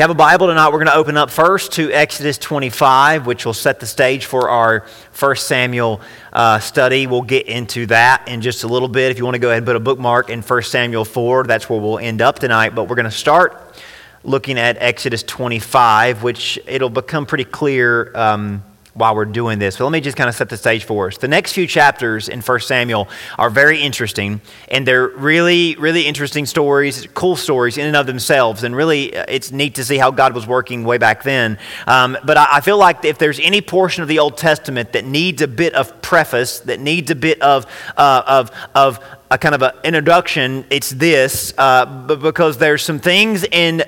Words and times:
you 0.00 0.02
have 0.02 0.08
a 0.08 0.14
Bible 0.14 0.46
tonight, 0.46 0.68
we're 0.68 0.78
going 0.78 0.86
to 0.86 0.94
open 0.94 1.18
up 1.18 1.28
first 1.28 1.72
to 1.72 1.92
Exodus 1.92 2.38
25, 2.38 3.26
which 3.26 3.44
will 3.44 3.52
set 3.52 3.80
the 3.80 3.86
stage 3.86 4.24
for 4.24 4.48
our 4.48 4.86
First 5.12 5.46
Samuel 5.46 6.00
uh, 6.32 6.58
study. 6.58 7.06
We'll 7.06 7.20
get 7.20 7.46
into 7.46 7.84
that 7.84 8.26
in 8.26 8.40
just 8.40 8.64
a 8.64 8.66
little 8.66 8.88
bit. 8.88 9.10
If 9.10 9.18
you 9.18 9.24
want 9.24 9.34
to 9.34 9.38
go 9.38 9.48
ahead 9.48 9.58
and 9.58 9.66
put 9.66 9.76
a 9.76 9.80
bookmark 9.80 10.30
in 10.30 10.40
First 10.40 10.72
Samuel 10.72 11.04
4, 11.04 11.44
that's 11.44 11.68
where 11.68 11.78
we'll 11.78 11.98
end 11.98 12.22
up 12.22 12.38
tonight. 12.38 12.74
But 12.74 12.84
we're 12.84 12.96
going 12.96 13.04
to 13.04 13.10
start 13.10 13.78
looking 14.24 14.58
at 14.58 14.78
Exodus 14.80 15.22
25, 15.22 16.22
which 16.22 16.58
it'll 16.66 16.88
become 16.88 17.26
pretty 17.26 17.44
clear. 17.44 18.10
Um, 18.16 18.64
while 18.94 19.14
we're 19.14 19.24
doing 19.24 19.58
this. 19.58 19.76
But 19.76 19.84
let 19.84 19.92
me 19.92 20.00
just 20.00 20.16
kind 20.16 20.28
of 20.28 20.34
set 20.34 20.48
the 20.48 20.56
stage 20.56 20.84
for 20.84 21.08
us. 21.08 21.18
The 21.18 21.28
next 21.28 21.52
few 21.52 21.66
chapters 21.66 22.28
in 22.28 22.40
1 22.40 22.60
Samuel 22.60 23.08
are 23.38 23.50
very 23.50 23.80
interesting, 23.80 24.40
and 24.68 24.86
they're 24.86 25.08
really, 25.08 25.76
really 25.76 26.06
interesting 26.06 26.46
stories, 26.46 27.06
cool 27.14 27.36
stories 27.36 27.78
in 27.78 27.86
and 27.86 27.96
of 27.96 28.06
themselves. 28.06 28.64
And 28.64 28.74
really, 28.74 29.16
uh, 29.16 29.24
it's 29.28 29.52
neat 29.52 29.76
to 29.76 29.84
see 29.84 29.96
how 29.96 30.10
God 30.10 30.34
was 30.34 30.46
working 30.46 30.84
way 30.84 30.98
back 30.98 31.22
then. 31.22 31.58
Um, 31.86 32.16
but 32.24 32.36
I, 32.36 32.48
I, 32.52 32.60
feel 32.60 32.78
like 32.78 33.04
if 33.04 33.18
there's 33.18 33.40
any 33.40 33.60
portion 33.60 34.02
of 34.02 34.08
the 34.08 34.18
Old 34.18 34.36
Testament 34.36 34.92
that 34.92 35.04
needs 35.04 35.42
a 35.42 35.48
bit 35.48 35.74
of 35.74 36.02
preface, 36.02 36.60
that 36.60 36.80
needs 36.80 37.10
a 37.10 37.14
bit 37.14 37.40
of, 37.42 37.66
uh, 37.96 38.22
of, 38.26 38.50
of 38.74 39.04
a 39.30 39.38
kind 39.38 39.54
of 39.54 39.62
an 39.62 39.72
introduction, 39.84 40.64
it's 40.70 40.90
this, 40.90 41.54
uh, 41.56 41.86
because 42.16 42.58
there's 42.58 42.82
some 42.82 42.98
things 42.98 43.44
in 43.44 43.82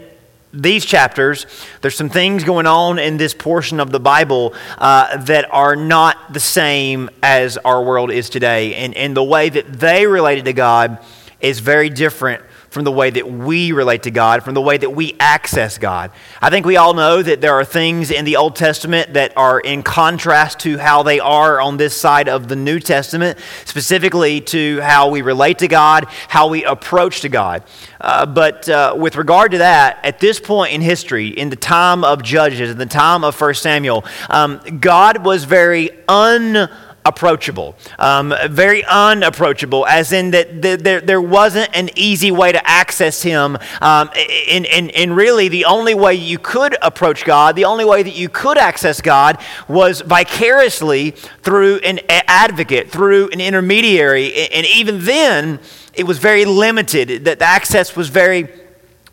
these 0.52 0.84
chapters, 0.84 1.46
there's 1.80 1.94
some 1.94 2.10
things 2.10 2.44
going 2.44 2.66
on 2.66 2.98
in 2.98 3.16
this 3.16 3.34
portion 3.34 3.80
of 3.80 3.90
the 3.90 4.00
Bible 4.00 4.54
uh, 4.78 5.16
that 5.24 5.52
are 5.52 5.76
not 5.76 6.32
the 6.32 6.40
same 6.40 7.08
as 7.22 7.56
our 7.58 7.82
world 7.82 8.10
is 8.10 8.28
today. 8.28 8.74
And, 8.74 8.94
and 8.94 9.16
the 9.16 9.24
way 9.24 9.48
that 9.48 9.72
they 9.72 10.06
related 10.06 10.44
to 10.44 10.52
God 10.52 10.98
is 11.40 11.60
very 11.60 11.88
different 11.88 12.42
from 12.72 12.84
the 12.84 12.90
way 12.90 13.10
that 13.10 13.30
we 13.30 13.70
relate 13.70 14.04
to 14.04 14.10
God, 14.10 14.42
from 14.42 14.54
the 14.54 14.60
way 14.62 14.78
that 14.78 14.88
we 14.88 15.14
access 15.20 15.76
God. 15.76 16.10
I 16.40 16.48
think 16.48 16.64
we 16.64 16.78
all 16.78 16.94
know 16.94 17.22
that 17.22 17.42
there 17.42 17.52
are 17.52 17.66
things 17.66 18.10
in 18.10 18.24
the 18.24 18.36
Old 18.36 18.56
Testament 18.56 19.12
that 19.12 19.36
are 19.36 19.60
in 19.60 19.82
contrast 19.82 20.60
to 20.60 20.78
how 20.78 21.02
they 21.02 21.20
are 21.20 21.60
on 21.60 21.76
this 21.76 21.94
side 21.94 22.30
of 22.30 22.48
the 22.48 22.56
New 22.56 22.80
Testament, 22.80 23.38
specifically 23.66 24.40
to 24.40 24.80
how 24.80 25.10
we 25.10 25.20
relate 25.20 25.58
to 25.58 25.68
God, 25.68 26.06
how 26.28 26.48
we 26.48 26.64
approach 26.64 27.20
to 27.20 27.28
God. 27.28 27.62
Uh, 28.00 28.24
but 28.24 28.66
uh, 28.70 28.94
with 28.96 29.16
regard 29.16 29.52
to 29.52 29.58
that, 29.58 29.98
at 30.02 30.18
this 30.18 30.40
point 30.40 30.72
in 30.72 30.80
history, 30.80 31.28
in 31.28 31.50
the 31.50 31.56
time 31.56 32.02
of 32.02 32.22
Judges, 32.22 32.70
in 32.70 32.78
the 32.78 32.86
time 32.86 33.22
of 33.22 33.38
1 33.38 33.52
Samuel, 33.52 34.02
um, 34.30 34.62
God 34.80 35.26
was 35.26 35.44
very 35.44 35.90
un 36.08 36.70
approachable, 37.04 37.74
um, 37.98 38.34
very 38.48 38.84
unapproachable, 38.84 39.86
as 39.86 40.12
in 40.12 40.30
that 40.30 40.62
there, 40.62 41.00
there 41.00 41.20
wasn't 41.20 41.68
an 41.74 41.90
easy 41.96 42.30
way 42.30 42.52
to 42.52 42.68
access 42.68 43.22
Him. 43.22 43.56
Um, 43.80 44.10
and, 44.48 44.66
and, 44.66 44.90
and 44.92 45.16
really, 45.16 45.48
the 45.48 45.64
only 45.64 45.94
way 45.94 46.14
you 46.14 46.38
could 46.38 46.76
approach 46.80 47.24
God, 47.24 47.56
the 47.56 47.64
only 47.64 47.84
way 47.84 48.02
that 48.02 48.14
you 48.14 48.28
could 48.28 48.58
access 48.58 49.00
God 49.00 49.38
was 49.68 50.00
vicariously 50.00 51.12
through 51.42 51.76
an 51.78 52.00
advocate, 52.08 52.90
through 52.90 53.30
an 53.30 53.40
intermediary. 53.40 54.48
And 54.48 54.66
even 54.66 55.04
then, 55.04 55.58
it 55.94 56.04
was 56.04 56.18
very 56.18 56.44
limited, 56.44 57.24
that 57.24 57.38
the 57.38 57.44
access 57.44 57.96
was 57.96 58.08
very 58.08 58.48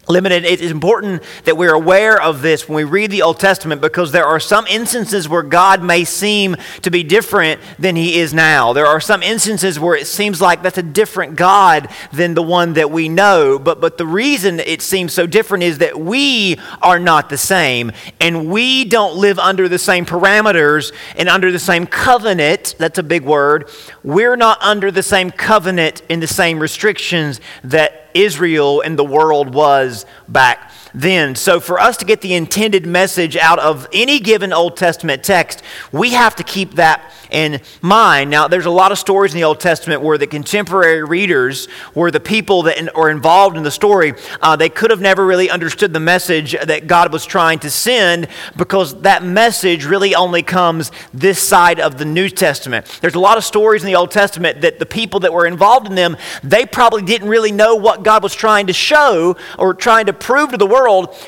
limited. 0.09 0.43
It 0.43 0.59
is 0.59 0.71
important 0.71 1.21
that 1.45 1.55
we're 1.55 1.73
aware 1.73 2.19
of 2.19 2.41
this 2.41 2.67
when 2.67 2.77
we 2.77 2.83
read 2.83 3.11
the 3.11 3.21
Old 3.21 3.39
Testament 3.39 3.79
because 3.79 4.11
there 4.11 4.25
are 4.25 4.39
some 4.39 4.65
instances 4.65 5.29
where 5.29 5.43
God 5.43 5.83
may 5.83 6.03
seem 6.03 6.55
to 6.81 6.89
be 6.89 7.03
different 7.03 7.61
than 7.77 7.95
he 7.95 8.17
is 8.17 8.33
now. 8.33 8.73
There 8.73 8.87
are 8.87 8.99
some 8.99 9.21
instances 9.21 9.79
where 9.79 9.95
it 9.95 10.07
seems 10.07 10.41
like 10.41 10.63
that's 10.63 10.79
a 10.79 10.83
different 10.83 11.35
God 11.35 11.89
than 12.11 12.33
the 12.33 12.41
one 12.41 12.73
that 12.73 12.89
we 12.89 13.07
know. 13.07 13.59
But, 13.59 13.79
but 13.79 13.99
the 13.99 14.05
reason 14.07 14.59
it 14.59 14.81
seems 14.81 15.13
so 15.13 15.27
different 15.27 15.63
is 15.63 15.77
that 15.77 15.99
we 15.99 16.57
are 16.81 16.97
not 16.97 17.29
the 17.29 17.37
same 17.37 17.91
and 18.19 18.49
we 18.49 18.85
don't 18.85 19.15
live 19.15 19.37
under 19.37 19.69
the 19.69 19.77
same 19.77 20.07
parameters 20.07 20.91
and 21.17 21.29
under 21.29 21.51
the 21.51 21.59
same 21.59 21.85
covenant. 21.85 22.73
That's 22.79 22.97
a 22.97 23.03
big 23.03 23.25
word. 23.25 23.69
We're 24.01 24.37
not 24.37 24.59
under 24.63 24.89
the 24.89 25.03
same 25.03 25.29
covenant 25.29 26.01
in 26.09 26.19
the 26.19 26.25
same 26.25 26.59
restrictions 26.59 27.39
that 27.63 28.08
Israel 28.19 28.81
and 28.81 28.99
the 28.99 29.03
world 29.03 29.53
was 29.53 30.05
back 30.27 30.71
then. 30.93 31.35
So, 31.35 31.59
for 31.59 31.79
us 31.79 31.97
to 31.97 32.05
get 32.05 32.21
the 32.21 32.33
intended 32.33 32.85
message 32.85 33.35
out 33.37 33.59
of 33.59 33.87
any 33.93 34.19
given 34.19 34.53
Old 34.53 34.77
Testament 34.77 35.23
text, 35.23 35.61
we 35.91 36.11
have 36.11 36.35
to 36.37 36.43
keep 36.43 36.75
that 36.75 37.11
in 37.29 37.61
mind. 37.81 38.29
Now, 38.29 38.47
there's 38.47 38.65
a 38.65 38.71
lot 38.71 38.91
of 38.91 38.97
stories 38.97 39.33
in 39.33 39.39
the 39.39 39.43
Old 39.43 39.59
Testament 39.59 40.01
where 40.01 40.17
the 40.17 40.27
contemporary 40.27 41.03
readers, 41.03 41.67
were 41.93 42.11
the 42.11 42.19
people 42.19 42.63
that 42.63 42.95
are 42.95 43.09
involved 43.09 43.57
in 43.57 43.63
the 43.63 43.71
story, 43.71 44.13
uh, 44.41 44.55
they 44.55 44.69
could 44.69 44.89
have 44.89 45.01
never 45.01 45.25
really 45.25 45.49
understood 45.49 45.93
the 45.93 45.99
message 45.99 46.55
that 46.63 46.87
God 46.87 47.13
was 47.13 47.25
trying 47.25 47.59
to 47.59 47.69
send 47.69 48.27
because 48.57 48.99
that 49.01 49.23
message 49.23 49.85
really 49.85 50.15
only 50.15 50.43
comes 50.43 50.91
this 51.13 51.39
side 51.39 51.79
of 51.79 51.97
the 51.97 52.05
New 52.05 52.29
Testament. 52.29 52.85
There's 53.01 53.15
a 53.15 53.19
lot 53.19 53.37
of 53.37 53.43
stories 53.43 53.83
in 53.83 53.87
the 53.87 53.95
Old 53.95 54.11
Testament 54.11 54.61
that 54.61 54.79
the 54.79 54.85
people 54.85 55.19
that 55.21 55.33
were 55.33 55.45
involved 55.45 55.87
in 55.87 55.95
them, 55.95 56.17
they 56.43 56.65
probably 56.65 57.01
didn't 57.03 57.29
really 57.29 57.51
know 57.51 57.75
what 57.75 58.03
God 58.03 58.23
was 58.23 58.33
trying 58.33 58.67
to 58.67 58.73
show 58.73 59.37
or 59.57 59.73
trying 59.73 60.07
to 60.07 60.13
prove 60.13 60.51
to 60.51 60.57
the 60.57 60.65
world, 60.65 60.78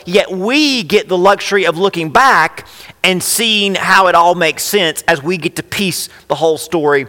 yet 0.06 0.32
we 0.32 0.84
get 0.84 1.08
the 1.08 1.18
luxury 1.18 1.66
of 1.66 1.78
looking 1.78 2.10
back 2.10 2.68
and 3.04 3.22
seeing 3.22 3.76
how 3.76 4.08
it 4.08 4.16
all 4.16 4.36
makes 4.36 4.64
sense 4.64 5.02
as 5.08 5.22
we 5.22 5.38
get 5.38 5.56
to 5.56 5.64
piece 5.64 6.10
the 6.28 6.36
whole 6.36 6.58
story 6.58 7.08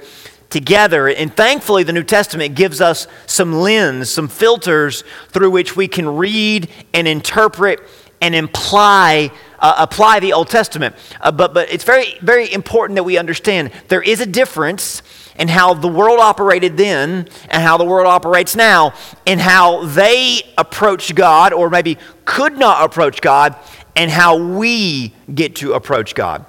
together. 0.51 1.09
And 1.09 1.35
thankfully, 1.35 1.83
the 1.83 1.93
New 1.93 2.03
Testament 2.03 2.55
gives 2.55 2.81
us 2.81 3.07
some 3.27 3.55
lens, 3.55 4.11
some 4.11 4.29
filters 4.29 5.03
through 5.31 5.51
which 5.51 5.77
we 5.77 5.89
can 5.89 6.17
read 6.17 6.69
and 6.95 7.09
interpret 7.09 7.81
and 8.21 8.35
imply. 8.35 9.31
Uh, 9.59 9.77
apply 9.79 10.19
the 10.19 10.33
Old 10.33 10.49
Testament. 10.49 10.93
Uh, 11.21 11.31
but, 11.31 11.55
but 11.55 11.73
it's 11.73 11.85
very, 11.85 12.19
very 12.21 12.53
important 12.53 12.97
that 12.97 13.05
we 13.05 13.17
understand 13.17 13.71
there 13.87 14.03
is 14.03 14.21
a 14.21 14.27
difference 14.27 15.03
in 15.39 15.49
how 15.49 15.75
the 15.75 15.89
world 15.89 16.21
operated 16.21 16.77
then 16.77 17.29
and 17.49 17.63
how 17.63 17.77
the 17.77 17.85
world 17.85 18.07
operates 18.07 18.55
now, 18.55 18.95
and 19.27 19.41
how 19.41 19.85
they 19.87 20.43
approached 20.59 21.15
God, 21.15 21.53
or 21.53 21.71
maybe 21.71 21.99
could 22.25 22.59
not 22.59 22.85
approach 22.85 23.21
God, 23.21 23.57
and 23.97 24.11
how 24.11 24.37
we 24.37 25.15
get 25.35 25.57
to 25.57 25.73
approach 25.75 26.15
God. 26.15 26.47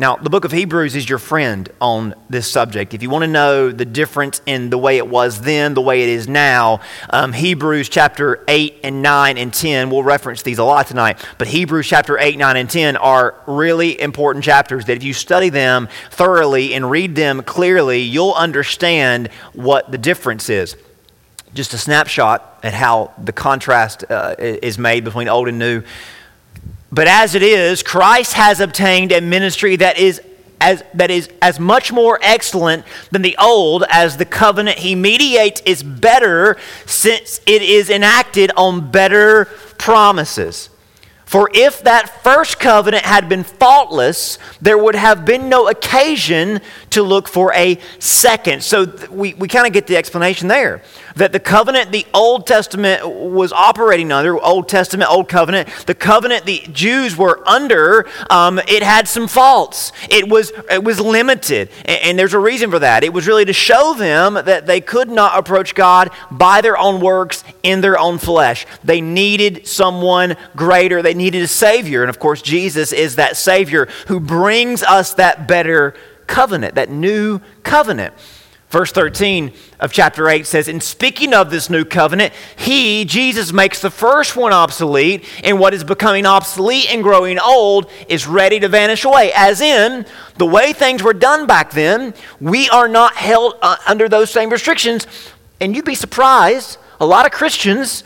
Now, 0.00 0.16
the 0.16 0.30
book 0.30 0.46
of 0.46 0.52
Hebrews 0.52 0.96
is 0.96 1.06
your 1.06 1.18
friend 1.18 1.68
on 1.78 2.14
this 2.30 2.50
subject. 2.50 2.94
If 2.94 3.02
you 3.02 3.10
want 3.10 3.24
to 3.24 3.30
know 3.30 3.70
the 3.70 3.84
difference 3.84 4.40
in 4.46 4.70
the 4.70 4.78
way 4.78 4.96
it 4.96 5.06
was 5.06 5.42
then, 5.42 5.74
the 5.74 5.82
way 5.82 6.02
it 6.02 6.08
is 6.08 6.26
now, 6.26 6.80
um, 7.10 7.34
Hebrews 7.34 7.90
chapter 7.90 8.42
8 8.48 8.80
and 8.82 9.02
9 9.02 9.36
and 9.36 9.52
10, 9.52 9.90
we'll 9.90 10.02
reference 10.02 10.40
these 10.40 10.58
a 10.58 10.64
lot 10.64 10.86
tonight, 10.86 11.22
but 11.36 11.48
Hebrews 11.48 11.86
chapter 11.86 12.18
8, 12.18 12.38
9, 12.38 12.56
and 12.56 12.70
10 12.70 12.96
are 12.96 13.34
really 13.46 14.00
important 14.00 14.42
chapters 14.42 14.86
that 14.86 14.96
if 14.96 15.02
you 15.02 15.12
study 15.12 15.50
them 15.50 15.86
thoroughly 16.10 16.72
and 16.72 16.90
read 16.90 17.14
them 17.14 17.42
clearly, 17.42 18.00
you'll 18.00 18.32
understand 18.32 19.28
what 19.52 19.92
the 19.92 19.98
difference 19.98 20.48
is. 20.48 20.78
Just 21.52 21.74
a 21.74 21.78
snapshot 21.78 22.60
at 22.62 22.72
how 22.72 23.12
the 23.18 23.34
contrast 23.34 24.10
uh, 24.10 24.34
is 24.38 24.78
made 24.78 25.04
between 25.04 25.28
old 25.28 25.46
and 25.46 25.58
new. 25.58 25.82
But 26.92 27.06
as 27.06 27.34
it 27.34 27.42
is, 27.42 27.82
Christ 27.82 28.32
has 28.34 28.60
obtained 28.60 29.12
a 29.12 29.20
ministry 29.20 29.76
that 29.76 29.98
is 29.98 30.20
as, 30.60 30.84
that 30.94 31.10
is 31.10 31.28
as 31.40 31.58
much 31.58 31.90
more 31.90 32.18
excellent 32.22 32.84
than 33.10 33.22
the 33.22 33.36
old, 33.38 33.84
as 33.88 34.18
the 34.18 34.26
covenant 34.26 34.78
he 34.78 34.94
mediates 34.94 35.62
is 35.64 35.82
better 35.82 36.58
since 36.84 37.40
it 37.46 37.62
is 37.62 37.88
enacted 37.88 38.52
on 38.56 38.90
better 38.90 39.46
promises. 39.78 40.68
For 41.24 41.48
if 41.54 41.84
that 41.84 42.24
first 42.24 42.58
covenant 42.58 43.04
had 43.04 43.28
been 43.28 43.44
faultless, 43.44 44.38
there 44.60 44.76
would 44.76 44.96
have 44.96 45.24
been 45.24 45.48
no 45.48 45.68
occasion 45.68 46.60
to 46.90 47.02
look 47.02 47.28
for 47.28 47.54
a 47.54 47.78
second. 48.00 48.64
So 48.64 48.92
we, 49.10 49.34
we 49.34 49.46
kind 49.46 49.66
of 49.66 49.72
get 49.72 49.86
the 49.86 49.96
explanation 49.96 50.48
there 50.48 50.82
that 51.20 51.32
the 51.32 51.40
covenant 51.40 51.92
the 51.92 52.06
Old 52.14 52.46
Testament 52.46 53.06
was 53.06 53.52
operating 53.52 54.10
under, 54.10 54.40
Old 54.40 54.70
Testament, 54.70 55.10
Old 55.10 55.28
Covenant, 55.28 55.68
the 55.86 55.94
covenant 55.94 56.46
the 56.46 56.60
Jews 56.72 57.14
were 57.14 57.46
under, 57.46 58.08
um, 58.30 58.58
it 58.58 58.82
had 58.82 59.06
some 59.06 59.28
faults. 59.28 59.92
It 60.08 60.30
was, 60.30 60.50
it 60.70 60.82
was 60.82 60.98
limited. 60.98 61.68
And, 61.84 62.00
and 62.02 62.18
there's 62.18 62.32
a 62.32 62.38
reason 62.38 62.70
for 62.70 62.78
that. 62.78 63.04
It 63.04 63.12
was 63.12 63.26
really 63.26 63.44
to 63.44 63.52
show 63.52 63.92
them 63.92 64.32
that 64.34 64.66
they 64.66 64.80
could 64.80 65.10
not 65.10 65.38
approach 65.38 65.74
God 65.74 66.10
by 66.30 66.62
their 66.62 66.78
own 66.78 67.00
works 67.00 67.44
in 67.62 67.82
their 67.82 67.98
own 67.98 68.16
flesh. 68.16 68.66
They 68.82 69.02
needed 69.02 69.66
someone 69.66 70.36
greater, 70.56 71.02
they 71.02 71.14
needed 71.14 71.42
a 71.42 71.48
Savior. 71.48 72.02
And 72.02 72.08
of 72.08 72.18
course, 72.18 72.40
Jesus 72.40 72.92
is 72.92 73.16
that 73.16 73.36
Savior 73.36 73.88
who 74.06 74.20
brings 74.20 74.82
us 74.82 75.12
that 75.14 75.46
better 75.46 75.94
covenant, 76.26 76.76
that 76.76 76.88
new 76.88 77.40
covenant. 77.62 78.14
Verse 78.70 78.92
13 78.92 79.52
of 79.80 79.92
chapter 79.92 80.28
8 80.28 80.46
says, 80.46 80.68
In 80.68 80.80
speaking 80.80 81.34
of 81.34 81.50
this 81.50 81.68
new 81.68 81.84
covenant, 81.84 82.32
he, 82.54 83.04
Jesus, 83.04 83.52
makes 83.52 83.80
the 83.80 83.90
first 83.90 84.36
one 84.36 84.52
obsolete, 84.52 85.24
and 85.42 85.58
what 85.58 85.74
is 85.74 85.82
becoming 85.82 86.24
obsolete 86.24 86.86
and 86.88 87.02
growing 87.02 87.40
old 87.40 87.90
is 88.08 88.28
ready 88.28 88.60
to 88.60 88.68
vanish 88.68 89.04
away. 89.04 89.32
As 89.34 89.60
in, 89.60 90.06
the 90.38 90.46
way 90.46 90.72
things 90.72 91.02
were 91.02 91.12
done 91.12 91.48
back 91.48 91.72
then, 91.72 92.14
we 92.40 92.68
are 92.70 92.86
not 92.86 93.16
held 93.16 93.56
uh, 93.60 93.76
under 93.88 94.08
those 94.08 94.30
same 94.30 94.50
restrictions. 94.50 95.04
And 95.60 95.74
you'd 95.74 95.84
be 95.84 95.96
surprised, 95.96 96.78
a 97.00 97.06
lot 97.06 97.26
of 97.26 97.32
Christians 97.32 98.04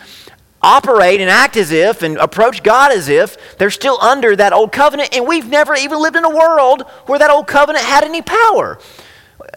operate 0.62 1.20
and 1.20 1.28
act 1.28 1.58
as 1.58 1.72
if 1.72 2.02
and 2.02 2.16
approach 2.16 2.62
God 2.62 2.90
as 2.90 3.10
if 3.10 3.58
they're 3.58 3.68
still 3.68 4.00
under 4.00 4.34
that 4.34 4.54
old 4.54 4.72
covenant, 4.72 5.14
and 5.14 5.28
we've 5.28 5.46
never 5.46 5.74
even 5.74 6.00
lived 6.00 6.16
in 6.16 6.24
a 6.24 6.34
world 6.34 6.84
where 7.04 7.18
that 7.18 7.28
old 7.28 7.46
covenant 7.46 7.84
had 7.84 8.02
any 8.02 8.22
power 8.22 8.78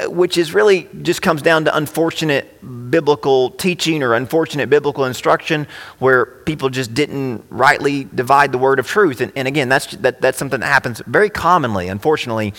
which 0.06 0.38
is 0.38 0.54
really 0.54 0.88
just 1.02 1.22
comes 1.22 1.42
down 1.42 1.66
to 1.66 1.76
unfortunate 1.76 2.92
biblical 2.92 3.52
teaching 3.52 4.04
or 4.04 4.14
unfortunate 4.14 4.70
biblical 4.70 5.06
instruction 5.06 5.68
where 6.00 6.26
people 6.26 6.70
just 6.70 6.94
didn't 6.94 7.44
rightly 7.50 8.04
divide 8.04 8.52
the 8.52 8.58
word 8.58 8.80
of 8.80 8.88
truth. 8.88 9.22
And, 9.22 9.32
and 9.36 9.48
again, 9.48 9.70
that's, 9.70 9.88
that, 9.98 10.22
that's 10.22 10.38
something 10.38 10.60
that 10.60 10.68
happens 10.68 11.02
very 11.08 11.30
commonly, 11.30 11.88
unfortunately, 11.88 12.54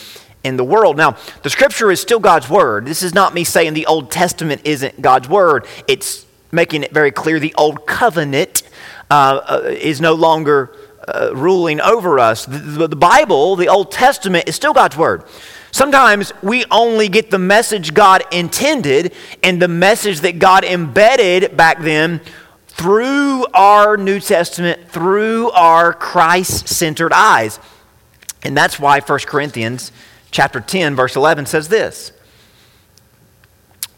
in 0.45 0.57
the 0.57 0.65
world. 0.65 0.97
Now, 0.97 1.17
the 1.43 1.51
scripture 1.51 1.91
is 1.91 2.01
still 2.01 2.21
God's 2.21 2.49
word. 2.49 2.87
This 2.87 3.03
is 3.03 3.15
not 3.15 3.35
me 3.35 3.45
saying 3.45 3.75
the 3.75 3.87
Old 3.87 4.11
Testament 4.11 4.63
isn't 4.65 5.01
God's 5.01 5.29
word, 5.29 5.67
it's 5.87 6.27
making 6.51 6.83
it 6.83 6.93
very 6.93 7.11
clear 7.11 7.39
the 7.39 7.55
Old 7.59 7.87
Covenant 7.87 8.63
uh, 9.11 9.41
uh, 9.47 9.61
is 9.65 10.01
no 10.01 10.15
longer 10.15 10.75
uh, 11.07 11.31
ruling 11.35 11.81
over 11.81 12.19
us. 12.19 12.47
The, 12.47 12.87
the 12.89 12.97
Bible, 12.97 13.57
the 13.57 13.69
Old 13.69 13.91
Testament, 13.91 14.49
is 14.49 14.57
still 14.57 14.73
God's 14.73 14.97
word. 14.97 15.25
Sometimes 15.79 16.33
we 16.43 16.65
only 16.73 17.09
get 17.09 17.31
the 17.31 17.39
message 17.39 17.95
God 17.95 18.25
intended 18.33 19.15
and 19.45 19.63
the 19.63 19.69
message 19.69 20.23
that 20.23 20.41
God 20.41 20.65
embedded 20.65 21.57
back 21.57 21.81
then 21.83 22.21
through 22.67 23.47
our 23.55 23.97
New 23.97 24.19
Testament, 24.19 24.89
through 24.91 25.53
our 25.53 25.93
Christ 25.93 26.67
centered 26.67 27.13
eyes. 27.13 27.61
And 28.43 28.57
that's 28.57 28.81
why 28.81 28.99
1 28.99 29.19
Corinthians 29.21 29.93
chapter 30.33 30.61
10 30.61 30.97
verse 30.97 31.15
11 31.15 31.47
says 31.47 31.69
this. 31.69 32.11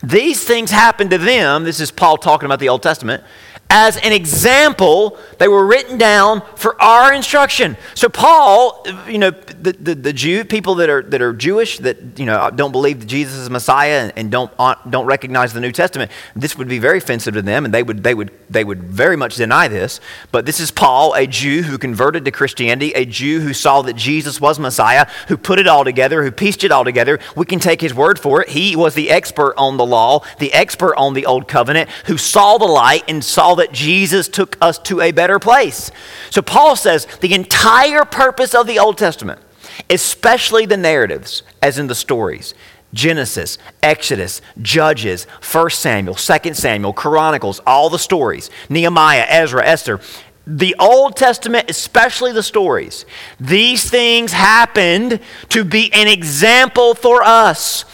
These 0.02 0.44
things 0.44 0.70
happened 0.70 1.08
to 1.12 1.18
them, 1.18 1.64
this 1.64 1.80
is 1.80 1.90
Paul 1.90 2.18
talking 2.18 2.44
about 2.44 2.58
the 2.58 2.68
Old 2.68 2.82
Testament, 2.82 3.24
as 3.70 3.96
an 3.98 4.12
example. 4.12 5.16
They 5.38 5.48
were 5.48 5.64
written 5.64 5.96
down 5.96 6.42
for 6.56 6.80
our 6.82 7.14
instruction. 7.14 7.76
So 7.94 8.08
Paul, 8.08 8.84
you 9.08 9.18
know, 9.18 9.30
the, 9.30 9.72
the, 9.72 9.94
the, 9.94 10.12
Jew 10.12 10.44
people 10.44 10.74
that 10.76 10.90
are 10.90 11.02
that 11.02 11.22
are 11.22 11.32
Jewish 11.32 11.78
that 11.78 12.18
you 12.18 12.26
know 12.26 12.50
don't 12.50 12.72
believe 12.72 13.00
that 13.00 13.06
Jesus 13.06 13.36
is 13.36 13.48
Messiah 13.48 14.02
and, 14.02 14.12
and 14.16 14.30
don't 14.30 14.52
uh, 14.58 14.74
don't 14.88 15.06
recognize 15.06 15.52
the 15.52 15.60
New 15.60 15.72
Testament, 15.72 16.10
this 16.34 16.58
would 16.58 16.68
be 16.68 16.78
very 16.78 16.98
offensive 16.98 17.34
to 17.34 17.42
them, 17.42 17.64
and 17.64 17.72
they 17.72 17.82
would 17.82 18.02
they 18.02 18.12
would 18.12 18.32
they 18.50 18.64
would 18.64 18.82
very 18.82 19.16
much 19.16 19.36
deny 19.36 19.68
this. 19.68 20.00
But 20.32 20.44
this 20.44 20.60
is 20.60 20.70
Paul, 20.70 21.14
a 21.14 21.26
Jew 21.26 21.62
who 21.62 21.78
converted 21.78 22.24
to 22.24 22.30
Christianity, 22.30 22.92
a 22.92 23.04
Jew 23.04 23.40
who 23.40 23.54
saw 23.54 23.82
that 23.82 23.94
Jesus 23.94 24.40
was 24.40 24.58
Messiah, 24.58 25.06
who 25.28 25.36
put 25.36 25.58
it 25.58 25.68
all 25.68 25.84
together, 25.84 26.22
who 26.22 26.32
pieced 26.32 26.64
it 26.64 26.72
all 26.72 26.84
together. 26.84 27.18
We 27.36 27.46
can 27.46 27.60
take 27.60 27.80
his 27.80 27.94
word 27.94 28.18
for 28.18 28.42
it. 28.42 28.48
He 28.48 28.74
was 28.76 28.94
the 28.94 29.10
expert 29.10 29.54
on 29.56 29.76
the 29.76 29.86
law, 29.86 30.24
the 30.38 30.52
expert 30.52 30.96
on 30.96 31.14
the 31.14 31.26
old 31.26 31.46
covenant, 31.48 31.88
who 32.06 32.18
saw 32.18 32.58
the 32.58 32.66
light 32.66 33.04
and 33.08 33.24
saw 33.24 33.54
that 33.60 33.72
Jesus 33.72 34.28
took 34.28 34.56
us 34.60 34.78
to 34.80 35.00
a 35.00 35.12
better 35.12 35.38
place. 35.38 35.90
So 36.30 36.42
Paul 36.42 36.76
says 36.76 37.06
the 37.20 37.34
entire 37.34 38.04
purpose 38.04 38.54
of 38.54 38.66
the 38.66 38.78
Old 38.78 38.98
Testament, 38.98 39.40
especially 39.88 40.66
the 40.66 40.76
narratives, 40.76 41.42
as 41.62 41.78
in 41.78 41.86
the 41.86 41.94
stories, 41.94 42.54
Genesis, 42.92 43.58
Exodus, 43.82 44.42
Judges, 44.60 45.24
1 45.24 45.70
Samuel, 45.70 46.14
2 46.16 46.54
Samuel, 46.54 46.92
Chronicles, 46.92 47.60
all 47.66 47.88
the 47.88 47.98
stories, 47.98 48.50
Nehemiah, 48.68 49.26
Ezra, 49.28 49.64
Esther, 49.64 50.00
the 50.46 50.74
Old 50.78 51.16
Testament, 51.16 51.70
especially 51.70 52.32
the 52.32 52.42
stories, 52.42 53.06
these 53.38 53.88
things 53.88 54.32
happened 54.32 55.20
to 55.50 55.64
be 55.64 55.92
an 55.92 56.08
example 56.08 56.94
for 56.94 57.22
us. 57.22 57.84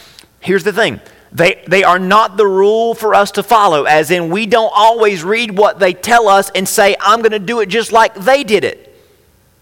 Here's 0.40 0.64
the 0.64 0.72
thing 0.72 1.00
they, 1.36 1.62
they 1.66 1.84
are 1.84 1.98
not 1.98 2.38
the 2.38 2.46
rule 2.46 2.94
for 2.94 3.14
us 3.14 3.32
to 3.32 3.42
follow, 3.42 3.84
as 3.84 4.10
in, 4.10 4.30
we 4.30 4.46
don't 4.46 4.72
always 4.74 5.22
read 5.22 5.56
what 5.56 5.78
they 5.78 5.92
tell 5.92 6.28
us 6.28 6.50
and 6.54 6.66
say, 6.66 6.96
I'm 6.98 7.20
going 7.20 7.32
to 7.32 7.38
do 7.38 7.60
it 7.60 7.66
just 7.66 7.92
like 7.92 8.14
they 8.14 8.42
did 8.42 8.64
it. 8.64 8.96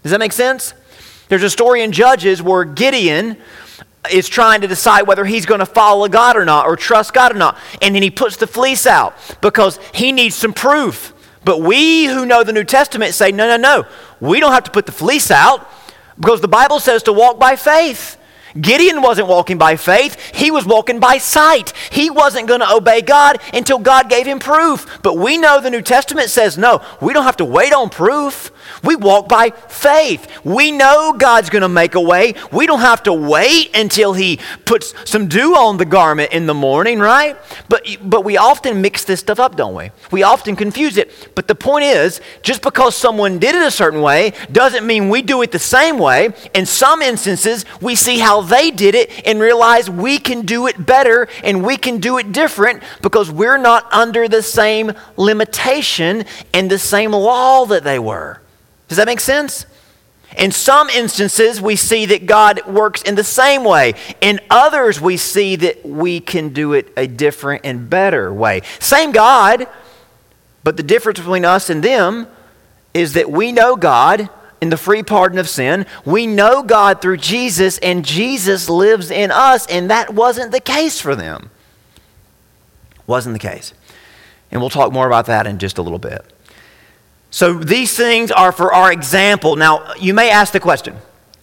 Does 0.05 0.13
that 0.13 0.21
make 0.21 0.33
sense? 0.33 0.73
There's 1.29 1.43
a 1.43 1.51
story 1.51 1.83
in 1.83 1.91
Judges 1.91 2.41
where 2.41 2.65
Gideon 2.65 3.37
is 4.13 4.29
trying 4.29 4.61
to 4.61 4.69
decide 4.69 5.09
whether 5.09 5.25
he's 5.25 5.47
going 5.47 5.59
to 5.59 5.67
follow 5.67 6.07
God 6.07 6.37
or 6.37 6.45
not, 6.45 6.67
or 6.67 6.77
trust 6.77 7.13
God 7.13 7.35
or 7.35 7.39
not. 7.39 7.59
And 7.83 7.93
then 7.93 8.05
he 8.05 8.11
puts 8.11 8.37
the 8.37 8.47
fleece 8.47 8.87
out 8.87 9.17
because 9.41 9.81
he 9.93 10.13
needs 10.13 10.37
some 10.37 10.53
proof. 10.53 11.13
But 11.45 11.61
we 11.61 12.05
who 12.05 12.25
know 12.25 12.45
the 12.45 12.53
New 12.53 12.65
Testament 12.65 13.15
say, 13.15 13.33
no, 13.33 13.49
no, 13.49 13.57
no. 13.57 13.85
We 14.21 14.39
don't 14.39 14.53
have 14.53 14.65
to 14.65 14.71
put 14.71 14.87
the 14.87 14.93
fleece 14.93 15.33
out 15.33 15.69
because 16.21 16.41
the 16.41 16.47
Bible 16.47 16.79
says 16.79 17.03
to 17.05 17.13
walk 17.13 17.41
by 17.41 17.57
faith. 17.57 18.17
Gideon 18.61 19.03
wasn't 19.03 19.29
walking 19.29 19.59
by 19.59 19.77
faith, 19.77 20.19
he 20.35 20.51
was 20.51 20.65
walking 20.65 21.01
by 21.01 21.19
sight. 21.19 21.73
He 21.91 22.11
wasn't 22.11 22.49
going 22.49 22.61
to 22.61 22.73
obey 22.73 23.01
God 23.01 23.39
until 23.53 23.79
God 23.79 24.09
gave 24.09 24.27
him 24.27 24.39
proof. 24.39 25.01
But 25.03 25.17
we 25.17 25.39
know 25.39 25.61
the 25.61 25.71
New 25.71 25.83
Testament 25.83 26.31
says 26.31 26.57
no, 26.57 26.83
we 27.01 27.13
don't 27.13 27.25
have 27.25 27.37
to 27.39 27.45
wait 27.45 27.73
on 27.73 27.91
proof. 27.91 28.51
We 28.85 28.97
walk 28.97 29.29
by 29.29 29.51
faith. 29.51 30.27
We 30.45 30.71
know 30.71 31.15
God's 31.17 31.51
going 31.51 31.63
to 31.63 31.69
make 31.69 31.95
a 31.95 32.01
way. 32.01 32.35
We 32.53 32.67
don't 32.67 32.81
have 32.81 33.03
to 33.05 33.13
wait 33.13 33.75
until 33.75 34.13
He 34.13 34.39
puts 34.65 34.95
some 35.09 35.29
dew 35.29 35.55
on 35.55 35.77
the 35.77 35.85
garment 35.85 36.33
in 36.33 36.47
the 36.47 36.55
morning, 36.55 36.99
right? 36.99 37.37
But, 37.69 37.87
but 38.03 38.25
we 38.25 38.37
often 38.37 38.81
mix 38.81 39.05
this 39.05 39.21
stuff 39.21 39.41
up, 39.41 39.57
don't 39.57 39.75
we? 39.75 39.91
We 40.11 40.23
often 40.23 40.57
confuse 40.57 40.97
it. 40.97 41.11
But 41.35 41.49
the 41.49 41.55
point 41.55 41.85
is, 41.85 42.21
just 42.43 42.63
because 42.63 42.97
someone 42.97 43.39
did 43.39 43.55
it 43.55 43.63
a 43.63 43.71
certain 43.71 44.01
way 44.01 44.33
doesn't 44.53 44.87
mean 44.87 45.09
we 45.09 45.23
do 45.23 45.43
it 45.43 45.53
the 45.53 45.59
same 45.59 45.99
way. 45.99 46.31
In 46.55 46.67
some 46.67 47.03
instances, 47.03 47.65
we 47.81 47.95
see 47.95 48.19
how 48.19 48.43
they 48.43 48.71
did 48.71 48.95
it 48.95 49.27
and 49.27 49.41
realize 49.41 49.89
we 49.89 50.19
can 50.19 50.43
do 50.43 50.67
it 50.67 50.85
better 50.85 51.29
and 51.43 51.65
we 51.65 51.77
can 51.77 51.99
do 51.99 52.19
it 52.19 52.33
different 52.33 52.83
because 53.03 53.31
we're 53.31 53.59
not 53.59 53.91
under 53.93 54.29
the 54.29 54.43
same 54.43 54.93
limitation 55.17 56.25
and 56.53 56.71
the 56.71 56.79
same 56.79 57.13
law 57.13 57.65
that 57.67 57.85
they 57.85 57.99
were. 57.99 58.41
Does 58.95 58.99
that 58.99 59.07
make 59.07 59.19
sense? 59.19 59.67
In 60.39 60.53
some 60.53 60.89
instances, 60.89 61.61
we 61.61 61.75
see 61.75 62.07
that 62.07 62.27
God 62.27 62.65
works 62.65 63.03
in 63.03 63.17
the 63.17 63.25
same 63.25 63.65
way. 63.65 63.95
In 64.21 64.39
others, 64.49 65.01
we 65.01 65.17
see 65.17 65.57
that 65.57 65.85
we 65.85 66.21
can 66.21 66.51
do 66.51 66.75
it 66.75 66.93
a 66.97 67.09
different 67.09 67.63
and 67.65 67.91
better 67.91 68.33
way. 68.33 68.63
Same 68.79 69.11
God, 69.11 69.67
but 70.63 70.77
the 70.77 70.85
difference 70.85 71.19
between 71.19 71.45
us 71.45 71.71
and 71.71 71.83
them 71.83 72.29
is 72.95 73.15
that 73.15 73.33
we 73.33 73.51
know 73.51 73.75
God 73.75 74.31
in 74.61 74.71
the 74.71 74.77
free 74.77 75.03
pardon 75.03 75.41
of 75.41 75.49
sin. 75.49 75.87
We 76.05 76.29
know 76.29 76.63
God 76.63 77.03
through 77.03 77.17
Jesus, 77.17 77.79
and 77.79 78.05
Jesus 78.05 78.71
lives 78.71 79.11
in 79.11 79.33
us, 79.33 79.67
and 79.67 79.91
that 79.91 80.15
wasn't 80.15 80.53
the 80.53 80.61
case 80.61 81.01
for 81.01 81.17
them. 81.17 81.51
Wasn't 83.09 83.33
the 83.33 83.41
case. 83.41 83.75
And 84.53 84.61
we'll 84.61 84.71
talk 84.71 84.93
more 84.93 85.09
about 85.09 85.27
that 85.27 85.49
in 85.49 85.59
just 85.59 85.79
a 85.79 85.83
little 85.83 85.99
bit. 85.99 86.33
So 87.35 87.53
these 87.53 87.97
things 87.97 88.31
are 88.31 88.53
for 88.53 88.73
our 88.73 88.93
example. 88.93 89.57
Now, 89.57 89.93
you 89.95 90.15
may 90.15 90.31
ask 90.31 90.53
the 90.53 90.61
question, 90.61 90.95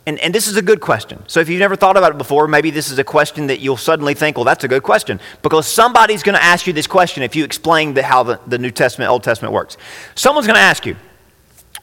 and, 0.05 0.17
and 0.19 0.33
this 0.33 0.47
is 0.47 0.55
a 0.55 0.61
good 0.61 0.79
question. 0.79 1.21
So 1.27 1.41
if 1.41 1.49
you've 1.49 1.59
never 1.59 1.75
thought 1.75 1.97
about 1.97 2.13
it 2.13 2.17
before, 2.17 2.47
maybe 2.47 2.71
this 2.71 2.89
is 2.89 2.97
a 2.97 3.03
question 3.03 3.47
that 3.47 3.59
you'll 3.59 3.75
suddenly 3.75 4.13
think, 4.13 4.37
well, 4.37 4.45
that's 4.45 4.63
a 4.63 4.69
good 4.69 4.83
question. 4.83 5.19
Because 5.41 5.67
somebody's 5.67 6.23
going 6.23 6.37
to 6.37 6.41
ask 6.41 6.65
you 6.65 6.71
this 6.71 6.87
question 6.87 7.23
if 7.23 7.35
you 7.35 7.43
explain 7.43 7.93
the, 7.93 8.03
how 8.03 8.23
the, 8.23 8.39
the 8.47 8.57
New 8.57 8.71
Testament, 8.71 9.11
Old 9.11 9.21
Testament 9.21 9.53
works. 9.53 9.75
Someone's 10.15 10.47
going 10.47 10.55
to 10.55 10.61
ask 10.61 10.85
you, 10.85 10.95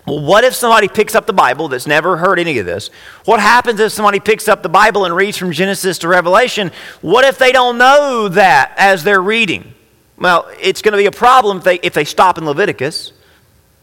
well, 0.06 0.24
what 0.24 0.42
if 0.42 0.54
somebody 0.54 0.88
picks 0.88 1.14
up 1.14 1.26
the 1.26 1.34
Bible 1.34 1.68
that's 1.68 1.86
never 1.86 2.16
heard 2.16 2.38
any 2.38 2.58
of 2.58 2.64
this? 2.64 2.88
What 3.26 3.40
happens 3.40 3.78
if 3.78 3.92
somebody 3.92 4.20
picks 4.20 4.48
up 4.48 4.62
the 4.62 4.70
Bible 4.70 5.04
and 5.04 5.14
reads 5.14 5.36
from 5.36 5.52
Genesis 5.52 5.98
to 5.98 6.08
Revelation? 6.08 6.72
What 7.02 7.26
if 7.26 7.36
they 7.36 7.52
don't 7.52 7.76
know 7.76 8.28
that 8.30 8.72
as 8.78 9.04
they're 9.04 9.20
reading? 9.20 9.74
Well, 10.16 10.50
it's 10.58 10.80
going 10.80 10.92
to 10.92 10.98
be 10.98 11.04
a 11.04 11.12
problem 11.12 11.58
if 11.58 11.64
they, 11.64 11.78
if 11.80 11.92
they 11.92 12.04
stop 12.04 12.38
in 12.38 12.46
Leviticus 12.46 13.12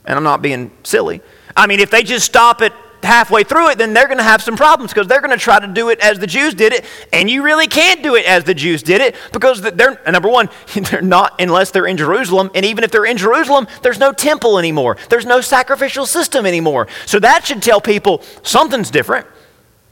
and 0.05 0.17
I'm 0.17 0.23
not 0.23 0.41
being 0.41 0.71
silly. 0.83 1.21
I 1.55 1.67
mean, 1.67 1.79
if 1.79 1.89
they 1.89 2.03
just 2.03 2.25
stop 2.25 2.61
it 2.61 2.73
halfway 3.05 3.43
through 3.43 3.69
it, 3.69 3.77
then 3.77 3.93
they're 3.93 4.07
going 4.07 4.17
to 4.17 4.23
have 4.23 4.41
some 4.41 4.57
problems 4.57 4.91
because 4.91 5.07
they're 5.07 5.21
going 5.21 5.37
to 5.37 5.41
try 5.41 5.59
to 5.59 5.67
do 5.67 5.89
it 5.89 5.99
as 5.99 6.19
the 6.19 6.27
Jews 6.27 6.53
did 6.53 6.73
it, 6.73 6.85
and 7.13 7.29
you 7.29 7.43
really 7.43 7.67
can't 7.67 8.03
do 8.03 8.15
it 8.15 8.25
as 8.25 8.43
the 8.43 8.53
Jews 8.53 8.83
did 8.83 9.01
it 9.01 9.15
because 9.31 9.61
they're, 9.61 10.01
number 10.09 10.29
one, 10.29 10.49
they're 10.75 11.01
not 11.01 11.39
unless 11.39 11.71
they're 11.71 11.87
in 11.87 11.97
Jerusalem, 11.97 12.51
and 12.53 12.65
even 12.65 12.83
if 12.83 12.91
they're 12.91 13.05
in 13.05 13.17
Jerusalem, 13.17 13.67
there's 13.81 13.99
no 13.99 14.11
temple 14.11 14.59
anymore, 14.59 14.97
there's 15.09 15.25
no 15.25 15.41
sacrificial 15.41 16.05
system 16.05 16.45
anymore. 16.45 16.87
So 17.05 17.19
that 17.19 17.45
should 17.45 17.61
tell 17.61 17.79
people 17.79 18.21
something's 18.43 18.91
different 18.91 19.27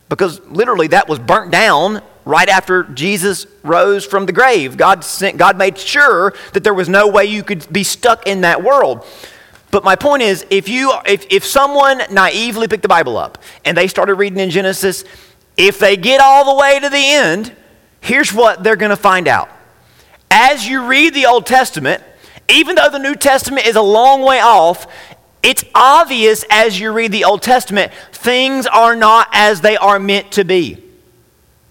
because 0.09 0.41
literally 0.47 0.87
that 0.87 1.07
was 1.07 1.19
burnt 1.19 1.51
down 1.51 2.01
right 2.25 2.47
after 2.47 2.83
Jesus 2.83 3.47
rose 3.63 4.05
from 4.05 4.25
the 4.25 4.31
grave. 4.31 4.77
God, 4.77 5.03
sent, 5.03 5.37
God 5.37 5.57
made 5.57 5.77
sure 5.77 6.33
that 6.53 6.63
there 6.63 6.73
was 6.73 6.87
no 6.87 7.07
way 7.07 7.25
you 7.25 7.43
could 7.43 7.71
be 7.71 7.83
stuck 7.83 8.27
in 8.27 8.41
that 8.41 8.63
world. 8.63 9.05
But 9.73 9.83
my 9.83 9.95
point 9.95 10.21
is, 10.21 10.45
if, 10.51 10.69
you, 10.69 10.93
if, 11.03 11.25
if 11.31 11.43
someone 11.43 12.03
naively 12.11 12.67
picked 12.67 12.83
the 12.83 12.87
Bible 12.87 13.17
up 13.17 13.39
and 13.65 13.75
they 13.75 13.87
started 13.87 14.13
reading 14.13 14.37
in 14.37 14.51
Genesis, 14.51 15.03
if 15.57 15.79
they 15.79 15.97
get 15.97 16.21
all 16.21 16.45
the 16.45 16.61
way 16.61 16.79
to 16.79 16.89
the 16.89 16.95
end, 17.03 17.51
here's 17.99 18.31
what 18.31 18.63
they're 18.63 18.75
going 18.75 18.91
to 18.91 18.95
find 18.95 19.27
out. 19.27 19.49
As 20.29 20.67
you 20.67 20.85
read 20.85 21.15
the 21.15 21.25
Old 21.25 21.47
Testament, 21.47 22.03
even 22.47 22.75
though 22.75 22.89
the 22.91 22.99
New 22.99 23.15
Testament 23.15 23.65
is 23.65 23.75
a 23.75 23.81
long 23.81 24.21
way 24.21 24.39
off, 24.41 24.85
it's 25.41 25.63
obvious 25.73 26.45
as 26.51 26.79
you 26.79 26.91
read 26.91 27.11
the 27.11 27.23
Old 27.23 27.41
Testament, 27.41 27.91
things 28.11 28.67
are 28.67 28.95
not 28.95 29.27
as 29.31 29.61
they 29.61 29.75
are 29.75 29.97
meant 29.97 30.33
to 30.33 30.45
be. 30.45 30.83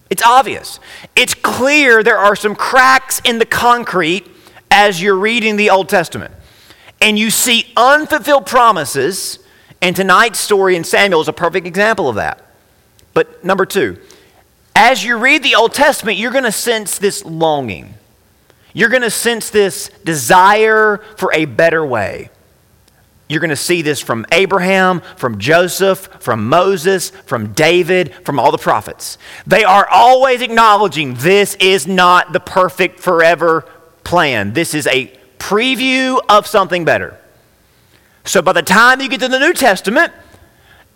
It's 0.09 0.23
obvious. 0.23 0.81
It's 1.15 1.35
clear 1.35 2.03
there 2.03 2.17
are 2.17 2.35
some 2.35 2.53
cracks 2.53 3.21
in 3.23 3.39
the 3.39 3.45
concrete 3.45 4.27
as 4.69 5.01
you're 5.01 5.15
reading 5.15 5.55
the 5.55 5.69
Old 5.69 5.87
Testament. 5.87 6.33
And 7.03 7.19
you 7.19 7.29
see 7.29 7.71
unfulfilled 7.75 8.45
promises, 8.45 9.37
and 9.81 9.93
tonight's 9.93 10.39
story 10.39 10.77
in 10.77 10.85
Samuel 10.85 11.19
is 11.19 11.27
a 11.27 11.33
perfect 11.33 11.67
example 11.67 12.07
of 12.07 12.15
that. 12.15 12.41
But 13.13 13.43
number 13.43 13.65
two, 13.65 13.99
as 14.73 15.03
you 15.03 15.17
read 15.17 15.43
the 15.43 15.55
Old 15.55 15.73
Testament, 15.73 16.17
you're 16.17 16.31
going 16.31 16.45
to 16.45 16.51
sense 16.51 16.97
this 16.97 17.25
longing. 17.25 17.93
You're 18.71 18.89
going 18.89 19.01
to 19.03 19.11
sense 19.11 19.49
this 19.49 19.89
desire 20.05 20.97
for 21.17 21.31
a 21.33 21.43
better 21.43 21.85
way. 21.85 22.29
You're 23.27 23.41
going 23.41 23.49
to 23.49 23.55
see 23.57 23.81
this 23.81 23.99
from 23.99 24.25
Abraham, 24.31 25.01
from 25.17 25.39
Joseph, 25.39 26.07
from 26.21 26.47
Moses, 26.47 27.09
from 27.09 27.51
David, 27.51 28.13
from 28.23 28.39
all 28.39 28.51
the 28.51 28.57
prophets. 28.57 29.17
They 29.45 29.65
are 29.65 29.87
always 29.89 30.41
acknowledging 30.41 31.15
this 31.15 31.55
is 31.55 31.85
not 31.85 32.31
the 32.31 32.39
perfect 32.39 33.01
forever 33.01 33.67
plan. 34.05 34.53
This 34.53 34.73
is 34.73 34.87
a 34.87 35.13
preview 35.43 36.21
of 36.29 36.47
something 36.47 36.85
better. 36.85 37.17
So 38.23 38.41
by 38.41 38.53
the 38.53 38.61
time 38.61 39.01
you 39.01 39.09
get 39.09 39.19
to 39.19 39.27
the 39.27 39.39
New 39.39 39.53
Testament, 39.53 40.13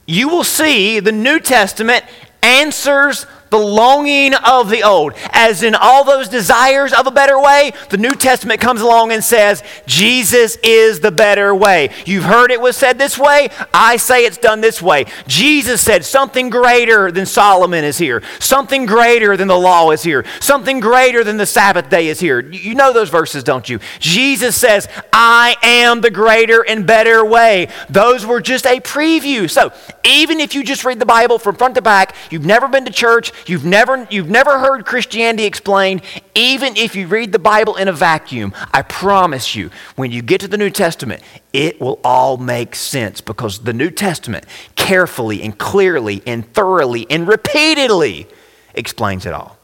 you 0.06 0.30
will 0.30 0.46
see 0.46 1.02
the 1.02 1.12
New 1.12 1.42
Testament 1.42 2.06
answers 2.42 3.26
the 3.50 3.58
longing 3.58 4.34
of 4.34 4.70
the 4.70 4.84
old. 4.84 5.14
As 5.32 5.64
in 5.64 5.76
all 5.76 6.04
those 6.04 6.30
desires 6.30 6.94
of 6.94 7.08
a 7.08 7.12
better 7.12 7.40
way, 7.40 7.72
the 7.90 7.98
New 7.98 8.12
Testament 8.12 8.62
comes 8.62 8.82
along 8.82 9.12
and 9.12 9.24
says, 9.24 9.64
Jesus 9.86 10.58
is 10.64 11.00
the 11.00 11.12
better 11.12 11.54
way. 11.54 11.90
You've 12.06 12.24
heard 12.24 12.52
it 12.52 12.62
was 12.62 12.78
said 12.78 12.98
this 12.98 13.18
way. 13.18 13.50
I 13.74 13.98
say 13.98 14.26
it's 14.26 14.38
done 14.38 14.62
this 14.62 14.82
way. 14.82 15.06
Jesus 15.28 15.82
said, 15.82 16.06
something 16.06 16.50
greater 16.50 17.12
than 17.12 17.26
Solomon 17.26 17.84
is 17.84 17.98
here. 17.98 18.22
Something 18.40 18.86
greater 18.86 19.38
than 19.38 19.48
the 19.48 19.58
law 19.58 19.92
is 19.92 20.04
here. 20.04 20.26
Something 20.40 20.80
greater 20.80 21.24
than 21.24 21.38
the 21.38 21.46
Sabbath 21.46 21.90
day 21.90 22.08
is 22.08 22.20
here. 22.20 22.40
You 22.40 22.76
know 22.76 22.94
those 22.94 23.10
verses, 23.10 23.44
don't 23.44 23.68
you? 23.68 23.80
Jesus 24.00 24.56
says, 24.56 24.88
I 25.14 25.56
am 25.64 26.02
the 26.02 26.12
greater 26.12 26.66
and 26.66 26.86
better 26.86 27.24
way. 27.26 27.70
Those 27.90 28.26
were 28.26 28.42
just 28.42 28.66
a 28.66 28.80
preview. 28.80 29.50
So 29.50 29.72
even 30.04 30.40
if 30.40 30.56
you 30.56 30.64
just 30.64 30.86
read 30.86 31.00
the 31.00 31.06
Bible 31.06 31.40
from 31.40 31.56
front 31.56 31.76
to 31.76 31.82
back, 31.82 32.16
you've 32.30 32.46
never 32.46 32.68
been 32.68 32.86
to 32.86 32.92
church, 32.92 33.32
You've 33.46 33.66
never, 33.66 34.08
you've 34.10 34.30
never 34.30 34.60
heard 34.60 34.86
Christianity 34.86 35.46
explained, 35.46 36.02
even 36.36 36.76
if 36.76 36.96
you 36.96 37.08
read 37.08 37.32
the 37.32 37.40
Bible 37.40 37.76
in 37.76 37.88
a 37.88 37.94
vacuum. 37.94 38.54
I 38.74 38.82
promise 38.82 39.56
you, 39.56 39.70
when 39.96 40.12
you 40.12 40.22
get 40.22 40.42
to 40.42 40.48
the 40.48 40.58
New 40.58 40.70
Testament, 40.70 41.22
it 41.54 41.80
will 41.80 42.00
all 42.04 42.38
make 42.38 42.76
sense 42.76 43.22
because 43.22 43.60
the 43.60 43.74
New 43.74 43.92
Testament 43.92 44.46
carefully 44.76 45.42
and 45.42 45.58
clearly 45.58 46.22
and 46.26 46.52
thoroughly 46.54 47.06
and 47.10 47.28
repeatedly 47.28 48.28
explains 48.74 49.26
it 49.26 49.34
all. 49.34 49.57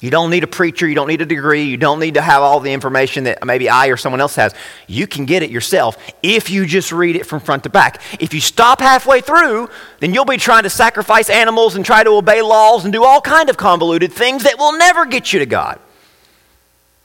You 0.00 0.10
don't 0.10 0.30
need 0.30 0.44
a 0.44 0.46
preacher. 0.48 0.86
You 0.86 0.94
don't 0.94 1.08
need 1.08 1.22
a 1.22 1.26
degree. 1.26 1.64
You 1.64 1.76
don't 1.76 1.98
need 1.98 2.14
to 2.14 2.20
have 2.20 2.40
all 2.40 2.60
the 2.60 2.72
information 2.72 3.24
that 3.24 3.44
maybe 3.44 3.68
I 3.68 3.88
or 3.88 3.96
someone 3.96 4.20
else 4.20 4.36
has. 4.36 4.54
You 4.86 5.08
can 5.08 5.24
get 5.24 5.42
it 5.42 5.50
yourself 5.50 5.96
if 6.22 6.50
you 6.50 6.66
just 6.66 6.92
read 6.92 7.16
it 7.16 7.26
from 7.26 7.40
front 7.40 7.64
to 7.64 7.68
back. 7.68 8.00
If 8.20 8.32
you 8.32 8.40
stop 8.40 8.80
halfway 8.80 9.20
through, 9.20 9.68
then 9.98 10.14
you'll 10.14 10.24
be 10.24 10.36
trying 10.36 10.62
to 10.62 10.70
sacrifice 10.70 11.28
animals 11.28 11.74
and 11.74 11.84
try 11.84 12.04
to 12.04 12.10
obey 12.10 12.42
laws 12.42 12.84
and 12.84 12.92
do 12.92 13.02
all 13.02 13.20
kind 13.20 13.50
of 13.50 13.56
convoluted 13.56 14.12
things 14.12 14.44
that 14.44 14.56
will 14.56 14.78
never 14.78 15.04
get 15.04 15.32
you 15.32 15.40
to 15.40 15.46
God. 15.46 15.80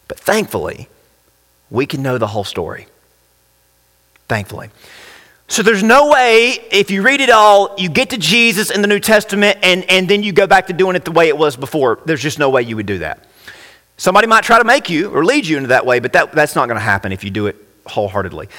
But 0.08 0.20
thankfully, 0.20 0.88
we 1.72 1.88
can 1.88 2.04
know 2.04 2.20
the 2.20 2.28
whole 2.28 2.44
story. 2.44 2.86
Thankfully. 4.28 4.70
So 5.54 5.62
there's 5.62 5.84
no 5.84 6.10
way, 6.10 6.58
if 6.72 6.90
you 6.90 7.04
read 7.04 7.22
it 7.22 7.30
all, 7.30 7.76
you 7.78 7.88
get 7.88 8.10
to 8.10 8.18
Jesus 8.18 8.72
in 8.72 8.82
the 8.82 8.88
New 8.88 9.00
Testament 9.00 9.60
and, 9.62 9.88
and 9.88 10.10
then 10.10 10.24
you 10.24 10.34
go 10.34 10.48
back 10.48 10.66
to 10.66 10.74
doing 10.74 10.96
it 10.96 11.06
the 11.06 11.12
way 11.12 11.28
it 11.28 11.38
was 11.38 11.56
before. 11.56 12.00
There's 12.06 12.24
just 12.24 12.40
no 12.40 12.50
way 12.50 12.64
you 12.64 12.76
would 12.76 12.88
do 12.88 12.98
that. 12.98 13.24
Somebody 13.96 14.26
might 14.26 14.44
try 14.44 14.58
to 14.58 14.64
make 14.64 14.90
you 14.90 15.12
or 15.12 15.24
lead 15.24 15.46
you 15.46 15.58
into 15.58 15.68
that 15.68 15.86
way, 15.86 16.00
but 16.00 16.12
that, 16.14 16.32
that's 16.32 16.56
not 16.56 16.70
going 16.70 16.80
to 16.80 16.84
happen 16.84 17.12
if 17.12 17.24
you 17.24 17.30
do 17.30 17.46
it 17.46 17.56
wholeheartedly. 17.86 18.50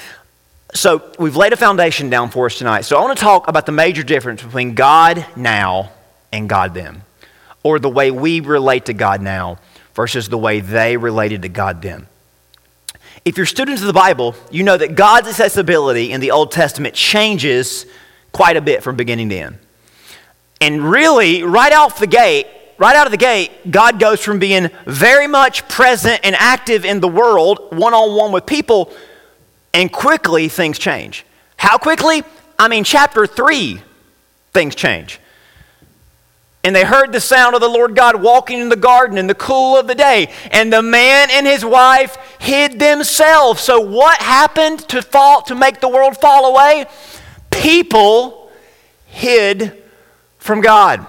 So 0.72 1.10
we've 1.18 1.34
laid 1.34 1.52
a 1.52 1.56
foundation 1.56 2.10
down 2.10 2.30
for 2.30 2.46
us 2.46 2.58
tonight. 2.58 2.82
So 2.82 2.96
I 2.96 3.00
want 3.00 3.18
to 3.18 3.24
talk 3.24 3.48
about 3.48 3.66
the 3.66 3.72
major 3.72 4.04
difference 4.04 4.44
between 4.44 4.76
God 4.76 5.26
now 5.34 5.90
and 6.30 6.48
God 6.48 6.74
then, 6.74 7.02
or 7.64 7.80
the 7.80 7.90
way 7.90 8.12
we 8.12 8.38
relate 8.38 8.84
to 8.84 8.94
God 8.94 9.20
now 9.20 9.58
versus 9.94 10.28
the 10.28 10.38
way 10.38 10.60
they 10.60 10.96
related 10.96 11.42
to 11.42 11.48
God 11.48 11.82
then. 11.82 12.06
If 13.24 13.38
you're 13.38 13.46
students 13.46 13.80
of 13.80 13.86
the 13.86 13.94
Bible, 13.94 14.34
you 14.50 14.62
know 14.62 14.76
that 14.76 14.96
God's 14.96 15.28
accessibility 15.28 16.12
in 16.12 16.20
the 16.20 16.30
Old 16.30 16.52
Testament 16.52 16.94
changes 16.94 17.86
quite 18.32 18.58
a 18.58 18.60
bit 18.60 18.82
from 18.82 18.96
beginning 18.96 19.30
to 19.30 19.36
end. 19.36 19.58
And 20.60 20.90
really, 20.90 21.42
right 21.42 21.72
off 21.72 21.98
the 21.98 22.06
gate, 22.06 22.46
right 22.76 22.94
out 22.94 23.06
of 23.06 23.12
the 23.12 23.16
gate, 23.18 23.70
God 23.70 23.98
goes 23.98 24.22
from 24.22 24.38
being 24.38 24.68
very 24.84 25.26
much 25.26 25.66
present 25.68 26.20
and 26.22 26.34
active 26.38 26.84
in 26.84 27.00
the 27.00 27.08
world, 27.08 27.74
one 27.74 27.94
on 27.94 28.14
one 28.14 28.30
with 28.30 28.44
people, 28.44 28.92
and 29.72 29.90
quickly 29.90 30.48
things 30.48 30.78
change. 30.78 31.24
How 31.56 31.78
quickly? 31.78 32.24
I 32.58 32.68
mean, 32.68 32.84
chapter 32.84 33.26
3, 33.26 33.80
things 34.52 34.74
change. 34.74 35.18
And 36.62 36.74
they 36.74 36.84
heard 36.84 37.12
the 37.12 37.20
sound 37.20 37.54
of 37.54 37.60
the 37.60 37.68
Lord 37.68 37.94
God 37.94 38.22
walking 38.22 38.58
in 38.58 38.70
the 38.70 38.76
garden 38.76 39.18
in 39.18 39.26
the 39.26 39.34
cool 39.34 39.76
of 39.76 39.86
the 39.86 39.94
day. 39.94 40.32
And 40.50 40.72
the 40.72 40.80
man 40.80 41.28
and 41.30 41.46
his 41.46 41.62
wife 41.62 42.16
hid 42.44 42.78
themselves. 42.78 43.62
So 43.62 43.80
what 43.80 44.20
happened 44.20 44.80
to 44.90 45.02
fall 45.02 45.42
to 45.42 45.54
make 45.54 45.80
the 45.80 45.88
world 45.88 46.16
fall 46.16 46.46
away? 46.54 46.86
People 47.50 48.50
hid 49.06 49.82
from 50.38 50.60
God. 50.60 51.06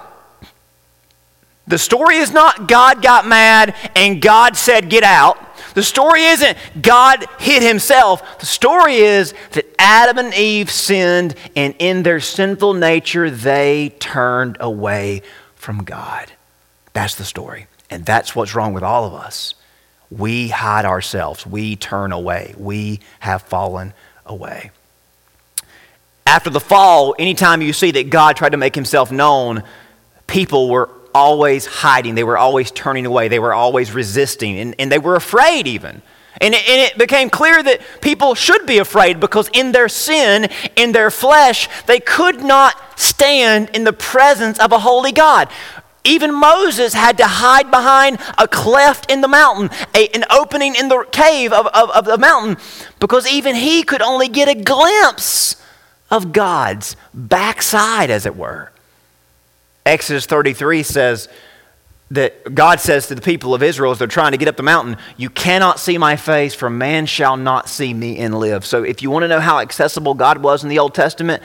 The 1.68 1.78
story 1.78 2.16
is 2.16 2.32
not 2.32 2.68
God 2.68 3.02
got 3.02 3.26
mad 3.26 3.74
and 3.94 4.22
God 4.22 4.56
said, 4.56 4.88
Get 4.88 5.02
out. 5.02 5.38
The 5.74 5.82
story 5.82 6.24
isn't 6.24 6.56
God 6.80 7.26
hid 7.38 7.62
himself. 7.62 8.38
The 8.38 8.46
story 8.46 8.94
is 8.96 9.34
that 9.52 9.66
Adam 9.78 10.16
and 10.16 10.32
Eve 10.32 10.70
sinned, 10.70 11.34
and 11.54 11.74
in 11.78 12.02
their 12.02 12.18
sinful 12.20 12.72
nature, 12.72 13.30
they 13.30 13.90
turned 13.98 14.56
away 14.58 15.20
from 15.54 15.84
God. 15.84 16.32
That's 16.94 17.16
the 17.16 17.24
story. 17.24 17.66
And 17.90 18.06
that's 18.06 18.34
what's 18.34 18.54
wrong 18.54 18.72
with 18.72 18.82
all 18.82 19.04
of 19.04 19.12
us. 19.12 19.54
We 20.10 20.48
hide 20.48 20.84
ourselves, 20.84 21.46
we 21.46 21.76
turn 21.76 22.12
away, 22.12 22.54
we 22.56 23.00
have 23.20 23.42
fallen 23.42 23.92
away. 24.24 24.70
After 26.26 26.50
the 26.50 26.60
fall, 26.60 27.14
anytime 27.18 27.62
you 27.62 27.72
see 27.72 27.92
that 27.92 28.10
God 28.10 28.36
tried 28.36 28.50
to 28.50 28.56
make 28.56 28.74
himself 28.74 29.10
known, 29.10 29.62
people 30.26 30.68
were 30.68 30.90
always 31.14 31.66
hiding, 31.66 32.14
they 32.14 32.24
were 32.24 32.38
always 32.38 32.70
turning 32.70 33.06
away, 33.06 33.28
they 33.28 33.38
were 33.38 33.54
always 33.54 33.92
resisting, 33.92 34.58
and, 34.58 34.74
and 34.78 34.92
they 34.92 34.98
were 34.98 35.16
afraid 35.16 35.66
even. 35.66 36.02
And 36.38 36.54
and 36.54 36.64
it, 36.66 36.98
became 36.98 37.30
clear 37.30 37.62
that 37.62 37.80
people 38.02 38.34
should 38.34 38.66
be 38.66 38.78
afraid 38.78 39.20
because 39.20 39.48
in 39.54 39.72
their 39.72 39.88
sin, 39.88 40.50
in 40.76 40.92
their 40.92 41.10
flesh, 41.10 41.68
they 41.86 41.98
could 41.98 42.42
not 42.42 42.74
stand 42.98 43.70
in 43.72 43.84
the 43.84 43.92
presence 43.92 44.58
of 44.58 44.72
a 44.72 44.78
holy 44.78 45.12
God. 45.12 45.48
Even 46.06 46.32
Moses 46.32 46.94
had 46.94 47.18
to 47.18 47.26
hide 47.26 47.70
behind 47.70 48.18
a 48.38 48.46
cleft 48.46 49.10
in 49.10 49.20
the 49.20 49.28
mountain, 49.28 49.70
a, 49.94 50.08
an 50.08 50.24
opening 50.30 50.74
in 50.74 50.88
the 50.88 51.04
cave 51.10 51.52
of, 51.52 51.66
of, 51.66 51.90
of 51.90 52.04
the 52.04 52.16
mountain, 52.16 52.56
because 53.00 53.26
even 53.26 53.56
he 53.56 53.82
could 53.82 54.02
only 54.02 54.28
get 54.28 54.48
a 54.48 54.54
glimpse 54.54 55.60
of 56.10 56.32
God's 56.32 56.96
backside, 57.12 58.10
as 58.10 58.24
it 58.24 58.36
were. 58.36 58.70
Exodus 59.84 60.26
33 60.26 60.82
says, 60.82 61.28
that 62.10 62.54
God 62.54 62.78
says 62.78 63.08
to 63.08 63.14
the 63.14 63.20
people 63.20 63.52
of 63.52 63.62
Israel 63.62 63.90
as 63.90 63.98
they're 63.98 64.06
trying 64.06 64.32
to 64.32 64.38
get 64.38 64.46
up 64.46 64.56
the 64.56 64.62
mountain, 64.62 64.96
You 65.16 65.28
cannot 65.28 65.80
see 65.80 65.98
my 65.98 66.16
face, 66.16 66.54
for 66.54 66.70
man 66.70 67.06
shall 67.06 67.36
not 67.36 67.68
see 67.68 67.92
me 67.92 68.18
and 68.18 68.38
live. 68.38 68.64
So 68.64 68.84
if 68.84 69.02
you 69.02 69.10
want 69.10 69.24
to 69.24 69.28
know 69.28 69.40
how 69.40 69.58
accessible 69.58 70.14
God 70.14 70.38
was 70.38 70.62
in 70.62 70.68
the 70.68 70.78
Old 70.78 70.94
Testament, 70.94 71.42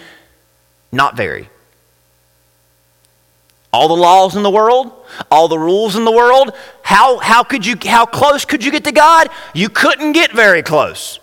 not 0.92 1.18
very. 1.18 1.50
All 3.74 3.88
the 3.88 3.96
laws 3.96 4.36
in 4.36 4.44
the 4.44 4.50
world, 4.50 4.92
all 5.30 5.48
the 5.48 5.58
rules 5.58 5.96
in 5.96 6.04
the 6.04 6.12
world, 6.12 6.54
how, 6.84 7.20
how, 7.20 7.44
could 7.44 7.66
you, 7.66 7.76
how 7.86 8.06
close 8.06 8.44
could 8.44 8.64
you 8.64 8.72
get 8.72 8.84
to 8.84 8.92
God? 8.92 9.30
You 9.54 9.70
couldn't 9.70 10.12
get 10.12 10.32
very 10.32 10.62
close. 10.62 11.20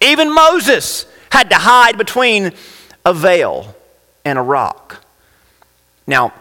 Even 0.00 0.34
Moses 0.34 1.06
had 1.30 1.50
to 1.50 1.56
hide 1.56 1.98
between 1.98 2.52
a 3.04 3.12
veil 3.12 3.74
and 4.24 4.38
a 4.38 4.42
rock. 4.42 5.04
Now, 6.06 6.32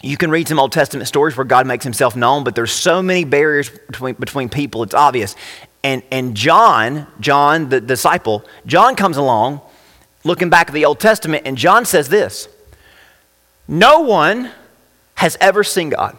you 0.00 0.16
can 0.16 0.30
read 0.30 0.48
some 0.48 0.58
Old 0.58 0.72
Testament 0.72 1.08
stories 1.08 1.36
where 1.36 1.44
God 1.44 1.66
makes 1.66 1.84
himself 1.84 2.14
known, 2.14 2.44
but 2.44 2.54
there's 2.54 2.72
so 2.72 3.02
many 3.02 3.24
barriers 3.24 3.68
between, 3.68 4.14
between 4.14 4.48
people, 4.48 4.82
it's 4.82 4.94
obvious. 4.94 5.34
And, 5.82 6.02
and 6.10 6.36
John, 6.36 7.06
John, 7.20 7.68
the 7.68 7.80
disciple, 7.80 8.44
John 8.64 8.96
comes 8.96 9.16
along 9.16 9.60
looking 10.24 10.50
back 10.50 10.68
at 10.68 10.74
the 10.74 10.84
Old 10.84 11.00
Testament, 11.00 11.42
and 11.46 11.56
John 11.56 11.84
says 11.84 12.08
this 12.08 12.48
No 13.68 14.00
one 14.00 14.50
has 15.14 15.36
ever 15.40 15.62
seen 15.62 15.90
God. 15.90 16.16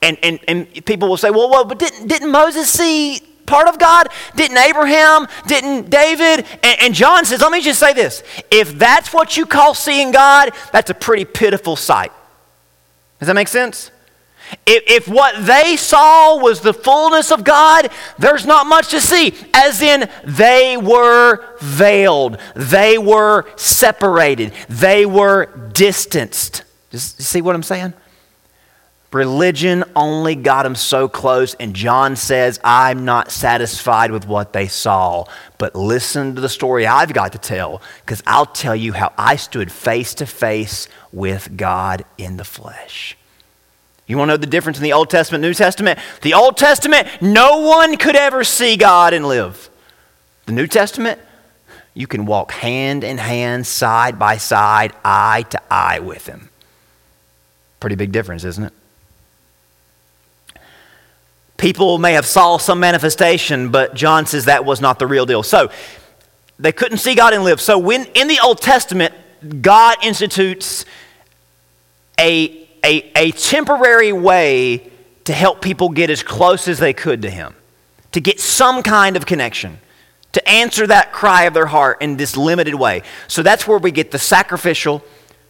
And, 0.00 0.18
and, 0.22 0.40
and 0.48 0.84
people 0.84 1.08
will 1.08 1.16
say, 1.16 1.30
well, 1.30 1.50
well 1.50 1.64
but 1.64 1.78
didn't, 1.78 2.08
didn't 2.08 2.30
Moses 2.30 2.68
see 2.70 3.20
part 3.46 3.68
of 3.68 3.78
God? 3.78 4.08
Didn't 4.36 4.56
Abraham? 4.56 5.26
Didn't 5.46 5.90
David? 5.90 6.46
And, 6.62 6.80
and, 6.80 6.94
John 6.94 7.24
says, 7.24 7.40
let 7.40 7.52
me 7.52 7.60
just 7.60 7.78
say 7.78 7.92
this. 7.92 8.22
If 8.50 8.78
that's 8.78 9.12
what 9.12 9.36
you 9.36 9.46
call 9.46 9.74
seeing 9.74 10.10
God, 10.10 10.52
that's 10.72 10.90
a 10.90 10.94
pretty 10.94 11.24
pitiful 11.24 11.76
sight. 11.76 12.12
Does 13.18 13.26
that 13.26 13.34
make 13.34 13.48
sense? 13.48 13.90
If, 14.66 15.06
if 15.06 15.08
what 15.08 15.46
they 15.46 15.76
saw 15.76 16.38
was 16.38 16.60
the 16.60 16.74
fullness 16.74 17.30
of 17.30 17.44
God, 17.44 17.90
there's 18.18 18.46
not 18.46 18.66
much 18.66 18.88
to 18.88 19.00
see. 19.00 19.34
As 19.54 19.82
in, 19.82 20.08
they 20.24 20.76
were 20.76 21.44
veiled, 21.60 22.38
they 22.54 22.98
were 22.98 23.46
separated, 23.56 24.52
they 24.68 25.06
were 25.06 25.46
distanced. 25.72 26.64
Just 26.90 27.22
see 27.22 27.40
what 27.40 27.54
I'm 27.54 27.62
saying? 27.62 27.94
Religion 29.12 29.84
only 29.94 30.34
got 30.34 30.62
them 30.62 30.74
so 30.74 31.06
close, 31.06 31.52
and 31.54 31.76
John 31.76 32.16
says, 32.16 32.58
I'm 32.64 33.04
not 33.04 33.30
satisfied 33.30 34.10
with 34.10 34.26
what 34.26 34.54
they 34.54 34.68
saw. 34.68 35.26
But 35.58 35.74
listen 35.74 36.34
to 36.34 36.40
the 36.40 36.48
story 36.48 36.86
I've 36.86 37.12
got 37.12 37.32
to 37.32 37.38
tell, 37.38 37.82
because 38.00 38.22
I'll 38.26 38.46
tell 38.46 38.74
you 38.74 38.94
how 38.94 39.12
I 39.18 39.36
stood 39.36 39.70
face 39.70 40.14
to 40.14 40.26
face 40.26 40.88
with 41.12 41.58
God 41.58 42.06
in 42.16 42.38
the 42.38 42.44
flesh. 42.44 43.18
You 44.06 44.18
want 44.18 44.28
to 44.28 44.32
know 44.32 44.36
the 44.36 44.46
difference 44.46 44.78
in 44.78 44.84
the 44.84 44.92
Old 44.92 45.10
Testament 45.10 45.42
New 45.42 45.54
Testament? 45.54 45.98
The 46.22 46.34
Old 46.34 46.56
Testament, 46.56 47.08
no 47.20 47.60
one 47.60 47.96
could 47.96 48.16
ever 48.16 48.44
see 48.44 48.76
God 48.76 49.14
and 49.14 49.26
live. 49.26 49.70
The 50.46 50.52
New 50.52 50.66
Testament, 50.66 51.20
you 51.94 52.06
can 52.06 52.26
walk 52.26 52.52
hand 52.52 53.04
in 53.04 53.18
hand, 53.18 53.66
side 53.66 54.18
by 54.18 54.38
side, 54.38 54.92
eye 55.04 55.44
to 55.50 55.60
eye 55.70 56.00
with 56.00 56.26
Him. 56.26 56.50
Pretty 57.80 57.96
big 57.96 58.12
difference, 58.12 58.44
isn't 58.44 58.64
it? 58.64 58.72
People 61.56 61.98
may 61.98 62.14
have 62.14 62.26
saw 62.26 62.56
some 62.56 62.80
manifestation, 62.80 63.68
but 63.70 63.94
John 63.94 64.26
says 64.26 64.46
that 64.46 64.64
was 64.64 64.80
not 64.80 64.98
the 64.98 65.06
real 65.06 65.26
deal. 65.26 65.44
So 65.44 65.70
they 66.58 66.72
couldn't 66.72 66.98
see 66.98 67.14
God 67.14 67.34
and 67.34 67.44
live. 67.44 67.60
So 67.60 67.78
when 67.78 68.06
in 68.14 68.26
the 68.26 68.40
Old 68.42 68.60
Testament, 68.60 69.14
God 69.60 69.96
institutes 70.02 70.84
a, 72.18 72.61
a, 72.84 73.10
a 73.16 73.30
temporary 73.32 74.12
way 74.12 74.90
to 75.24 75.32
help 75.32 75.62
people 75.62 75.88
get 75.88 76.10
as 76.10 76.22
close 76.22 76.68
as 76.68 76.78
they 76.78 76.92
could 76.92 77.22
to 77.22 77.30
Him, 77.30 77.54
to 78.12 78.20
get 78.20 78.40
some 78.40 78.82
kind 78.82 79.16
of 79.16 79.26
connection, 79.26 79.78
to 80.32 80.48
answer 80.48 80.86
that 80.86 81.12
cry 81.12 81.44
of 81.44 81.54
their 81.54 81.66
heart 81.66 82.02
in 82.02 82.16
this 82.16 82.36
limited 82.36 82.74
way. 82.74 83.02
So 83.28 83.42
that's 83.42 83.66
where 83.66 83.78
we 83.78 83.90
get 83.90 84.10
the 84.10 84.18
sacrificial 84.18 85.04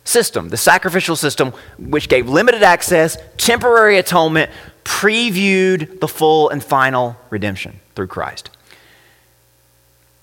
system, 0.04 0.48
the 0.48 0.56
sacrificial 0.56 1.16
system, 1.16 1.52
which 1.78 2.08
gave 2.08 2.28
limited 2.28 2.62
access, 2.62 3.16
temporary 3.36 3.98
atonement, 3.98 4.50
previewed 4.84 6.00
the 6.00 6.08
full 6.08 6.48
and 6.50 6.62
final 6.62 7.16
redemption 7.30 7.80
through 7.94 8.08
Christ. 8.08 8.50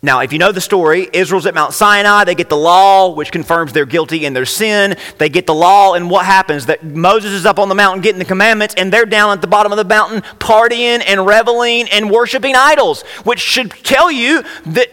Now, 0.01 0.21
if 0.21 0.31
you 0.31 0.39
know 0.39 0.53
the 0.53 0.61
story, 0.61 1.09
Israel's 1.11 1.45
at 1.45 1.53
Mount 1.53 1.73
Sinai. 1.73 2.23
They 2.23 2.35
get 2.35 2.47
the 2.47 2.55
law, 2.55 3.09
which 3.09 3.33
confirms 3.33 3.73
they're 3.73 3.85
guilty 3.85 4.25
in 4.25 4.33
their 4.33 4.45
sin. 4.45 4.95
They 5.17 5.27
get 5.27 5.45
the 5.45 5.53
law, 5.53 5.93
and 5.93 6.09
what 6.09 6.25
happens? 6.25 6.67
That 6.67 6.85
Moses 6.85 7.33
is 7.33 7.45
up 7.45 7.59
on 7.59 7.67
the 7.67 7.75
mountain 7.75 8.01
getting 8.01 8.19
the 8.19 8.25
commandments, 8.25 8.75
and 8.77 8.93
they're 8.93 9.05
down 9.05 9.31
at 9.33 9.41
the 9.41 9.47
bottom 9.47 9.73
of 9.73 9.77
the 9.77 9.83
mountain 9.83 10.21
partying 10.39 11.03
and 11.05 11.27
reveling 11.27 11.89
and 11.89 12.09
worshiping 12.09 12.55
idols, 12.55 13.01
which 13.25 13.39
should 13.39 13.71
tell 13.71 14.09
you 14.09 14.43
that 14.67 14.89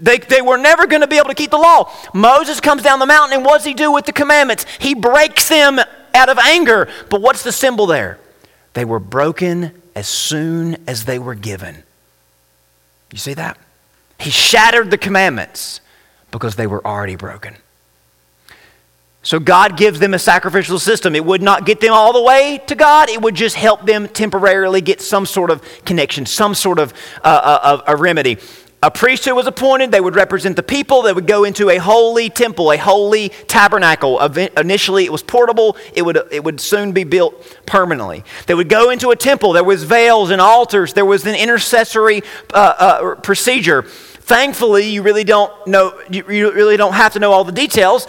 they, 0.00 0.18
they 0.18 0.40
were 0.40 0.56
never 0.56 0.86
going 0.86 1.02
to 1.02 1.06
be 1.06 1.18
able 1.18 1.28
to 1.28 1.34
keep 1.34 1.50
the 1.50 1.58
law. 1.58 1.92
Moses 2.14 2.58
comes 2.58 2.82
down 2.82 2.98
the 2.98 3.06
mountain, 3.06 3.36
and 3.36 3.44
what 3.44 3.58
does 3.58 3.66
he 3.66 3.74
do 3.74 3.92
with 3.92 4.06
the 4.06 4.12
commandments? 4.12 4.64
He 4.78 4.94
breaks 4.94 5.50
them 5.50 5.78
out 6.14 6.28
of 6.30 6.38
anger. 6.38 6.88
But 7.10 7.20
what's 7.20 7.42
the 7.42 7.52
symbol 7.52 7.84
there? 7.84 8.18
They 8.72 8.86
were 8.86 9.00
broken 9.00 9.82
as 9.94 10.08
soon 10.08 10.78
as 10.86 11.04
they 11.04 11.18
were 11.18 11.34
given. 11.34 11.82
You 13.12 13.18
see 13.18 13.34
that? 13.34 13.58
He 14.18 14.30
shattered 14.30 14.90
the 14.90 14.98
commandments 14.98 15.80
because 16.30 16.56
they 16.56 16.66
were 16.66 16.84
already 16.86 17.16
broken. 17.16 17.56
So 19.22 19.40
God 19.40 19.76
gives 19.76 19.98
them 19.98 20.14
a 20.14 20.20
sacrificial 20.20 20.78
system. 20.78 21.16
It 21.16 21.24
would 21.24 21.42
not 21.42 21.66
get 21.66 21.80
them 21.80 21.92
all 21.92 22.12
the 22.12 22.22
way 22.22 22.62
to 22.68 22.76
God, 22.76 23.08
it 23.08 23.20
would 23.20 23.34
just 23.34 23.56
help 23.56 23.84
them 23.84 24.06
temporarily 24.06 24.80
get 24.80 25.00
some 25.00 25.26
sort 25.26 25.50
of 25.50 25.62
connection, 25.84 26.26
some 26.26 26.54
sort 26.54 26.78
of 26.78 26.94
uh, 27.24 27.58
uh, 27.62 27.82
a 27.88 27.96
remedy. 27.96 28.38
A 28.86 28.90
priesthood 28.90 29.34
was 29.34 29.48
appointed. 29.48 29.90
They 29.90 30.00
would 30.00 30.14
represent 30.14 30.54
the 30.54 30.62
people. 30.62 31.02
They 31.02 31.12
would 31.12 31.26
go 31.26 31.42
into 31.42 31.70
a 31.70 31.76
holy 31.78 32.30
temple, 32.30 32.70
a 32.70 32.76
holy 32.76 33.30
tabernacle. 33.30 34.20
Initially, 34.20 35.04
it 35.04 35.10
was 35.10 35.24
portable. 35.24 35.76
It 35.92 36.02
would, 36.02 36.16
it 36.30 36.44
would 36.44 36.60
soon 36.60 36.92
be 36.92 37.02
built 37.02 37.34
permanently. 37.66 38.22
They 38.46 38.54
would 38.54 38.68
go 38.68 38.90
into 38.90 39.10
a 39.10 39.16
temple. 39.16 39.54
There 39.54 39.64
was 39.64 39.82
veils 39.82 40.30
and 40.30 40.40
altars. 40.40 40.92
There 40.92 41.04
was 41.04 41.26
an 41.26 41.34
intercessory 41.34 42.22
uh, 42.54 42.74
uh, 42.78 43.14
procedure. 43.16 43.82
Thankfully, 43.82 44.88
you 44.88 45.02
really 45.02 45.24
don't 45.24 45.52
know. 45.66 46.00
You 46.08 46.52
really 46.52 46.76
don't 46.76 46.94
have 46.94 47.14
to 47.14 47.18
know 47.18 47.32
all 47.32 47.42
the 47.42 47.50
details. 47.50 48.06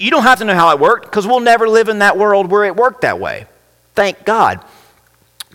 You 0.00 0.10
don't 0.10 0.24
have 0.24 0.40
to 0.40 0.44
know 0.44 0.54
how 0.56 0.72
it 0.72 0.80
worked 0.80 1.04
because 1.04 1.28
we'll 1.28 1.38
never 1.38 1.68
live 1.68 1.88
in 1.88 2.00
that 2.00 2.18
world 2.18 2.50
where 2.50 2.64
it 2.64 2.74
worked 2.74 3.02
that 3.02 3.20
way. 3.20 3.46
Thank 3.94 4.24
God. 4.24 4.64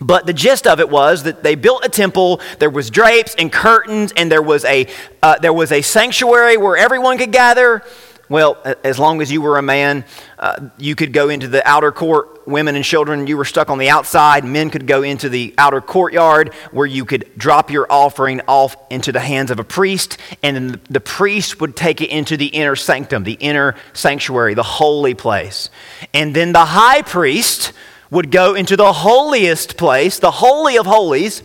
But 0.00 0.26
the 0.26 0.32
gist 0.32 0.66
of 0.66 0.80
it 0.80 0.90
was 0.90 1.22
that 1.22 1.42
they 1.42 1.54
built 1.54 1.84
a 1.84 1.88
temple. 1.88 2.40
There 2.58 2.70
was 2.70 2.90
drapes 2.90 3.34
and 3.36 3.52
curtains, 3.52 4.12
and 4.16 4.30
there 4.30 4.42
was 4.42 4.64
a 4.64 4.86
uh, 5.22 5.38
there 5.38 5.52
was 5.52 5.70
a 5.70 5.82
sanctuary 5.82 6.56
where 6.56 6.76
everyone 6.76 7.18
could 7.18 7.32
gather. 7.32 7.82
Well, 8.28 8.56
as 8.82 8.98
long 8.98 9.20
as 9.20 9.30
you 9.30 9.42
were 9.42 9.58
a 9.58 9.62
man, 9.62 10.04
uh, 10.38 10.70
you 10.78 10.96
could 10.96 11.12
go 11.12 11.28
into 11.28 11.46
the 11.46 11.66
outer 11.68 11.92
court. 11.92 12.48
Women 12.48 12.74
and 12.74 12.84
children, 12.84 13.26
you 13.26 13.36
were 13.36 13.44
stuck 13.44 13.68
on 13.68 13.78
the 13.78 13.90
outside. 13.90 14.44
Men 14.44 14.70
could 14.70 14.86
go 14.86 15.02
into 15.02 15.28
the 15.28 15.54
outer 15.58 15.82
courtyard 15.82 16.52
where 16.72 16.86
you 16.86 17.04
could 17.04 17.30
drop 17.36 17.70
your 17.70 17.86
offering 17.90 18.40
off 18.48 18.76
into 18.90 19.12
the 19.12 19.20
hands 19.20 19.50
of 19.50 19.60
a 19.60 19.64
priest, 19.64 20.16
and 20.42 20.56
then 20.56 20.80
the 20.88 21.00
priest 21.00 21.60
would 21.60 21.76
take 21.76 22.00
it 22.00 22.08
into 22.08 22.36
the 22.36 22.46
inner 22.46 22.76
sanctum, 22.76 23.24
the 23.24 23.34
inner 23.40 23.74
sanctuary, 23.92 24.54
the 24.54 24.62
holy 24.62 25.14
place. 25.14 25.68
And 26.14 26.34
then 26.34 26.52
the 26.52 26.64
high 26.64 27.02
priest 27.02 27.72
would 28.14 28.30
go 28.30 28.54
into 28.54 28.76
the 28.76 28.92
holiest 28.92 29.76
place, 29.76 30.20
the 30.20 30.30
Holy 30.30 30.78
of 30.78 30.86
Holies, 30.86 31.42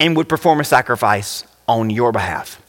and 0.00 0.16
would 0.16 0.28
perform 0.28 0.58
a 0.58 0.64
sacrifice 0.64 1.44
on 1.68 1.88
your 1.88 2.10
behalf. 2.10 2.60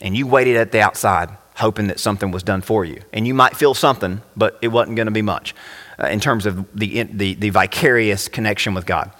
And 0.00 0.16
you 0.16 0.28
waited 0.28 0.56
at 0.56 0.70
the 0.70 0.80
outside, 0.80 1.30
hoping 1.56 1.88
that 1.88 1.98
something 1.98 2.30
was 2.30 2.44
done 2.44 2.60
for 2.60 2.84
you. 2.84 3.02
And 3.12 3.26
you 3.26 3.34
might 3.34 3.56
feel 3.56 3.74
something, 3.74 4.22
but 4.36 4.56
it 4.62 4.68
wasn't 4.68 4.94
going 4.94 5.06
to 5.06 5.12
be 5.12 5.22
much 5.22 5.52
uh, 5.98 6.06
in 6.06 6.20
terms 6.20 6.46
of 6.46 6.64
the, 6.78 7.02
the, 7.02 7.34
the 7.34 7.50
vicarious 7.50 8.28
connection 8.28 8.72
with 8.72 8.86
God. 8.86 9.10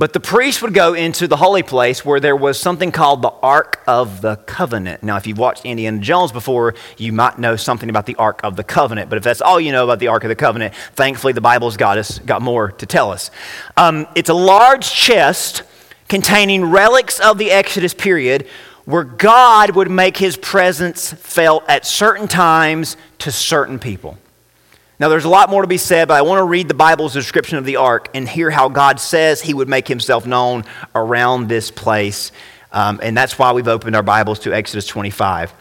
But 0.00 0.14
the 0.14 0.20
priest 0.20 0.62
would 0.62 0.72
go 0.72 0.94
into 0.94 1.28
the 1.28 1.36
holy 1.36 1.62
place 1.62 2.06
where 2.06 2.20
there 2.20 2.34
was 2.34 2.58
something 2.58 2.90
called 2.90 3.20
the 3.20 3.28
Ark 3.42 3.82
of 3.86 4.22
the 4.22 4.36
Covenant. 4.36 5.02
Now, 5.02 5.18
if 5.18 5.26
you've 5.26 5.36
watched 5.36 5.66
Indiana 5.66 5.98
Jones 5.98 6.32
before, 6.32 6.74
you 6.96 7.12
might 7.12 7.38
know 7.38 7.54
something 7.54 7.90
about 7.90 8.06
the 8.06 8.16
Ark 8.16 8.40
of 8.42 8.56
the 8.56 8.64
Covenant. 8.64 9.10
But 9.10 9.18
if 9.18 9.24
that's 9.24 9.42
all 9.42 9.60
you 9.60 9.72
know 9.72 9.84
about 9.84 9.98
the 9.98 10.08
Ark 10.08 10.24
of 10.24 10.30
the 10.30 10.36
Covenant, 10.36 10.74
thankfully 10.94 11.34
the 11.34 11.42
Bible's 11.42 11.76
got 11.76 11.98
us 11.98 12.18
got 12.20 12.40
more 12.40 12.72
to 12.72 12.86
tell 12.86 13.12
us. 13.12 13.30
Um, 13.76 14.06
it's 14.14 14.30
a 14.30 14.34
large 14.34 14.90
chest 14.90 15.64
containing 16.08 16.64
relics 16.64 17.20
of 17.20 17.36
the 17.36 17.50
Exodus 17.50 17.92
period 17.92 18.46
where 18.86 19.04
God 19.04 19.76
would 19.76 19.90
make 19.90 20.16
his 20.16 20.38
presence 20.38 21.12
felt 21.12 21.62
at 21.68 21.84
certain 21.84 22.26
times 22.26 22.96
to 23.18 23.30
certain 23.30 23.78
people. 23.78 24.16
Now, 25.00 25.08
there's 25.08 25.24
a 25.24 25.30
lot 25.30 25.48
more 25.48 25.62
to 25.62 25.68
be 25.68 25.78
said, 25.78 26.08
but 26.08 26.18
I 26.18 26.20
want 26.20 26.40
to 26.40 26.44
read 26.44 26.68
the 26.68 26.74
Bible's 26.74 27.14
description 27.14 27.56
of 27.56 27.64
the 27.64 27.76
ark 27.76 28.10
and 28.12 28.28
hear 28.28 28.50
how 28.50 28.68
God 28.68 29.00
says 29.00 29.40
he 29.40 29.54
would 29.54 29.66
make 29.66 29.88
himself 29.88 30.26
known 30.26 30.62
around 30.94 31.48
this 31.48 31.70
place. 31.70 32.32
Um, 32.70 33.00
and 33.02 33.16
that's 33.16 33.38
why 33.38 33.52
we've 33.52 33.66
opened 33.66 33.96
our 33.96 34.02
Bibles 34.02 34.40
to 34.40 34.52
Exodus 34.52 34.86
25. 34.86 35.54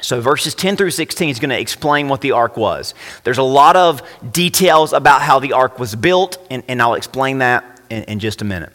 So, 0.00 0.20
verses 0.20 0.54
10 0.54 0.76
through 0.76 0.92
16 0.92 1.30
is 1.30 1.40
going 1.40 1.50
to 1.50 1.58
explain 1.58 2.08
what 2.08 2.20
the 2.20 2.30
ark 2.30 2.56
was. 2.56 2.94
There's 3.24 3.38
a 3.38 3.42
lot 3.42 3.74
of 3.74 4.02
details 4.32 4.92
about 4.92 5.20
how 5.20 5.40
the 5.40 5.52
ark 5.52 5.80
was 5.80 5.96
built, 5.96 6.38
and, 6.48 6.62
and 6.68 6.80
I'll 6.80 6.94
explain 6.94 7.38
that 7.38 7.64
in, 7.90 8.04
in 8.04 8.18
just 8.20 8.40
a 8.40 8.44
minute. 8.44 8.72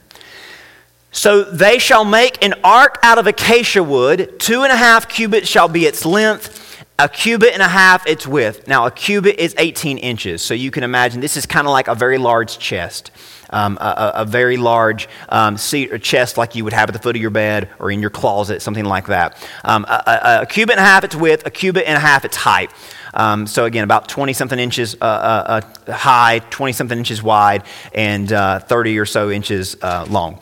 So 1.14 1.46
they 1.46 1.80
shall 1.80 2.04
make 2.04 2.44
an 2.44 2.54
ark 2.66 3.00
out 3.02 3.18
of 3.18 3.28
acacia 3.28 3.82
wood. 3.82 4.42
Two 4.42 4.64
and 4.64 4.74
a 4.74 4.76
half 4.76 5.08
cubits 5.08 5.48
shall 5.48 5.70
be 5.70 5.86
its 5.86 6.06
length 6.06 6.66
a 6.98 7.10
cubit 7.10 7.54
and 7.54 7.62
a 7.62 7.68
half 7.68 8.08
its 8.08 8.26
width. 8.26 8.68
Now, 8.68 8.86
a 8.86 8.92
cubit 8.92 9.38
is 9.38 9.54
18 9.58 9.98
inches, 9.98 10.42
so 10.42 10.54
you 10.54 10.72
can 10.72 10.84
imagine 10.84 11.20
this 11.20 11.36
is 11.36 11.46
kind 11.46 11.68
of 11.68 11.72
like 11.72 11.88
a 11.88 11.96
very 11.96 12.18
large 12.18 12.58
chest. 12.58 13.12
Um, 13.52 13.78
a, 13.80 14.12
a, 14.16 14.26
very 14.26 14.58
large 14.58 15.08
um, 15.30 15.56
seat 15.56 15.94
or 15.94 16.00
chest 16.00 16.36
like 16.36 16.56
you 16.56 16.64
would 16.64 16.74
have 16.74 16.90
at 16.90 16.94
the 16.94 17.00
foot 17.00 17.16
of 17.16 17.22
your 17.22 17.30
bed 17.30 17.70
or 17.78 17.92
in 17.92 18.02
your 18.02 18.10
closet, 18.10 18.62
something 18.64 18.84
like 18.84 19.06
that. 19.06 19.38
Um, 19.64 19.86
a, 19.88 20.04
a, 20.08 20.42
a, 20.42 20.46
cubit 20.48 20.78
and 20.78 20.80
a 20.80 20.84
half 20.84 21.04
its 21.04 21.16
width, 21.16 21.46
a 21.46 21.52
cubit 21.52 21.86
and 21.86 21.96
a 21.96 22.00
half 22.00 22.26
its 22.26 22.36
height. 22.36 22.72
Um, 23.14 23.46
so 23.46 23.66
again, 23.66 23.84
about 23.84 24.10
20 24.10 24.34
something 24.34 24.58
inches 24.58 24.96
uh, 24.96 25.06
uh, 25.06 25.62
uh, 25.88 25.94
high, 25.94 26.40
20 26.50 26.74
something 26.74 26.98
inches 26.98 27.22
wide, 27.22 27.64
and 27.94 28.34
uh, 28.34 28.60
30 28.60 28.98
or 28.98 29.06
so 29.06 29.30
inches 29.30 29.78
uh, 29.82 30.08
long. 30.10 30.40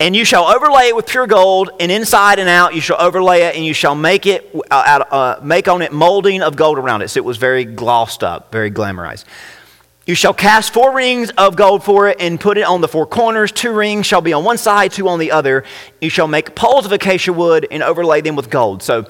And 0.00 0.14
you 0.14 0.24
shall 0.24 0.44
overlay 0.44 0.84
it 0.84 0.96
with 0.96 1.06
pure 1.06 1.26
gold, 1.26 1.70
and 1.80 1.90
inside 1.90 2.38
and 2.38 2.48
out 2.48 2.72
you 2.72 2.80
shall 2.80 3.00
overlay 3.00 3.42
it, 3.42 3.56
and 3.56 3.64
you 3.64 3.74
shall 3.74 3.96
make 3.96 4.26
it 4.26 4.48
uh, 4.70 5.04
uh, 5.10 5.40
make 5.42 5.66
on 5.66 5.82
it 5.82 5.92
molding 5.92 6.40
of 6.40 6.54
gold 6.54 6.78
around 6.78 7.02
it. 7.02 7.08
So 7.08 7.18
it 7.18 7.24
was 7.24 7.36
very 7.36 7.64
glossed 7.64 8.22
up, 8.22 8.52
very 8.52 8.70
glamorized. 8.70 9.24
You 10.06 10.14
shall 10.14 10.32
cast 10.32 10.72
four 10.72 10.94
rings 10.94 11.30
of 11.36 11.56
gold 11.56 11.82
for 11.82 12.08
it 12.08 12.18
and 12.20 12.40
put 12.40 12.58
it 12.58 12.62
on 12.62 12.80
the 12.80 12.88
four 12.88 13.06
corners. 13.06 13.50
Two 13.50 13.72
rings 13.72 14.06
shall 14.06 14.20
be 14.20 14.32
on 14.32 14.44
one 14.44 14.56
side, 14.56 14.92
two 14.92 15.08
on 15.08 15.18
the 15.18 15.32
other. 15.32 15.64
You 16.00 16.10
shall 16.10 16.28
make 16.28 16.54
poles 16.54 16.86
of 16.86 16.92
acacia 16.92 17.32
wood 17.32 17.66
and 17.70 17.82
overlay 17.82 18.20
them 18.20 18.36
with 18.36 18.50
gold. 18.50 18.84
So 18.84 19.06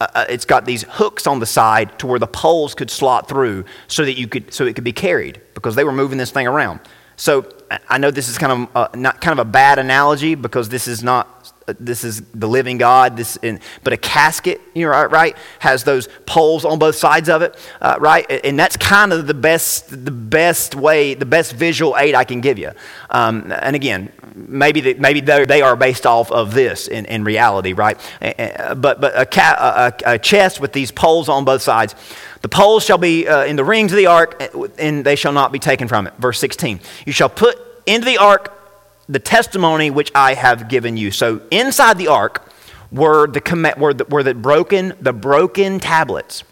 uh, 0.00 0.06
uh 0.14 0.24
it's 0.30 0.46
got 0.46 0.64
these 0.64 0.82
hooks 0.88 1.26
on 1.26 1.40
the 1.40 1.46
side 1.46 1.98
to 1.98 2.06
where 2.06 2.18
the 2.18 2.26
poles 2.26 2.74
could 2.74 2.90
slot 2.90 3.28
through, 3.28 3.66
so 3.86 4.02
that 4.04 4.14
you 4.14 4.26
could, 4.26 4.52
so 4.52 4.64
it 4.64 4.74
could 4.74 4.82
be 4.82 4.94
carried 4.94 5.42
because 5.52 5.74
they 5.74 5.84
were 5.84 5.92
moving 5.92 6.16
this 6.16 6.30
thing 6.30 6.46
around. 6.46 6.80
So 7.16 7.42
I 7.88 7.98
know 7.98 8.10
this 8.10 8.28
is 8.28 8.38
kind 8.38 8.52
of 8.52 8.76
uh, 8.76 8.88
not 8.94 9.20
kind 9.20 9.38
of 9.38 9.46
a 9.46 9.50
bad 9.50 9.78
analogy 9.78 10.34
because 10.34 10.68
this 10.68 10.88
is 10.88 11.02
not 11.02 11.52
this 11.66 12.04
is 12.04 12.22
the 12.34 12.48
living 12.48 12.78
God. 12.78 13.16
This, 13.16 13.36
in, 13.36 13.60
but 13.84 13.92
a 13.92 13.96
casket, 13.96 14.60
you 14.74 14.86
know, 14.86 15.04
right, 15.06 15.36
has 15.58 15.84
those 15.84 16.08
poles 16.26 16.64
on 16.64 16.78
both 16.78 16.96
sides 16.96 17.28
of 17.28 17.42
it, 17.42 17.56
uh, 17.80 17.96
right? 18.00 18.26
And 18.44 18.58
that's 18.58 18.76
kind 18.76 19.12
of 19.12 19.26
the 19.26 19.34
best, 19.34 20.04
the 20.04 20.10
best 20.10 20.74
way, 20.74 21.14
the 21.14 21.26
best 21.26 21.52
visual 21.54 21.96
aid 21.96 22.14
I 22.14 22.24
can 22.24 22.40
give 22.40 22.58
you. 22.58 22.70
Um, 23.10 23.52
and 23.52 23.76
again, 23.76 24.12
maybe 24.34 24.80
the, 24.80 24.94
maybe 24.94 25.20
they 25.20 25.62
are 25.62 25.76
based 25.76 26.06
off 26.06 26.30
of 26.32 26.54
this 26.54 26.88
in, 26.88 27.04
in 27.06 27.24
reality, 27.24 27.72
right? 27.72 27.98
But 28.20 29.00
but 29.00 29.18
a, 29.18 29.26
ca- 29.26 29.92
a, 30.06 30.14
a 30.14 30.18
chest 30.18 30.60
with 30.60 30.72
these 30.72 30.90
poles 30.90 31.28
on 31.28 31.44
both 31.44 31.62
sides. 31.62 31.94
The 32.42 32.48
poles 32.48 32.84
shall 32.84 32.98
be 32.98 33.28
uh, 33.28 33.44
in 33.44 33.56
the 33.56 33.64
rings 33.64 33.92
of 33.92 33.96
the 33.96 34.06
ark, 34.06 34.42
and 34.78 35.04
they 35.04 35.16
shall 35.16 35.32
not 35.32 35.52
be 35.52 35.58
taken 35.58 35.88
from 35.88 36.06
it. 36.06 36.14
Verse 36.18 36.38
16. 36.38 36.80
You 37.06 37.12
shall 37.12 37.28
put 37.28 37.58
into 37.86 38.04
the 38.04 38.18
ark 38.18 38.61
the 39.08 39.18
testimony 39.18 39.90
which 39.90 40.10
I 40.14 40.34
have 40.34 40.68
given 40.68 40.96
you. 40.96 41.10
So 41.10 41.42
inside 41.50 41.98
the 41.98 42.08
ark 42.08 42.48
were 42.90 43.26
the, 43.26 43.74
were 43.78 43.94
the, 43.94 44.04
were 44.04 44.22
the 44.22 44.34
broken 44.34 44.94
the 45.00 45.12
broken 45.12 45.80
tablets, 45.80 46.44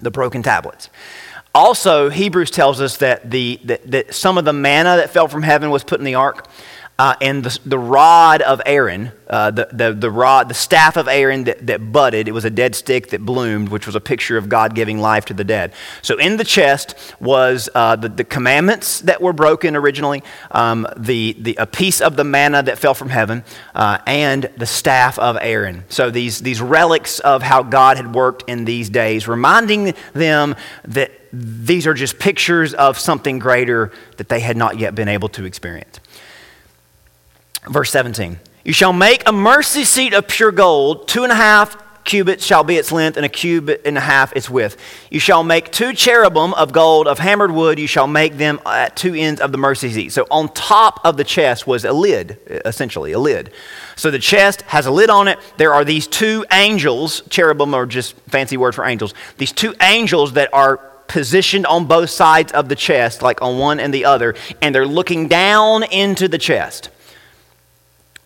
the 0.00 0.10
broken 0.10 0.42
tablets. 0.42 0.90
Also, 1.52 2.10
Hebrews 2.10 2.50
tells 2.50 2.80
us 2.80 2.98
that, 2.98 3.28
the, 3.28 3.60
that, 3.64 3.90
that 3.90 4.14
some 4.14 4.38
of 4.38 4.44
the 4.44 4.52
manna 4.52 4.96
that 4.96 5.10
fell 5.10 5.26
from 5.26 5.42
heaven 5.42 5.70
was 5.70 5.82
put 5.82 5.98
in 5.98 6.04
the 6.04 6.14
ark 6.14 6.46
uh, 7.00 7.16
and 7.22 7.42
the, 7.42 7.58
the 7.64 7.78
rod 7.78 8.42
of 8.42 8.60
Aaron, 8.66 9.10
uh, 9.26 9.50
the, 9.50 9.70
the, 9.72 9.94
the 9.94 10.10
rod, 10.10 10.50
the 10.50 10.54
staff 10.54 10.98
of 10.98 11.08
Aaron 11.08 11.44
that, 11.44 11.66
that 11.66 11.92
budded, 11.92 12.28
it 12.28 12.32
was 12.32 12.44
a 12.44 12.50
dead 12.50 12.74
stick 12.74 13.08
that 13.08 13.24
bloomed, 13.24 13.70
which 13.70 13.86
was 13.86 13.94
a 13.94 14.00
picture 14.02 14.36
of 14.36 14.50
God 14.50 14.74
giving 14.74 14.98
life 14.98 15.24
to 15.24 15.32
the 15.32 15.42
dead. 15.42 15.72
So 16.02 16.18
in 16.18 16.36
the 16.36 16.44
chest 16.44 16.94
was 17.18 17.70
uh, 17.74 17.96
the, 17.96 18.10
the 18.10 18.24
commandments 18.24 19.00
that 19.00 19.22
were 19.22 19.32
broken 19.32 19.76
originally, 19.76 20.22
um, 20.50 20.86
the, 20.94 21.34
the, 21.38 21.56
a 21.56 21.66
piece 21.66 22.02
of 22.02 22.16
the 22.16 22.24
manna 22.24 22.62
that 22.64 22.78
fell 22.78 22.92
from 22.92 23.08
heaven, 23.08 23.44
uh, 23.74 23.96
and 24.06 24.50
the 24.58 24.66
staff 24.66 25.18
of 25.18 25.38
Aaron. 25.40 25.84
So 25.88 26.10
these, 26.10 26.40
these 26.40 26.60
relics 26.60 27.18
of 27.20 27.42
how 27.42 27.62
God 27.62 27.96
had 27.96 28.14
worked 28.14 28.44
in 28.46 28.66
these 28.66 28.90
days, 28.90 29.26
reminding 29.26 29.94
them 30.12 30.54
that 30.84 31.12
these 31.32 31.86
are 31.86 31.94
just 31.94 32.18
pictures 32.18 32.74
of 32.74 32.98
something 32.98 33.38
greater 33.38 33.90
that 34.18 34.28
they 34.28 34.40
had 34.40 34.58
not 34.58 34.78
yet 34.78 34.94
been 34.94 35.08
able 35.08 35.30
to 35.30 35.46
experience. 35.46 36.00
Verse 37.68 37.90
17 37.90 38.38
You 38.64 38.72
shall 38.72 38.92
make 38.92 39.28
a 39.28 39.32
mercy 39.32 39.84
seat 39.84 40.14
of 40.14 40.28
pure 40.28 40.52
gold, 40.52 41.08
two 41.08 41.22
and 41.22 41.32
a 41.32 41.36
half 41.36 41.76
cubits 42.04 42.44
shall 42.44 42.64
be 42.64 42.76
its 42.76 42.90
length, 42.90 43.16
and 43.16 43.26
a 43.26 43.28
cubit 43.28 43.82
and 43.84 43.96
a 43.96 44.00
half 44.00 44.34
its 44.34 44.50
width. 44.50 44.76
You 45.10 45.20
shall 45.20 45.42
make 45.42 45.70
two 45.70 45.92
cherubim 45.92 46.54
of 46.54 46.72
gold 46.72 47.06
of 47.06 47.18
hammered 47.18 47.50
wood. 47.50 47.78
You 47.78 47.86
shall 47.86 48.06
make 48.06 48.36
them 48.36 48.60
at 48.66 48.96
two 48.96 49.14
ends 49.14 49.40
of 49.40 49.52
the 49.52 49.58
mercy 49.58 49.90
seat. 49.90 50.10
So 50.10 50.26
on 50.30 50.48
top 50.52 51.00
of 51.04 51.16
the 51.16 51.24
chest 51.24 51.66
was 51.66 51.84
a 51.84 51.92
lid, 51.92 52.38
essentially, 52.64 53.12
a 53.12 53.18
lid. 53.18 53.52
So 53.96 54.10
the 54.10 54.18
chest 54.18 54.62
has 54.62 54.86
a 54.86 54.90
lid 54.90 55.10
on 55.10 55.28
it. 55.28 55.38
There 55.56 55.74
are 55.74 55.84
these 55.84 56.06
two 56.06 56.44
angels, 56.50 57.22
cherubim 57.28 57.74
are 57.74 57.86
just 57.86 58.16
fancy 58.28 58.56
word 58.56 58.74
for 58.74 58.84
angels, 58.84 59.14
these 59.38 59.52
two 59.52 59.74
angels 59.80 60.32
that 60.32 60.52
are 60.52 60.78
positioned 61.06 61.66
on 61.66 61.86
both 61.86 62.08
sides 62.08 62.52
of 62.52 62.68
the 62.68 62.76
chest, 62.76 63.20
like 63.20 63.42
on 63.42 63.58
one 63.58 63.80
and 63.80 63.92
the 63.92 64.04
other, 64.04 64.34
and 64.62 64.74
they're 64.74 64.86
looking 64.86 65.28
down 65.28 65.82
into 65.82 66.28
the 66.28 66.38
chest. 66.38 66.88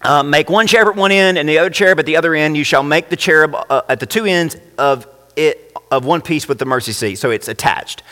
Uh, 0.04 0.22
make 0.22 0.50
one 0.50 0.66
cherub 0.66 0.88
at 0.88 0.96
one 0.96 1.10
end 1.10 1.38
and 1.38 1.48
the 1.48 1.58
other 1.58 1.70
cherub 1.70 1.98
at 1.98 2.04
the 2.04 2.16
other 2.16 2.34
end. 2.34 2.56
You 2.56 2.64
shall 2.64 2.82
make 2.82 3.08
the 3.08 3.16
cherub 3.16 3.54
uh, 3.54 3.82
at 3.88 4.00
the 4.00 4.06
two 4.06 4.26
ends 4.26 4.56
of 4.76 5.06
it 5.34 5.72
of 5.90 6.04
one 6.04 6.20
piece 6.20 6.46
with 6.46 6.58
the 6.58 6.66
mercy 6.66 6.92
seat, 6.92 7.16
so 7.16 7.30
it's 7.30 7.48
attached. 7.48 8.02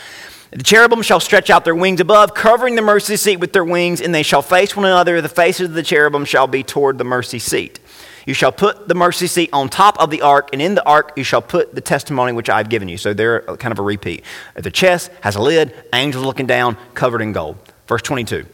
The 0.51 0.63
cherubim 0.63 1.01
shall 1.01 1.19
stretch 1.19 1.49
out 1.49 1.65
their 1.65 1.75
wings 1.75 1.99
above, 1.99 2.33
covering 2.33 2.75
the 2.75 2.81
mercy 2.81 3.15
seat 3.15 3.37
with 3.37 3.53
their 3.53 3.65
wings, 3.65 4.01
and 4.01 4.13
they 4.13 4.23
shall 4.23 4.41
face 4.41 4.75
one 4.75 4.85
another. 4.85 5.21
The 5.21 5.29
faces 5.29 5.69
of 5.69 5.73
the 5.73 5.83
cherubim 5.83 6.25
shall 6.25 6.47
be 6.47 6.63
toward 6.63 6.97
the 6.97 7.03
mercy 7.03 7.39
seat. 7.39 7.79
You 8.25 8.33
shall 8.33 8.51
put 8.51 8.87
the 8.87 8.95
mercy 8.95 9.27
seat 9.27 9.49
on 9.51 9.69
top 9.69 9.99
of 9.99 10.09
the 10.09 10.21
ark, 10.21 10.49
and 10.53 10.61
in 10.61 10.75
the 10.75 10.85
ark 10.85 11.13
you 11.15 11.23
shall 11.23 11.41
put 11.41 11.75
the 11.75 11.81
testimony 11.81 12.31
which 12.33 12.49
I 12.49 12.57
have 12.57 12.69
given 12.69 12.87
you. 12.87 12.97
So 12.97 13.13
they're 13.13 13.41
kind 13.41 13.71
of 13.71 13.79
a 13.79 13.83
repeat. 13.83 14.23
The 14.55 14.71
chest 14.71 15.11
has 15.21 15.35
a 15.35 15.41
lid, 15.41 15.73
angels 15.93 16.23
looking 16.23 16.47
down, 16.47 16.77
covered 16.93 17.21
in 17.21 17.33
gold. 17.33 17.57
Verse 17.87 18.01
22 18.01 18.45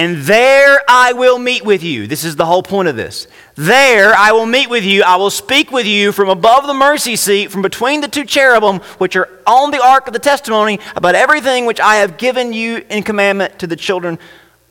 and 0.00 0.16
there 0.22 0.80
I 0.88 1.12
will 1.12 1.38
meet 1.38 1.62
with 1.62 1.82
you. 1.82 2.06
This 2.06 2.24
is 2.24 2.34
the 2.34 2.46
whole 2.46 2.62
point 2.62 2.88
of 2.88 2.96
this. 2.96 3.26
There 3.56 4.14
I 4.14 4.32
will 4.32 4.46
meet 4.46 4.70
with 4.70 4.82
you. 4.82 5.02
I 5.02 5.16
will 5.16 5.28
speak 5.28 5.70
with 5.70 5.84
you 5.84 6.10
from 6.10 6.30
above 6.30 6.66
the 6.66 6.72
mercy 6.72 7.16
seat, 7.16 7.50
from 7.50 7.60
between 7.60 8.00
the 8.00 8.08
two 8.08 8.24
cherubim, 8.24 8.78
which 8.96 9.14
are 9.14 9.28
on 9.46 9.70
the 9.72 9.84
ark 9.84 10.06
of 10.06 10.14
the 10.14 10.18
testimony, 10.18 10.80
about 10.96 11.16
everything 11.16 11.66
which 11.66 11.80
I 11.80 11.96
have 11.96 12.16
given 12.16 12.54
you 12.54 12.82
in 12.88 13.02
commandment 13.02 13.58
to 13.58 13.66
the 13.66 13.76
children 13.76 14.18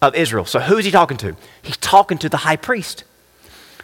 of 0.02 0.15
Israel. 0.15 0.46
So 0.46 0.60
who 0.60 0.80
is 0.80 0.86
he 0.86 0.89
talking 0.89 1.18
to? 1.18 1.36
He's 1.62 1.78
talking 1.78 2.18
to 2.18 2.28
the 2.28 2.38
high 2.38 2.56
priest. 2.56 3.04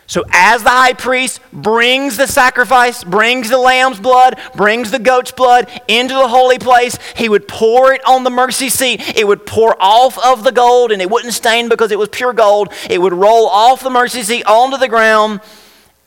So, 0.07 0.23
as 0.29 0.61
the 0.61 0.69
high 0.69 0.93
priest 0.93 1.41
brings 1.51 2.17
the 2.17 2.27
sacrifice, 2.27 3.03
brings 3.03 3.49
the 3.49 3.57
lamb's 3.57 3.99
blood, 3.99 4.39
brings 4.55 4.91
the 4.91 4.99
goat's 4.99 5.31
blood 5.31 5.67
into 5.87 6.13
the 6.13 6.27
holy 6.27 6.59
place, 6.59 6.99
he 7.15 7.27
would 7.27 7.47
pour 7.47 7.91
it 7.91 8.05
on 8.07 8.23
the 8.23 8.29
mercy 8.29 8.69
seat. 8.69 9.01
It 9.17 9.27
would 9.27 9.47
pour 9.47 9.75
off 9.79 10.23
of 10.23 10.43
the 10.43 10.51
gold, 10.51 10.91
and 10.91 11.01
it 11.01 11.09
wouldn't 11.09 11.33
stain 11.33 11.69
because 11.69 11.91
it 11.91 11.97
was 11.97 12.09
pure 12.09 12.33
gold. 12.33 12.71
It 12.87 13.01
would 13.01 13.13
roll 13.13 13.47
off 13.47 13.81
the 13.81 13.89
mercy 13.89 14.21
seat 14.21 14.45
onto 14.45 14.77
the 14.77 14.87
ground. 14.87 15.41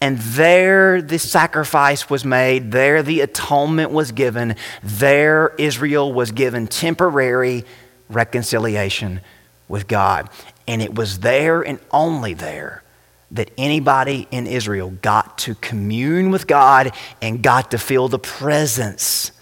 And 0.00 0.18
there 0.18 1.02
the 1.02 1.18
sacrifice 1.18 2.08
was 2.08 2.24
made. 2.24 2.70
There 2.70 3.02
the 3.02 3.20
atonement 3.20 3.90
was 3.90 4.12
given. 4.12 4.54
There 4.80 5.54
Israel 5.58 6.12
was 6.12 6.30
given 6.30 6.68
temporary 6.68 7.64
reconciliation 8.08 9.22
with 9.66 9.88
God. 9.88 10.30
And 10.68 10.80
it 10.80 10.94
was 10.94 11.18
there 11.18 11.62
and 11.62 11.80
only 11.90 12.32
there 12.32 12.84
that 13.30 13.50
anybody 13.58 14.26
in 14.30 14.46
Israel 14.46 14.90
got 15.02 15.38
to 15.38 15.54
commune 15.56 16.30
with 16.30 16.46
God 16.46 16.92
and 17.20 17.42
got 17.42 17.70
to 17.72 17.78
feel 17.78 18.08
the 18.08 18.18
presence 18.18 19.32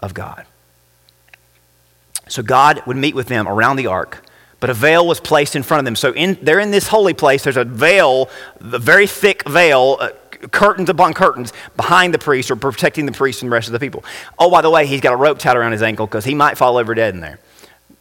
of 0.00 0.14
God. 0.14 0.46
So 2.28 2.42
God 2.42 2.82
would 2.86 2.96
meet 2.96 3.14
with 3.14 3.28
them 3.28 3.46
around 3.46 3.76
the 3.76 3.88
ark, 3.88 4.24
but 4.58 4.70
a 4.70 4.74
veil 4.74 5.06
was 5.06 5.20
placed 5.20 5.54
in 5.54 5.62
front 5.62 5.80
of 5.80 5.84
them. 5.84 5.96
So 5.96 6.12
in, 6.12 6.38
they're 6.40 6.60
in 6.60 6.70
this 6.70 6.88
holy 6.88 7.12
place. 7.12 7.44
There's 7.44 7.58
a 7.58 7.64
veil, 7.64 8.30
a 8.60 8.78
very 8.78 9.06
thick 9.06 9.46
veil, 9.46 9.98
uh, 10.00 10.10
curtains 10.50 10.88
upon 10.88 11.14
curtains 11.14 11.52
behind 11.76 12.14
the 12.14 12.18
priest 12.18 12.50
or 12.50 12.56
protecting 12.56 13.06
the 13.06 13.12
priest 13.12 13.40
from 13.40 13.48
the 13.48 13.54
rest 13.54 13.68
of 13.68 13.72
the 13.72 13.78
people. 13.78 14.04
Oh, 14.38 14.50
by 14.50 14.62
the 14.62 14.70
way, 14.70 14.86
he's 14.86 15.00
got 15.00 15.12
a 15.12 15.16
rope 15.16 15.38
tied 15.38 15.56
around 15.56 15.72
his 15.72 15.82
ankle 15.82 16.06
because 16.06 16.24
he 16.24 16.34
might 16.34 16.58
fall 16.58 16.78
over 16.78 16.94
dead 16.94 17.14
in 17.14 17.20
there. 17.20 17.38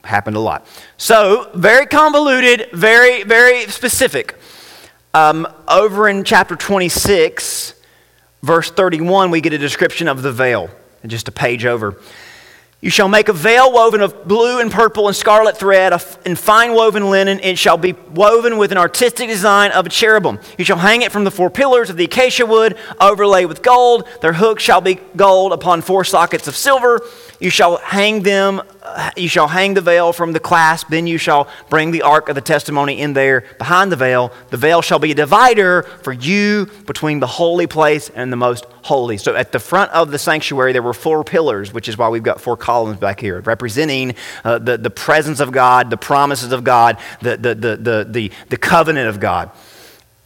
Happened 0.04 0.36
a 0.36 0.40
lot. 0.40 0.66
So, 0.98 1.52
very 1.54 1.86
convoluted, 1.86 2.70
very, 2.74 3.24
very 3.24 3.68
specific. 3.68 4.36
Um, 5.14 5.46
over 5.68 6.08
in 6.08 6.24
chapter 6.24 6.56
26, 6.56 7.74
verse 8.44 8.72
31, 8.72 9.30
we 9.30 9.42
get 9.42 9.52
a 9.52 9.58
description 9.58 10.08
of 10.08 10.22
the 10.22 10.32
veil, 10.32 10.70
just 11.06 11.28
a 11.28 11.34
page 11.34 11.66
over. 11.66 12.00
You 12.80 12.90
shall 12.90 13.10
make 13.10 13.28
a 13.28 13.34
veil 13.34 13.72
woven 13.72 14.02
of 14.02 14.28
blue 14.28 14.60
and 14.60 14.72
purple 14.72 15.08
and 15.08 15.16
scarlet 15.16 15.56
thread 15.56 15.94
and 16.26 16.40
fine 16.40 16.74
woven 16.74 17.12
linen. 17.12 17.40
It 17.42 17.60
shall 17.60 17.78
be 17.78 17.92
woven 17.92 18.58
with 18.58 18.72
an 18.72 18.78
artistic 18.80 19.28
design 19.28 19.72
of 19.72 19.86
a 19.86 19.90
cherubim. 19.90 20.40
You 20.58 20.66
shall 20.66 20.78
hang 20.78 21.04
it 21.04 21.12
from 21.12 21.24
the 21.24 21.30
four 21.30 21.52
pillars 21.52 21.92
of 21.92 21.98
the 21.98 22.06
acacia 22.06 22.46
wood, 22.46 22.76
overlaid 23.00 23.46
with 23.46 23.62
gold. 23.62 24.08
Their 24.22 24.34
hooks 24.34 24.64
shall 24.64 24.82
be 24.82 24.96
gold 25.16 25.54
upon 25.54 25.82
four 25.82 26.04
sockets 26.04 26.48
of 26.48 26.56
silver. 26.56 27.02
You 27.42 27.50
shall 27.50 27.78
hang 27.78 28.22
them, 28.22 28.62
you 29.18 29.28
shall 29.28 29.48
hang 29.48 29.74
the 29.74 29.82
veil 29.82 30.14
from 30.14 30.32
the 30.32 30.40
clasp, 30.40 30.90
then 30.90 31.08
you 31.08 31.18
shall 31.18 31.50
bring 31.72 31.90
the 31.90 32.04
ark 32.04 32.30
of 32.30 32.36
the 32.36 32.42
testimony 32.42 33.02
in 33.02 33.14
there 33.14 33.46
behind 33.58 33.92
the 33.92 33.96
veil. 33.96 34.32
The 34.52 34.58
veil 34.58 34.84
shall 34.84 35.00
be 35.00 35.10
a 35.10 35.16
divider 35.16 35.82
for 36.04 36.14
you 36.14 36.68
between 36.86 37.20
the 37.20 37.26
holy 37.26 37.66
place 37.66 38.10
and 38.10 38.32
the 38.32 38.38
most 38.38 38.66
holy. 38.84 39.18
So 39.18 39.36
at 39.36 39.52
the 39.52 39.58
front 39.58 39.92
of 39.92 40.12
the 40.12 40.20
sanctuary, 40.20 40.72
there 40.72 40.84
were 40.84 40.94
four 40.94 41.24
pillars, 41.24 41.74
which 41.74 41.90
is 41.90 41.98
why 41.98 42.10
we've 42.10 42.22
got 42.22 42.40
four 42.40 42.56
columns 42.56 43.00
back 43.00 43.20
here, 43.20 43.42
representing 43.42 44.14
uh, 44.44 44.60
the, 44.60 44.78
the 44.78 44.92
presence 44.92 45.40
of 45.40 45.52
God, 45.52 45.90
the 45.90 45.98
promises 45.98 46.52
of 46.52 46.64
God, 46.64 47.00
the, 47.24 47.38
the, 47.38 47.56
the, 47.56 47.76
the, 47.76 48.08
the, 48.08 48.32
the 48.50 48.58
covenant 48.58 49.10
of 49.10 49.20
God. 49.20 49.50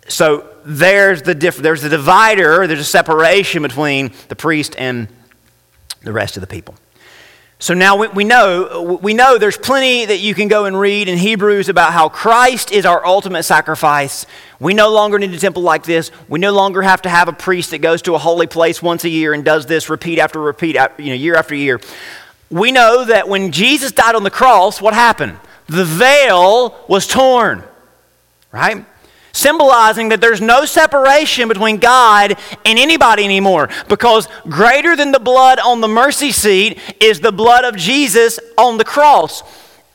So 0.10 0.49
there's 0.65 1.21
the, 1.21 1.34
diff- 1.34 1.56
there's 1.56 1.82
the 1.82 1.89
divider, 1.89 2.67
there's 2.67 2.82
a 2.82 2.84
separation 2.84 3.62
between 3.62 4.12
the 4.28 4.36
priest 4.36 4.75
and 4.78 5.08
the 6.01 6.12
rest 6.12 6.36
of 6.36 6.41
the 6.41 6.47
people. 6.47 6.75
So 7.65 7.73
now 7.73 7.95
we, 7.95 8.23
know, 8.23 8.99
we 9.01 9.15
know 9.15 9.39
there's 9.39 9.58
plenty 9.58 10.06
that 10.06 10.19
you 10.19 10.36
can 10.36 10.47
go 10.47 10.65
and 10.65 10.80
read 10.80 11.08
in 11.08 11.17
Hebrews 11.17 11.67
about 11.67 11.93
how 11.93 12.10
Christ 12.10 12.71
is 12.71 12.86
our 12.86 13.04
ultimate 13.04 13.41
sacrifice. 13.41 14.28
We 14.60 14.75
no 14.75 14.91
longer 14.91 15.17
need 15.17 15.34
a 15.34 15.39
temple 15.39 15.63
like 15.63 15.82
this. 15.82 16.12
We 16.28 16.38
no 16.38 16.51
longer 16.51 16.84
have 16.84 17.01
to 17.01 17.10
have 17.10 17.28
a 17.28 17.34
priest 17.34 17.71
that 17.71 17.80
goes 17.80 18.04
to 18.04 18.13
a 18.13 18.19
holy 18.19 18.45
place 18.45 18.84
once 18.84 19.04
a 19.04 19.10
year 19.10 19.34
and 19.34 19.43
does 19.43 19.65
this 19.65 19.89
repeat 19.89 20.19
after 20.19 20.39
repeat, 20.39 20.75
you 20.99 21.08
know, 21.08 21.15
year 21.15 21.34
after 21.34 21.56
year. 21.56 21.82
We 22.51 22.71
know 22.71 23.04
that 23.04 23.28
when 23.28 23.51
Jesus 23.51 23.91
died 23.91 24.13
on 24.13 24.21
the 24.21 24.30
cross, 24.30 24.80
what 24.80 24.93
happened? 24.93 25.39
The 25.65 25.86
veil 25.86 26.80
was 26.88 27.08
torn, 27.08 27.63
right? 28.51 28.86
Symbolizing 29.36 30.10
that 30.10 30.21
there's 30.21 30.41
no 30.41 30.65
separation 30.65 31.48
between 31.48 31.78
God 31.78 32.38
and 32.63 32.80
anybody 32.80 33.24
anymore 33.24 33.69
because 33.89 34.28
greater 34.48 34.95
than 34.95 35.12
the 35.12 35.19
blood 35.19 35.60
on 35.60 35.82
the 35.82 35.88
mercy 35.88 36.32
seat 36.32 36.80
is 37.00 37.19
the 37.19 37.32
blood 37.32 37.65
of 37.65 37.76
Jesus 37.76 38.39
on 38.58 38.78
the 38.78 38.86
cross. 38.86 39.43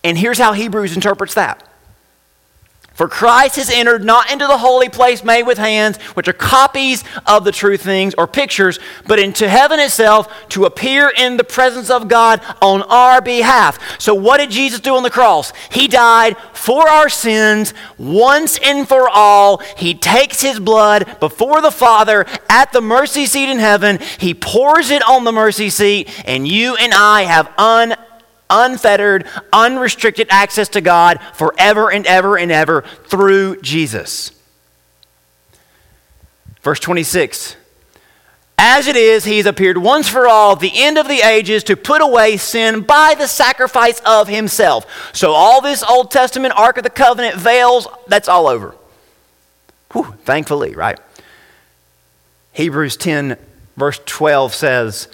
And 0.04 0.16
here's 0.16 0.38
how 0.38 0.52
Hebrews 0.52 0.94
interprets 0.94 1.34
that. 1.34 1.69
For 3.00 3.08
Christ 3.08 3.56
has 3.56 3.70
entered 3.70 4.04
not 4.04 4.30
into 4.30 4.46
the 4.46 4.58
holy 4.58 4.90
place 4.90 5.24
made 5.24 5.44
with 5.44 5.56
hands, 5.56 5.96
which 6.12 6.28
are 6.28 6.34
copies 6.34 7.02
of 7.24 7.44
the 7.44 7.50
true 7.50 7.78
things 7.78 8.14
or 8.18 8.26
pictures, 8.26 8.78
but 9.06 9.18
into 9.18 9.48
heaven 9.48 9.80
itself 9.80 10.28
to 10.50 10.66
appear 10.66 11.08
in 11.08 11.38
the 11.38 11.42
presence 11.42 11.88
of 11.88 12.08
God 12.08 12.42
on 12.60 12.82
our 12.82 13.22
behalf. 13.22 13.78
So, 13.98 14.14
what 14.14 14.36
did 14.36 14.50
Jesus 14.50 14.80
do 14.80 14.96
on 14.96 15.02
the 15.02 15.08
cross? 15.08 15.54
He 15.70 15.88
died 15.88 16.36
for 16.52 16.86
our 16.90 17.08
sins 17.08 17.72
once 17.96 18.58
and 18.58 18.86
for 18.86 19.08
all. 19.08 19.62
He 19.78 19.94
takes 19.94 20.42
his 20.42 20.60
blood 20.60 21.20
before 21.20 21.62
the 21.62 21.70
Father 21.70 22.26
at 22.50 22.70
the 22.70 22.82
mercy 22.82 23.24
seat 23.24 23.50
in 23.50 23.60
heaven. 23.60 23.98
He 24.18 24.34
pours 24.34 24.90
it 24.90 25.02
on 25.08 25.24
the 25.24 25.32
mercy 25.32 25.70
seat, 25.70 26.10
and 26.26 26.46
you 26.46 26.76
and 26.76 26.92
I 26.92 27.22
have 27.22 27.50
un 27.56 27.96
unfettered, 28.50 29.26
unrestricted 29.52 30.26
access 30.30 30.68
to 30.70 30.80
God 30.80 31.20
forever 31.34 31.90
and 31.90 32.06
ever 32.06 32.36
and 32.36 32.52
ever 32.52 32.82
through 33.06 33.60
Jesus. 33.62 34.32
Verse 36.62 36.80
26 36.80 37.56
As 38.58 38.86
it 38.86 38.96
is, 38.96 39.24
he 39.24 39.38
has 39.38 39.46
appeared 39.46 39.78
once 39.78 40.08
for 40.08 40.26
all, 40.26 40.56
the 40.56 40.72
end 40.74 40.98
of 40.98 41.08
the 41.08 41.20
ages, 41.20 41.64
to 41.64 41.76
put 41.76 42.02
away 42.02 42.36
sin 42.36 42.82
by 42.82 43.14
the 43.16 43.26
sacrifice 43.26 44.00
of 44.04 44.28
himself. 44.28 45.14
So, 45.14 45.32
all 45.32 45.60
this 45.60 45.82
Old 45.82 46.10
Testament 46.10 46.54
Ark 46.56 46.76
of 46.76 46.84
the 46.84 46.90
Covenant 46.90 47.36
veils, 47.36 47.86
that's 48.06 48.28
all 48.28 48.46
over. 48.46 48.74
Whew, 49.92 50.14
thankfully, 50.24 50.74
right? 50.74 50.98
Hebrews 52.52 52.96
10, 52.96 53.36
verse 53.76 54.00
12 54.04 54.54
says, 54.54 55.08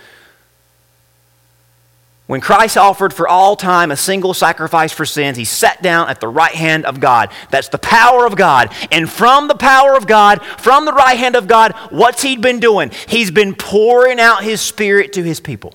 when 2.27 2.41
Christ 2.41 2.77
offered 2.77 3.15
for 3.15 3.29
all 3.29 3.55
time 3.55 3.93
a 3.93 3.97
single 3.97 4.35
sacrifice 4.35 4.93
for 4.93 5.07
sins, 5.07 5.37
he 5.37 5.45
sat 5.45 5.81
down 5.81 6.09
at 6.09 6.21
the 6.21 6.27
right 6.27 6.55
hand 6.55 6.85
of 6.85 6.99
God. 6.99 7.31
That's 7.51 7.69
the 7.69 7.79
power 7.79 8.27
of 8.27 8.35
God. 8.35 8.73
And 8.91 9.09
from 9.09 9.47
the 9.47 9.55
power 9.55 9.97
of 9.97 10.09
God, 10.09 10.43
from 10.43 10.87
the 10.87 10.93
right 10.93 11.17
hand 11.17 11.37
of 11.37 11.47
God, 11.47 11.73
what's 11.91 12.23
he 12.23 12.37
been 12.37 12.59
doing? 12.59 12.91
He's 13.07 13.31
been 13.31 13.55
pouring 13.55 14.19
out 14.19 14.43
his 14.43 14.61
spirit 14.61 15.13
to 15.13 15.23
his 15.23 15.39
people. 15.39 15.73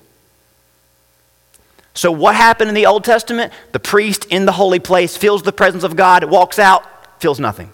So, 1.94 2.12
what 2.12 2.34
happened 2.34 2.68
in 2.68 2.74
the 2.74 2.86
Old 2.86 3.04
Testament? 3.04 3.52
The 3.72 3.80
priest 3.80 4.26
in 4.26 4.44
the 4.44 4.52
holy 4.52 4.78
place 4.78 5.16
feels 5.16 5.42
the 5.42 5.52
presence 5.52 5.84
of 5.84 5.96
God, 5.96 6.24
walks 6.24 6.58
out, 6.58 7.20
feels 7.20 7.40
nothing. 7.40 7.72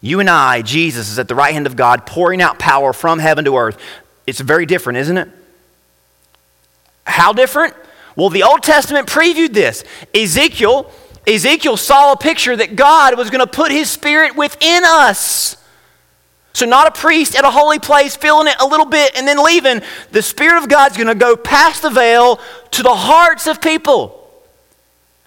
You 0.00 0.20
and 0.20 0.30
I, 0.30 0.62
Jesus, 0.62 1.10
is 1.10 1.18
at 1.18 1.26
the 1.26 1.34
right 1.34 1.52
hand 1.52 1.66
of 1.66 1.74
God, 1.74 2.06
pouring 2.06 2.40
out 2.40 2.58
power 2.58 2.92
from 2.92 3.18
heaven 3.18 3.44
to 3.44 3.56
earth. 3.56 3.78
It's 4.26 4.40
very 4.40 4.66
different, 4.66 4.98
isn't 4.98 5.18
it? 5.18 5.28
How 7.06 7.32
different? 7.32 7.74
Well, 8.16 8.30
the 8.30 8.42
Old 8.42 8.62
Testament 8.62 9.06
previewed 9.06 9.52
this. 9.52 9.84
Ezekiel, 10.14 10.90
Ezekiel 11.26 11.76
saw 11.76 12.12
a 12.12 12.16
picture 12.16 12.56
that 12.56 12.76
God 12.76 13.16
was 13.16 13.30
going 13.30 13.44
to 13.44 13.46
put 13.46 13.70
his 13.70 13.90
spirit 13.90 14.36
within 14.36 14.82
us. 14.84 15.56
So, 16.52 16.64
not 16.64 16.86
a 16.86 16.90
priest 16.90 17.36
at 17.36 17.44
a 17.44 17.50
holy 17.50 17.78
place 17.78 18.16
filling 18.16 18.46
it 18.46 18.56
a 18.58 18.66
little 18.66 18.86
bit 18.86 19.12
and 19.14 19.28
then 19.28 19.42
leaving. 19.42 19.82
The 20.12 20.22
Spirit 20.22 20.62
of 20.62 20.70
God's 20.70 20.96
going 20.96 21.06
to 21.08 21.14
go 21.14 21.36
past 21.36 21.82
the 21.82 21.90
veil 21.90 22.40
to 22.70 22.82
the 22.82 22.94
hearts 22.94 23.46
of 23.46 23.60
people 23.60 24.26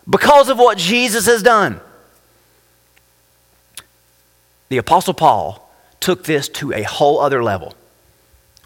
because 0.10 0.50
of 0.50 0.58
what 0.58 0.80
Jesus 0.80 1.28
has 1.28 1.44
done. 1.44 1.80
The 4.70 4.78
Apostle 4.78 5.14
Paul 5.14 5.72
took 6.00 6.24
this 6.24 6.50
to 6.50 6.74
a 6.74 6.82
whole 6.82 7.20
other 7.20 7.44
level 7.44 7.76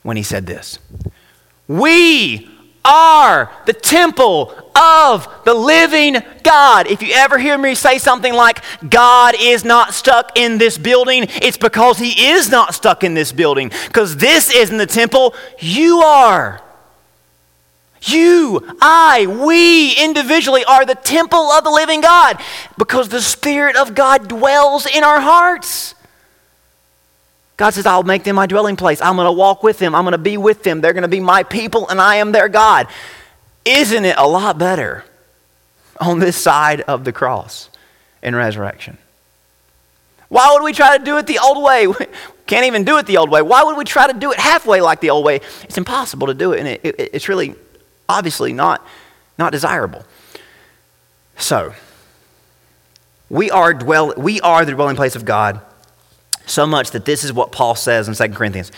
when 0.04 0.16
he 0.16 0.24
said 0.24 0.46
this 0.46 0.80
We 1.68 2.50
are 2.86 3.52
the 3.66 3.74
temple 3.74 4.54
of 4.76 5.28
the 5.46 5.54
living 5.54 6.18
God. 6.44 6.88
If 6.88 7.02
you 7.02 7.14
ever 7.14 7.38
hear 7.38 7.58
me 7.58 7.76
say 7.76 7.98
something 7.98 8.34
like, 8.34 8.64
God 8.88 9.36
is 9.40 9.64
not 9.64 9.94
stuck 9.94 10.38
in 10.38 10.58
this 10.58 10.78
building, 10.78 11.26
it's 11.30 11.58
because 11.58 11.98
He 11.98 12.30
is 12.30 12.50
not 12.50 12.74
stuck 12.74 13.04
in 13.04 13.14
this 13.14 13.32
building. 13.32 13.72
Because 13.88 14.18
this 14.18 14.54
isn't 14.54 14.78
the 14.78 14.86
temple, 14.86 15.36
you 15.60 16.00
are. 16.00 16.62
You, 18.06 18.62
I, 18.82 19.28
we 19.28 19.96
individually 19.96 20.66
are 20.66 20.86
the 20.86 20.96
temple 20.96 21.52
of 21.52 21.64
the 21.64 21.70
living 21.70 22.02
God 22.02 22.42
because 22.78 23.08
the 23.08 23.22
Spirit 23.22 23.78
of 23.78 23.96
God 23.96 24.28
dwells 24.28 24.86
in 24.86 25.06
our 25.06 25.22
hearts. 25.22 25.96
God 27.64 27.74
says, 27.74 27.86
I'll 27.86 28.04
make 28.04 28.26
them 28.26 28.36
my 28.36 28.46
dwelling 28.46 28.76
place. 28.76 29.02
I'm 29.02 29.16
going 29.16 29.26
to 29.26 29.32
walk 29.32 29.64
with 29.64 29.80
them. 29.80 29.96
I'm 29.96 30.04
going 30.04 30.12
to 30.12 30.18
be 30.18 30.36
with 30.36 30.64
them. 30.64 30.82
They're 30.82 30.92
going 30.92 31.04
to 31.04 31.08
be 31.08 31.22
my 31.22 31.44
people, 31.44 31.88
and 31.88 32.02
I 32.02 32.18
am 32.18 32.34
their 32.34 32.50
God. 32.50 32.88
Isn't 33.64 34.04
it 34.04 34.18
a 34.18 34.28
lot 34.28 34.58
better 34.58 35.06
on 35.98 36.20
this 36.20 36.36
side 36.36 36.82
of 36.82 37.06
the 37.06 37.14
cross 37.14 37.70
in 38.22 38.36
resurrection? 38.36 38.98
Why 40.28 40.50
would 40.52 40.62
we 40.62 40.74
try 40.74 40.98
to 40.98 41.06
do 41.06 41.16
it 41.20 41.26
the 41.26 41.40
old 41.40 41.64
way? 41.64 41.88
We 42.44 42.48
can't 42.48 42.66
even 42.66 42.84
do 42.84 42.98
it 42.98 43.06
the 43.06 43.16
old 43.16 43.30
way. 43.30 43.42
Why 43.42 43.64
would 43.64 43.78
we 43.78 43.86
try 43.86 44.12
to 44.12 44.20
do 44.20 44.34
it 44.34 44.38
halfway 44.38 44.82
like 44.82 45.00
the 45.00 45.12
old 45.12 45.24
way? 45.24 45.40
It's 45.64 45.78
impossible 45.78 46.28
to 46.28 46.34
do 46.34 46.52
it, 46.52 46.60
and 46.60 46.68
it, 46.68 46.82
it, 46.84 46.96
it's 47.14 47.30
really, 47.30 47.56
obviously, 48.10 48.52
not, 48.52 48.86
not 49.40 49.54
desirable. 49.54 50.04
So, 51.38 51.74
we 53.30 53.50
are, 53.50 53.74
dwell, 53.74 54.14
we 54.18 54.42
are 54.42 54.66
the 54.66 54.74
dwelling 54.74 54.98
place 54.98 55.16
of 55.16 55.24
God 55.24 55.62
so 56.46 56.66
much 56.66 56.92
that 56.92 57.06
this 57.06 57.24
is 57.24 57.32
what 57.32 57.52
Paul 57.52 57.76
says 57.76 58.08
in 58.08 58.16
2 58.16 58.36
Corinthians. 58.36 58.72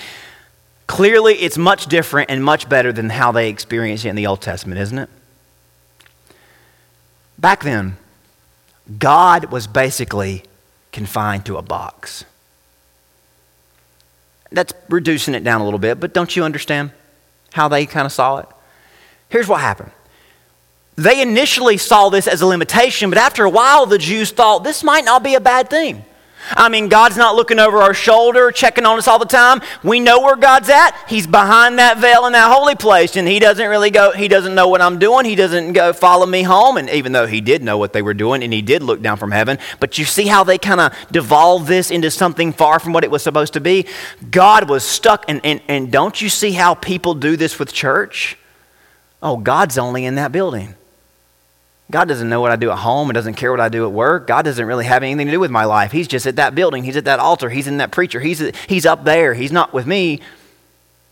Clearly, 0.87 1.33
it's 1.35 1.57
much 1.57 1.87
different 1.87 2.29
and 2.29 2.43
much 2.43 2.69
better 2.69 2.93
than 2.93 3.09
how 3.09 3.31
they 3.31 3.49
experienced 3.49 4.05
it 4.05 4.09
in 4.09 4.15
the 4.15 4.27
Old 4.27 4.41
Testament, 4.41 4.79
isn't 4.79 4.99
it? 4.99 5.09
Back 7.37 7.63
then, 7.63 7.97
God 8.99 9.51
was 9.51 9.67
basically 9.67 10.43
confined 10.91 11.45
to 11.47 11.57
a 11.57 11.61
box. 11.61 12.23
That's 14.51 14.73
reducing 14.87 15.33
it 15.33 15.43
down 15.43 15.61
a 15.61 15.65
little 15.65 15.79
bit, 15.79 15.99
but 15.99 16.13
don't 16.13 16.35
you 16.35 16.43
understand 16.43 16.91
how 17.51 17.67
they 17.67 17.85
kind 17.85 18.05
of 18.05 18.11
saw 18.11 18.37
it? 18.37 18.47
Here's 19.29 19.47
what 19.47 19.59
happened. 19.59 19.91
They 20.95 21.21
initially 21.21 21.77
saw 21.77 22.09
this 22.09 22.27
as 22.27 22.41
a 22.41 22.45
limitation, 22.45 23.09
but 23.09 23.17
after 23.17 23.43
a 23.43 23.49
while, 23.49 23.85
the 23.85 23.97
Jews 23.97 24.31
thought 24.31 24.63
this 24.63 24.83
might 24.83 25.03
not 25.03 25.23
be 25.23 25.35
a 25.35 25.41
bad 25.41 25.69
thing. 25.69 26.05
I 26.51 26.69
mean, 26.69 26.89
God's 26.89 27.17
not 27.17 27.35
looking 27.35 27.59
over 27.59 27.77
our 27.77 27.93
shoulder, 27.93 28.51
checking 28.51 28.85
on 28.85 28.97
us 28.97 29.07
all 29.07 29.19
the 29.19 29.25
time. 29.25 29.61
We 29.83 29.99
know 29.99 30.21
where 30.21 30.35
God's 30.35 30.69
at. 30.69 30.91
He's 31.07 31.27
behind 31.27 31.79
that 31.79 31.97
veil 31.97 32.25
in 32.25 32.33
that 32.33 32.51
holy 32.51 32.75
place, 32.75 33.15
and 33.15 33.27
He 33.27 33.39
doesn't 33.39 33.67
really 33.67 33.89
go, 33.89 34.11
He 34.11 34.27
doesn't 34.27 34.53
know 34.53 34.67
what 34.67 34.81
I'm 34.81 34.99
doing. 34.99 35.25
He 35.25 35.35
doesn't 35.35 35.73
go 35.73 35.93
follow 35.93 36.25
me 36.25 36.43
home. 36.43 36.77
And 36.77 36.89
even 36.89 37.11
though 37.11 37.27
He 37.27 37.41
did 37.41 37.63
know 37.63 37.77
what 37.77 37.93
they 37.93 38.01
were 38.01 38.13
doing, 38.13 38.43
and 38.43 38.53
He 38.53 38.61
did 38.61 38.83
look 38.83 39.01
down 39.01 39.17
from 39.17 39.31
heaven, 39.31 39.57
but 39.79 39.97
you 39.97 40.05
see 40.05 40.27
how 40.27 40.43
they 40.43 40.57
kind 40.57 40.81
of 40.81 40.93
devolved 41.11 41.67
this 41.67 41.91
into 41.91 42.11
something 42.11 42.53
far 42.53 42.79
from 42.79 42.93
what 42.93 43.03
it 43.03 43.11
was 43.11 43.23
supposed 43.23 43.53
to 43.53 43.61
be? 43.61 43.85
God 44.29 44.69
was 44.69 44.83
stuck, 44.83 45.25
and, 45.27 45.41
and, 45.43 45.61
and 45.67 45.91
don't 45.91 46.21
you 46.21 46.29
see 46.29 46.51
how 46.51 46.75
people 46.75 47.13
do 47.15 47.35
this 47.35 47.57
with 47.59 47.73
church? 47.73 48.37
Oh, 49.21 49.37
God's 49.37 49.77
only 49.77 50.05
in 50.05 50.15
that 50.15 50.31
building. 50.31 50.75
God 51.91 52.07
doesn't 52.07 52.29
know 52.29 52.41
what 52.41 52.51
I 52.51 52.55
do 52.55 52.71
at 52.71 52.79
home 52.79 53.09
and 53.09 53.15
doesn't 53.15 53.35
care 53.35 53.51
what 53.51 53.59
I 53.59 53.69
do 53.69 53.85
at 53.85 53.91
work. 53.91 54.25
God 54.25 54.43
doesn't 54.43 54.65
really 54.65 54.85
have 54.85 55.03
anything 55.03 55.27
to 55.27 55.31
do 55.31 55.39
with 55.39 55.51
my 55.51 55.65
life. 55.65 55.91
He's 55.91 56.07
just 56.07 56.25
at 56.25 56.37
that 56.37 56.55
building. 56.55 56.83
He's 56.83 56.97
at 56.97 57.05
that 57.05 57.19
altar. 57.19 57.49
He's 57.49 57.67
in 57.67 57.77
that 57.77 57.91
preacher. 57.91 58.19
He's, 58.19 58.39
he's 58.67 58.85
up 58.85 59.03
there. 59.03 59.35
He's 59.35 59.51
not 59.51 59.71
with 59.71 59.85
me. 59.85 60.19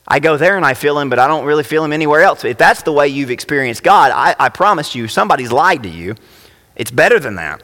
I 0.08 0.20
go 0.20 0.36
there 0.36 0.58
and 0.58 0.66
I 0.66 0.74
feel 0.74 1.00
him, 1.00 1.10
but 1.10 1.20
I 1.20 1.28
don't 1.28 1.46
really 1.46 1.64
feel 1.64 1.86
him 1.86 1.94
anywhere 1.94 2.22
else. 2.22 2.44
If 2.44 2.58
that's 2.58 2.82
the 2.82 2.92
way 2.92 3.08
you've 3.08 3.32
experienced 3.32 3.84
God, 3.84 4.12
I, 4.12 4.36
I 4.40 4.50
promise 4.50 4.96
you, 4.96 5.08
somebody's 5.08 5.52
lied 5.52 5.84
to 5.84 5.90
you. 5.90 6.16
It's 6.76 6.92
better 6.92 7.20
than 7.20 7.36
that. 7.36 7.62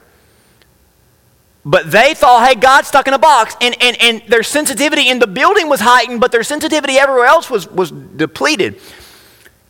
But 1.65 1.91
they 1.91 2.13
thought, 2.13 2.47
hey, 2.47 2.55
God's 2.55 2.87
stuck 2.87 3.07
in 3.07 3.13
a 3.13 3.19
box. 3.19 3.55
And, 3.59 3.75
and, 3.81 3.97
and 4.01 4.21
their 4.27 4.43
sensitivity 4.43 5.09
in 5.09 5.19
the 5.19 5.27
building 5.27 5.67
was 5.67 5.81
heightened, 5.81 6.21
but 6.21 6.31
their 6.31 6.43
sensitivity 6.43 6.97
everywhere 6.97 7.25
else 7.25 7.49
was, 7.49 7.67
was 7.67 7.91
depleted. 7.91 8.79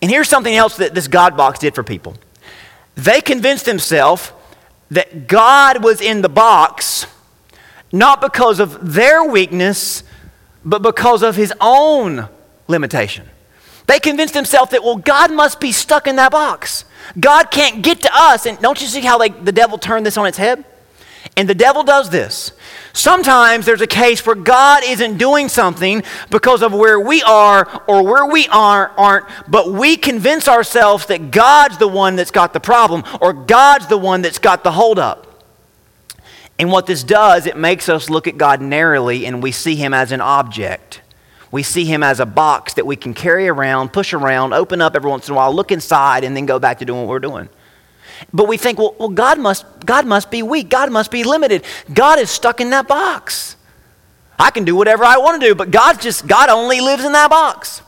And 0.01 0.11
here's 0.11 0.29
something 0.29 0.53
else 0.53 0.77
that 0.77 0.93
this 0.93 1.07
God 1.07 1.35
box 1.35 1.59
did 1.59 1.73
for 1.73 1.83
people 1.83 2.15
they 3.03 3.21
convinced 3.21 3.65
themselves 3.65 4.31
that 4.91 5.27
God 5.27 5.83
was 5.83 6.01
in 6.01 6.21
the 6.21 6.29
box 6.29 7.05
not 7.91 8.21
because 8.21 8.59
of 8.59 8.93
their 8.93 9.23
weakness, 9.23 10.03
but 10.63 10.81
because 10.81 11.23
of 11.23 11.35
his 11.35 11.53
own 11.59 12.27
limitation. 12.67 13.27
They 13.87 13.99
convinced 13.99 14.35
themselves 14.35 14.71
that, 14.71 14.83
well, 14.83 14.97
God 14.97 15.31
must 15.31 15.59
be 15.59 15.71
stuck 15.71 16.05
in 16.05 16.15
that 16.17 16.31
box. 16.31 16.85
God 17.19 17.49
can't 17.49 17.81
get 17.81 18.01
to 18.01 18.09
us. 18.13 18.45
And 18.45 18.59
don't 18.59 18.79
you 18.79 18.87
see 18.87 19.01
how 19.01 19.17
the 19.17 19.51
devil 19.51 19.79
turned 19.79 20.05
this 20.05 20.17
on 20.17 20.27
its 20.27 20.37
head? 20.37 20.63
And 21.35 21.49
the 21.49 21.55
devil 21.55 21.83
does 21.83 22.09
this. 22.11 22.51
Sometimes 22.93 23.65
there's 23.65 23.81
a 23.81 23.87
case 23.87 24.25
where 24.25 24.35
God 24.35 24.83
isn't 24.83 25.17
doing 25.17 25.47
something 25.47 26.03
because 26.29 26.63
of 26.63 26.73
where 26.73 26.99
we 26.99 27.21
are 27.21 27.83
or 27.87 28.03
where 28.03 28.25
we 28.25 28.47
are, 28.47 28.89
aren't, 28.97 29.25
but 29.47 29.71
we 29.71 29.95
convince 29.95 30.47
ourselves 30.47 31.05
that 31.07 31.31
God's 31.31 31.77
the 31.77 31.87
one 31.87 32.15
that's 32.15 32.31
got 32.31 32.53
the 32.53 32.59
problem 32.59 33.03
or 33.21 33.33
God's 33.33 33.87
the 33.87 33.97
one 33.97 34.21
that's 34.21 34.39
got 34.39 34.63
the 34.63 34.71
holdup. 34.71 35.27
And 36.57 36.71
what 36.71 36.87
this 36.87 37.03
does, 37.03 37.45
it 37.45 37.55
makes 37.55 37.87
us 37.87 38.09
look 38.09 38.27
at 38.27 38.37
God 38.37 38.61
narrowly 38.61 39.25
and 39.25 39.41
we 39.41 39.51
see 39.51 39.75
him 39.75 39.93
as 39.93 40.11
an 40.11 40.19
object. 40.19 41.01
We 41.51 41.63
see 41.63 41.85
him 41.85 42.03
as 42.03 42.19
a 42.19 42.25
box 42.25 42.73
that 42.75 42.85
we 42.85 42.95
can 42.95 43.13
carry 43.13 43.47
around, 43.47 43.93
push 43.93 44.13
around, 44.13 44.53
open 44.53 44.81
up 44.81 44.95
every 44.95 45.09
once 45.09 45.27
in 45.27 45.33
a 45.33 45.37
while, 45.37 45.53
look 45.53 45.71
inside, 45.71 46.23
and 46.23 46.35
then 46.35 46.45
go 46.45 46.59
back 46.59 46.79
to 46.79 46.85
doing 46.85 46.99
what 46.99 47.07
we're 47.07 47.19
doing. 47.19 47.49
But 48.33 48.47
we 48.47 48.57
think, 48.57 48.79
well, 48.79 48.95
well 48.99 49.09
God, 49.09 49.39
must, 49.39 49.65
God 49.85 50.05
must 50.05 50.31
be 50.31 50.43
weak. 50.43 50.69
God 50.69 50.91
must 50.91 51.11
be 51.11 51.23
limited. 51.23 51.63
God 51.93 52.19
is 52.19 52.29
stuck 52.29 52.61
in 52.61 52.69
that 52.71 52.87
box. 52.87 53.55
I 54.37 54.51
can 54.51 54.63
do 54.63 54.75
whatever 54.75 55.03
I 55.03 55.17
want 55.17 55.41
to 55.41 55.47
do, 55.47 55.53
but 55.53 55.69
God 55.69 55.99
just, 55.99 56.25
God 56.25 56.49
only 56.49 56.79
lives 56.79 57.03
in 57.03 57.11
that 57.11 57.29
box. 57.29 57.81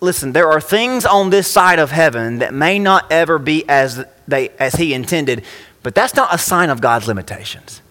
Listen, 0.00 0.32
there 0.32 0.50
are 0.50 0.60
things 0.60 1.04
on 1.04 1.30
this 1.30 1.46
side 1.46 1.78
of 1.78 1.90
heaven 1.90 2.38
that 2.38 2.52
may 2.52 2.78
not 2.78 3.10
ever 3.12 3.38
be 3.38 3.68
as, 3.68 4.04
they, 4.26 4.48
as 4.58 4.74
He 4.74 4.94
intended, 4.94 5.44
but 5.82 5.94
that's 5.94 6.14
not 6.14 6.34
a 6.34 6.38
sign 6.38 6.70
of 6.70 6.80
God's 6.80 7.06
limitations. 7.06 7.82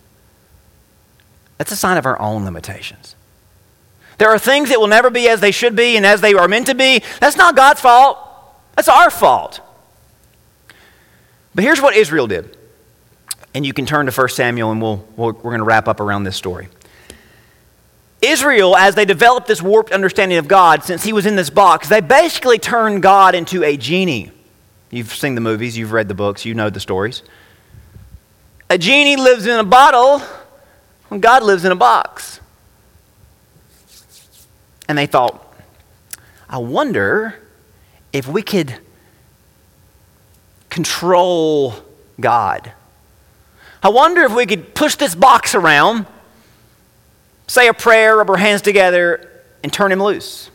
That's 1.57 1.71
a 1.71 1.75
sign 1.75 1.97
of 1.97 2.05
our 2.05 2.19
own 2.19 2.45
limitations. 2.45 3.15
There 4.17 4.29
are 4.29 4.39
things 4.39 4.69
that 4.69 4.79
will 4.79 4.87
never 4.87 5.09
be 5.09 5.29
as 5.29 5.39
they 5.39 5.51
should 5.51 5.75
be 5.75 5.95
and 5.95 6.05
as 6.05 6.19
they 6.19 6.33
are 6.33 6.47
meant 6.47 6.67
to 6.67 6.75
be. 6.75 7.01
That's 7.21 7.37
not 7.37 7.55
God's 7.55 7.79
fault, 7.79 8.17
that's 8.75 8.89
our 8.89 9.09
fault. 9.09 9.61
But 11.55 11.63
here's 11.63 11.81
what 11.81 11.95
Israel 11.95 12.27
did. 12.27 12.55
And 13.53 13.65
you 13.65 13.73
can 13.73 13.85
turn 13.85 14.05
to 14.05 14.11
1 14.11 14.29
Samuel 14.29 14.71
and 14.71 14.81
we'll, 14.81 15.05
we 15.17 15.27
are 15.27 15.33
going 15.33 15.57
to 15.57 15.63
wrap 15.63 15.87
up 15.87 15.99
around 15.99 16.23
this 16.23 16.35
story. 16.35 16.67
Israel, 18.21 18.75
as 18.75 18.95
they 18.95 19.05
developed 19.05 19.47
this 19.47 19.61
warped 19.61 19.91
understanding 19.91 20.37
of 20.37 20.47
God, 20.47 20.83
since 20.83 21.03
he 21.03 21.13
was 21.13 21.25
in 21.25 21.35
this 21.35 21.49
box, 21.49 21.87
they 21.87 22.01
basically 22.01 22.59
turned 22.59 23.01
God 23.01 23.33
into 23.33 23.63
a 23.63 23.77
genie. 23.77 24.31
You've 24.91 25.13
seen 25.13 25.35
the 25.35 25.41
movies, 25.41 25.77
you've 25.77 25.93
read 25.93 26.07
the 26.07 26.15
books, 26.15 26.45
you 26.45 26.53
know 26.53 26.69
the 26.69 26.79
stories. 26.79 27.23
A 28.69 28.77
genie 28.77 29.15
lives 29.15 29.45
in 29.45 29.57
a 29.57 29.63
bottle, 29.63 30.21
when 31.07 31.21
God 31.21 31.43
lives 31.43 31.65
in 31.65 31.71
a 31.71 31.75
box. 31.75 32.39
And 34.87 34.97
they 34.97 35.05
thought, 35.05 35.55
I 36.49 36.57
wonder 36.57 37.35
if 38.11 38.27
we 38.27 38.41
could 38.41 38.75
control 40.69 41.75
God. 42.19 42.73
I 43.81 43.89
wonder 43.89 44.21
if 44.23 44.33
we 44.33 44.45
could 44.45 44.75
push 44.75 44.95
this 44.95 45.15
box 45.15 45.55
around 45.55 46.05
say 47.49 47.67
a 47.67 47.73
prayer, 47.73 48.17
rub 48.17 48.29
our 48.29 48.37
hands 48.37 48.61
together, 48.61 49.27
and 49.63 49.73
turn 49.73 49.91
him 49.91 50.01
loose. 50.01 50.49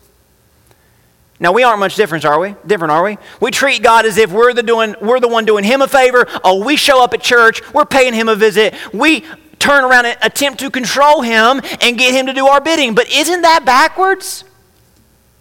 Now 1.40 1.52
we 1.52 1.64
aren't 1.64 1.80
much 1.80 1.96
different, 1.96 2.24
are 2.24 2.38
we? 2.38 2.54
Different, 2.66 2.92
are 2.92 3.02
we? 3.02 3.18
We 3.40 3.50
treat 3.50 3.82
God 3.82 4.06
as 4.06 4.16
if 4.16 4.30
we're 4.30 4.54
the 4.54 4.62
doing 4.62 4.94
we're 5.00 5.20
the 5.20 5.28
one 5.28 5.44
doing 5.44 5.64
him 5.64 5.82
a 5.82 5.88
favor. 5.88 6.26
Oh, 6.44 6.64
we 6.64 6.76
show 6.76 7.02
up 7.02 7.12
at 7.12 7.20
church, 7.20 7.60
we're 7.74 7.84
paying 7.84 8.14
him 8.14 8.28
a 8.28 8.36
visit. 8.36 8.74
We 8.92 9.24
turn 9.58 9.84
around 9.84 10.06
and 10.06 10.18
attempt 10.22 10.60
to 10.60 10.70
control 10.70 11.22
him 11.22 11.60
and 11.80 11.98
get 11.98 12.14
him 12.14 12.26
to 12.26 12.32
do 12.32 12.46
our 12.46 12.60
bidding. 12.60 12.94
But 12.94 13.10
isn't 13.10 13.42
that 13.42 13.64
backwards? 13.64 14.44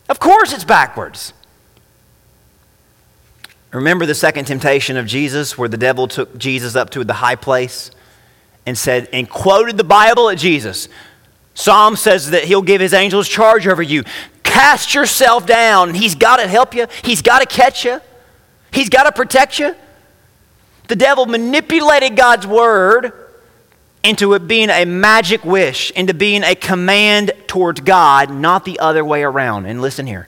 Of 0.09 0.19
course 0.19 0.51
it's 0.51 0.63
backwards. 0.63 1.33
Remember 3.73 4.05
the 4.05 4.15
second 4.15 4.45
temptation 4.45 4.97
of 4.97 5.07
Jesus 5.07 5.57
where 5.57 5.67
the 5.67 5.77
devil 5.77 6.07
took 6.07 6.37
Jesus 6.37 6.75
up 6.75 6.91
to 6.91 7.03
the 7.03 7.13
high 7.13 7.35
place 7.35 7.89
and 8.65 8.77
said 8.77 9.09
and 9.11 9.27
quoted 9.27 9.77
the 9.77 9.83
Bible 9.83 10.29
at 10.29 10.37
Jesus. 10.37 10.87
Psalm 11.55 11.95
says 11.95 12.31
that 12.31 12.43
he'll 12.43 12.61
give 12.61 12.81
his 12.81 12.93
angels 12.93 13.27
charge 13.27 13.67
over 13.67 13.81
you. 13.81 14.03
Cast 14.43 14.93
yourself 14.93 15.47
down. 15.47 15.95
He's 15.95 16.13
got 16.13 16.37
to 16.37 16.47
help 16.47 16.75
you, 16.75 16.87
he's 17.03 17.21
got 17.21 17.39
to 17.39 17.45
catch 17.47 17.83
you, 17.83 17.99
he's 18.71 18.89
got 18.89 19.03
to 19.03 19.11
protect 19.11 19.57
you. 19.57 19.75
The 20.87 20.95
devil 20.95 21.25
manipulated 21.25 22.15
God's 22.15 22.45
word 22.45 23.13
into 24.03 24.33
it 24.33 24.47
being 24.47 24.69
a 24.69 24.85
magic 24.85 25.45
wish, 25.45 25.89
into 25.91 26.13
being 26.13 26.43
a 26.43 26.55
command 26.55 27.31
towards 27.47 27.79
God, 27.79 28.29
not 28.29 28.65
the 28.65 28.79
other 28.79 29.03
way 29.03 29.23
around. 29.23 29.65
And 29.65 29.81
listen 29.81 30.05
here 30.05 30.27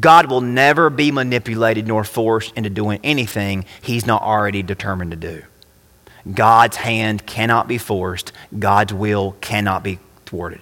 God 0.00 0.30
will 0.30 0.42
never 0.42 0.90
be 0.90 1.10
manipulated 1.10 1.86
nor 1.86 2.04
forced 2.04 2.52
into 2.54 2.68
doing 2.68 3.00
anything 3.02 3.64
he's 3.80 4.06
not 4.06 4.22
already 4.22 4.62
determined 4.62 5.12
to 5.12 5.16
do. 5.16 5.42
God's 6.32 6.76
hand 6.76 7.24
cannot 7.26 7.68
be 7.68 7.78
forced, 7.78 8.32
God's 8.58 8.92
will 8.92 9.36
cannot 9.40 9.82
be 9.82 9.98
thwarted. 10.26 10.60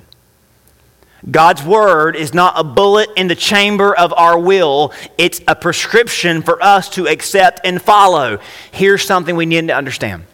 God's 1.28 1.62
word 1.64 2.14
is 2.14 2.32
not 2.32 2.54
a 2.56 2.62
bullet 2.62 3.08
in 3.16 3.26
the 3.26 3.34
chamber 3.34 3.96
of 3.96 4.12
our 4.12 4.38
will, 4.38 4.92
it's 5.18 5.40
a 5.48 5.56
prescription 5.56 6.42
for 6.42 6.62
us 6.62 6.88
to 6.90 7.08
accept 7.08 7.60
and 7.64 7.82
follow. 7.82 8.38
Here's 8.70 9.04
something 9.04 9.34
we 9.34 9.46
need 9.46 9.66
to 9.68 9.74
understand 9.74 10.24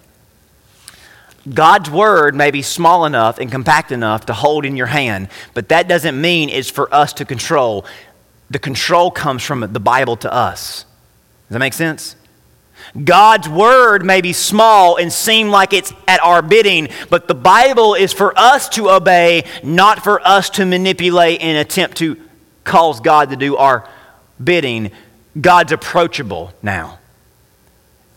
God's 1.52 1.90
word 1.90 2.34
may 2.34 2.50
be 2.50 2.62
small 2.62 3.06
enough 3.06 3.38
and 3.38 3.50
compact 3.50 3.90
enough 3.90 4.26
to 4.26 4.32
hold 4.32 4.66
in 4.66 4.76
your 4.76 4.86
hand, 4.86 5.28
but 5.54 5.70
that 5.70 5.88
doesn't 5.88 6.20
mean 6.20 6.50
it's 6.50 6.70
for 6.70 6.92
us 6.94 7.14
to 7.14 7.24
control. 7.24 7.86
The 8.52 8.58
control 8.58 9.10
comes 9.10 9.42
from 9.42 9.60
the 9.72 9.80
Bible 9.80 10.16
to 10.18 10.30
us. 10.32 10.84
Does 11.48 11.54
that 11.54 11.58
make 11.58 11.72
sense? 11.72 12.16
God's 13.02 13.48
word 13.48 14.04
may 14.04 14.20
be 14.20 14.34
small 14.34 14.96
and 14.96 15.10
seem 15.10 15.48
like 15.48 15.72
it's 15.72 15.94
at 16.06 16.22
our 16.22 16.42
bidding, 16.42 16.88
but 17.08 17.28
the 17.28 17.34
Bible 17.34 17.94
is 17.94 18.12
for 18.12 18.38
us 18.38 18.68
to 18.70 18.90
obey, 18.90 19.44
not 19.62 20.04
for 20.04 20.20
us 20.20 20.50
to 20.50 20.66
manipulate 20.66 21.40
and 21.40 21.56
attempt 21.56 21.96
to 21.98 22.20
cause 22.64 23.00
God 23.00 23.30
to 23.30 23.36
do 23.36 23.56
our 23.56 23.88
bidding. 24.42 24.90
God's 25.40 25.72
approachable 25.72 26.52
now. 26.60 26.98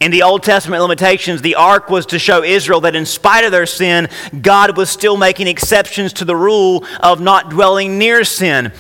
In 0.02 0.12
the 0.12 0.24
Old 0.24 0.43
Testament 0.43 0.82
limitations, 0.82 1.41
the 1.41 1.56
ark 1.56 1.89
was 1.89 2.08
to 2.08 2.19
show 2.19 2.43
Israel 2.43 2.82
that 2.82 2.93
in 2.93 3.06
spite 3.06 3.45
of 3.45 3.54
their 3.54 3.65
sin, 3.65 4.10
God 4.41 4.76
was 4.76 4.89
still 4.89 5.15
making 5.15 5.48
exceptions 5.48 6.12
to 6.13 6.26
the 6.26 6.36
rule 6.36 6.86
of 7.00 7.21
not 7.21 7.50
dwelling 7.50 7.98
near 7.98 8.26
sin. 8.26 8.74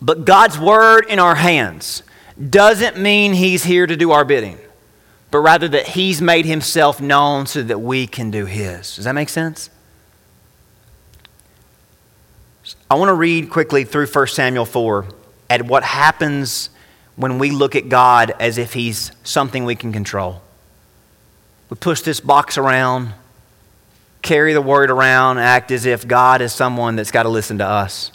But 0.00 0.24
God's 0.24 0.58
word 0.58 1.06
in 1.08 1.18
our 1.18 1.34
hands 1.34 2.02
doesn't 2.50 2.98
mean 2.98 3.32
he's 3.32 3.64
here 3.64 3.86
to 3.86 3.96
do 3.96 4.10
our 4.12 4.24
bidding, 4.24 4.58
but 5.30 5.38
rather 5.38 5.68
that 5.68 5.88
he's 5.88 6.20
made 6.20 6.44
himself 6.44 7.00
known 7.00 7.46
so 7.46 7.62
that 7.62 7.80
we 7.80 8.06
can 8.06 8.30
do 8.30 8.44
his. 8.46 8.96
Does 8.96 9.04
that 9.06 9.14
make 9.14 9.28
sense? 9.28 9.70
I 12.90 12.96
want 12.96 13.08
to 13.08 13.14
read 13.14 13.50
quickly 13.50 13.84
through 13.84 14.06
1 14.06 14.26
Samuel 14.28 14.64
4 14.64 15.06
at 15.48 15.62
what 15.62 15.84
happens 15.84 16.70
when 17.14 17.38
we 17.38 17.50
look 17.50 17.74
at 17.74 17.88
God 17.88 18.32
as 18.38 18.58
if 18.58 18.74
he's 18.74 19.12
something 19.24 19.64
we 19.64 19.76
can 19.76 19.92
control. 19.92 20.42
We 21.70 21.76
push 21.76 22.02
this 22.02 22.20
box 22.20 22.58
around, 22.58 23.12
carry 24.22 24.52
the 24.52 24.60
word 24.60 24.90
around, 24.90 25.38
act 25.38 25.70
as 25.70 25.86
if 25.86 26.06
God 26.06 26.42
is 26.42 26.52
someone 26.52 26.96
that's 26.96 27.10
got 27.10 27.22
to 27.22 27.28
listen 27.28 27.58
to 27.58 27.66
us. 27.66 28.12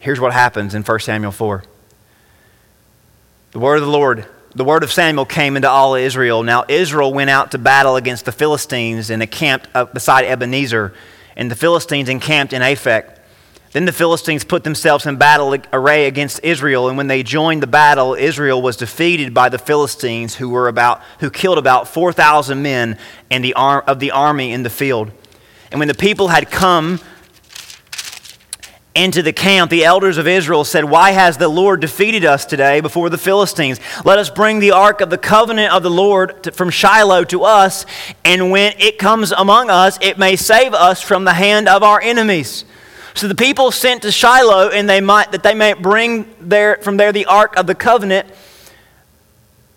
Here's 0.00 0.18
what 0.18 0.32
happens 0.32 0.74
in 0.74 0.82
1 0.82 1.00
Samuel 1.00 1.30
4. 1.30 1.62
The 3.52 3.58
word 3.58 3.76
of 3.76 3.82
the 3.82 3.90
Lord, 3.90 4.26
the 4.54 4.64
word 4.64 4.82
of 4.82 4.90
Samuel 4.90 5.26
came 5.26 5.56
into 5.56 5.68
all 5.68 5.94
Israel. 5.94 6.42
Now 6.42 6.64
Israel 6.68 7.12
went 7.12 7.28
out 7.28 7.50
to 7.50 7.58
battle 7.58 7.96
against 7.96 8.24
the 8.24 8.32
Philistines 8.32 9.10
and 9.10 9.22
encamped 9.22 9.68
beside 9.92 10.24
Ebenezer, 10.24 10.94
and 11.36 11.50
the 11.50 11.54
Philistines 11.54 12.08
encamped 12.08 12.54
in 12.54 12.62
Aphek. 12.62 13.18
Then 13.72 13.84
the 13.84 13.92
Philistines 13.92 14.42
put 14.42 14.64
themselves 14.64 15.04
in 15.04 15.16
battle 15.16 15.54
array 15.70 16.06
against 16.06 16.40
Israel, 16.42 16.88
and 16.88 16.96
when 16.96 17.06
they 17.06 17.22
joined 17.22 17.62
the 17.62 17.66
battle, 17.66 18.14
Israel 18.14 18.62
was 18.62 18.78
defeated 18.78 19.34
by 19.34 19.50
the 19.50 19.58
Philistines, 19.58 20.36
who 20.36 20.48
were 20.48 20.66
about 20.66 21.02
who 21.20 21.30
killed 21.30 21.58
about 21.58 21.88
four 21.88 22.10
thousand 22.10 22.62
men 22.62 22.96
in 23.28 23.42
the 23.42 23.52
ar- 23.52 23.82
of 23.82 24.00
the 24.00 24.12
army 24.12 24.52
in 24.52 24.62
the 24.62 24.70
field. 24.70 25.10
And 25.70 25.78
when 25.78 25.88
the 25.88 25.94
people 25.94 26.28
had 26.28 26.50
come 26.50 27.00
into 29.00 29.22
the 29.22 29.32
camp, 29.32 29.70
the 29.70 29.84
elders 29.84 30.18
of 30.18 30.28
Israel 30.28 30.62
said, 30.62 30.84
Why 30.84 31.12
has 31.12 31.38
the 31.38 31.48
Lord 31.48 31.80
defeated 31.80 32.26
us 32.26 32.44
today 32.44 32.80
before 32.80 33.08
the 33.08 33.16
Philistines? 33.16 33.80
Let 34.04 34.18
us 34.18 34.28
bring 34.28 34.58
the 34.58 34.72
ark 34.72 35.00
of 35.00 35.08
the 35.08 35.16
covenant 35.16 35.72
of 35.72 35.82
the 35.82 35.90
Lord 35.90 36.42
to, 36.42 36.52
from 36.52 36.68
Shiloh 36.68 37.24
to 37.24 37.44
us, 37.44 37.86
and 38.26 38.50
when 38.50 38.74
it 38.78 38.98
comes 38.98 39.32
among 39.32 39.70
us, 39.70 39.98
it 40.02 40.18
may 40.18 40.36
save 40.36 40.74
us 40.74 41.00
from 41.00 41.24
the 41.24 41.32
hand 41.32 41.66
of 41.66 41.82
our 41.82 41.98
enemies. 42.00 42.66
So 43.14 43.26
the 43.26 43.34
people 43.34 43.70
sent 43.70 44.02
to 44.02 44.12
Shiloh, 44.12 44.68
and 44.68 44.88
they 44.88 45.00
might 45.00 45.32
that 45.32 45.42
they 45.42 45.54
might 45.54 45.80
bring 45.80 46.28
there 46.38 46.76
from 46.76 46.98
there 46.98 47.10
the 47.10 47.24
ark 47.24 47.56
of 47.56 47.66
the 47.66 47.74
covenant 47.74 48.28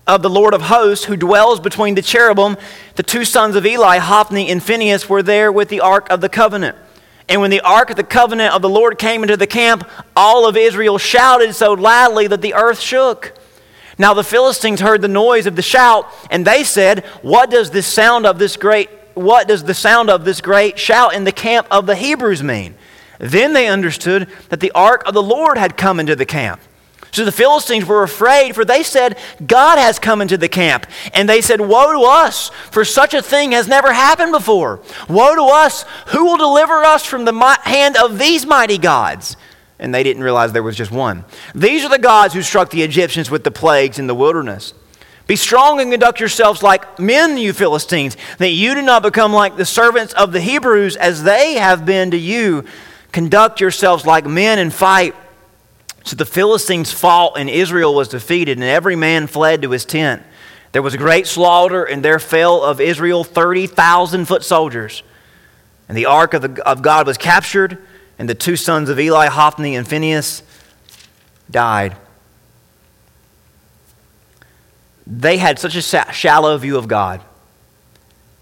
of 0.05 0.21
the 0.21 0.29
Lord 0.29 0.53
of 0.53 0.63
hosts, 0.63 1.05
who 1.05 1.15
dwells 1.15 1.61
between 1.61 1.95
the 1.95 2.01
cherubim. 2.01 2.57
The 2.95 3.03
two 3.03 3.23
sons 3.23 3.55
of 3.55 3.65
Eli, 3.65 3.99
Hophni 3.99 4.49
and 4.49 4.61
Phinehas, 4.61 5.07
were 5.07 5.23
there 5.23 5.49
with 5.49 5.69
the 5.69 5.79
ark 5.79 6.09
of 6.09 6.19
the 6.19 6.27
covenant. 6.27 6.77
And 7.33 7.41
when 7.41 7.49
the 7.49 7.61
ark 7.61 7.89
of 7.89 7.95
the 7.95 8.03
covenant 8.03 8.53
of 8.53 8.61
the 8.61 8.69
Lord 8.69 8.99
came 8.99 9.23
into 9.23 9.35
the 9.35 9.47
camp, 9.47 9.89
all 10.15 10.47
of 10.47 10.55
Israel 10.55 10.99
shouted 10.99 11.55
so 11.55 11.73
loudly 11.73 12.27
that 12.27 12.43
the 12.43 12.53
earth 12.53 12.79
shook. 12.79 13.33
Now 13.97 14.13
the 14.13 14.23
Philistines 14.23 14.81
heard 14.81 15.01
the 15.01 15.07
noise 15.07 15.47
of 15.47 15.55
the 15.55 15.63
shout, 15.63 16.07
and 16.29 16.45
they 16.45 16.63
said, 16.63 17.03
What 17.23 17.49
does 17.49 17.71
this 17.71 17.87
sound 17.87 18.27
of 18.27 18.37
this 18.37 18.55
great 18.55 18.87
what 19.15 19.47
does 19.47 19.63
the 19.63 19.73
sound 19.73 20.11
of 20.11 20.25
this 20.25 20.41
great 20.41 20.77
shout 20.77 21.15
in 21.15 21.23
the 21.23 21.31
camp 21.31 21.65
of 21.71 21.87
the 21.87 21.95
Hebrews 21.95 22.43
mean? 22.43 22.75
Then 23.17 23.53
they 23.53 23.67
understood 23.67 24.27
that 24.49 24.59
the 24.59 24.71
ark 24.75 25.01
of 25.07 25.15
the 25.15 25.23
Lord 25.23 25.57
had 25.57 25.75
come 25.75 25.99
into 25.99 26.15
the 26.15 26.27
camp. 26.27 26.61
So 27.13 27.23
the 27.23 27.31
Philistines 27.31 27.85
were 27.85 28.03
afraid, 28.03 28.55
for 28.55 28.65
they 28.65 28.83
said, 28.83 29.17
God 29.45 29.77
has 29.77 29.99
come 29.99 30.19
into 30.19 30.35
the 30.35 30.49
camp. 30.49 30.87
And 31.13 31.29
they 31.29 31.41
said, 31.41 31.61
Woe 31.61 31.93
to 31.93 32.01
us, 32.01 32.49
for 32.71 32.83
such 32.83 33.13
a 33.13 33.21
thing 33.21 33.51
has 33.51 33.67
never 33.67 33.93
happened 33.93 34.31
before. 34.31 34.81
Woe 35.07 35.35
to 35.35 35.43
us, 35.43 35.85
who 36.07 36.25
will 36.25 36.37
deliver 36.37 36.83
us 36.83 37.05
from 37.05 37.23
the 37.23 37.59
hand 37.63 37.95
of 37.95 38.19
these 38.19 38.45
mighty 38.45 38.77
gods? 38.77 39.37
and 39.79 39.93
they 39.93 40.03
didn't 40.03 40.23
realize 40.23 40.53
there 40.53 40.63
was 40.63 40.77
just 40.77 40.91
one. 40.91 41.25
These 41.53 41.83
are 41.83 41.89
the 41.89 41.99
gods 41.99 42.33
who 42.33 42.41
struck 42.41 42.69
the 42.69 42.83
Egyptians 42.83 43.29
with 43.29 43.43
the 43.43 43.51
plagues 43.51 43.99
in 43.99 44.07
the 44.07 44.15
wilderness. 44.15 44.73
Be 45.27 45.35
strong 45.35 45.81
and 45.81 45.91
conduct 45.91 46.21
yourselves 46.21 46.63
like 46.63 46.99
men, 46.99 47.37
you 47.37 47.51
Philistines, 47.51 48.15
that 48.37 48.51
you 48.51 48.75
do 48.75 48.81
not 48.81 49.03
become 49.03 49.33
like 49.33 49.57
the 49.57 49.65
servants 49.65 50.13
of 50.13 50.31
the 50.31 50.39
Hebrews 50.39 50.95
as 50.95 51.23
they 51.23 51.55
have 51.55 51.85
been 51.85 52.11
to 52.11 52.17
you. 52.17 52.63
Conduct 53.11 53.59
yourselves 53.59 54.05
like 54.05 54.25
men 54.25 54.57
and 54.57 54.73
fight. 54.73 55.15
So 56.03 56.15
the 56.15 56.25
Philistines 56.25 56.91
fought, 56.91 57.37
and 57.37 57.49
Israel 57.49 57.95
was 57.95 58.09
defeated, 58.09 58.57
and 58.57 58.63
every 58.63 58.95
man 58.95 59.27
fled 59.27 59.61
to 59.61 59.71
his 59.71 59.85
tent. 59.85 60.21
There 60.73 60.81
was 60.81 60.93
a 60.93 60.97
great 60.97 61.27
slaughter, 61.27 61.83
and 61.83 62.03
there 62.03 62.19
fell 62.19 62.63
of 62.63 62.81
Israel 62.81 63.23
30,000 63.23 64.25
foot 64.25 64.43
soldiers. 64.43 65.03
And 65.87 65.97
the 65.97 66.07
ark 66.07 66.33
of, 66.33 66.41
the, 66.41 66.67
of 66.67 66.81
God 66.81 67.07
was 67.07 67.17
captured, 67.17 67.77
and 68.19 68.27
the 68.27 68.35
two 68.35 68.55
sons 68.55 68.89
of 68.89 68.99
Eli, 68.99 69.27
Hophni 69.27 69.75
and 69.75 69.87
Phinehas, 69.87 70.43
died. 71.49 71.95
They 75.05 75.37
had 75.37 75.59
such 75.59 75.75
a 75.75 75.81
shallow 75.81 76.57
view 76.57 76.77
of 76.77 76.87
God. 76.87 77.21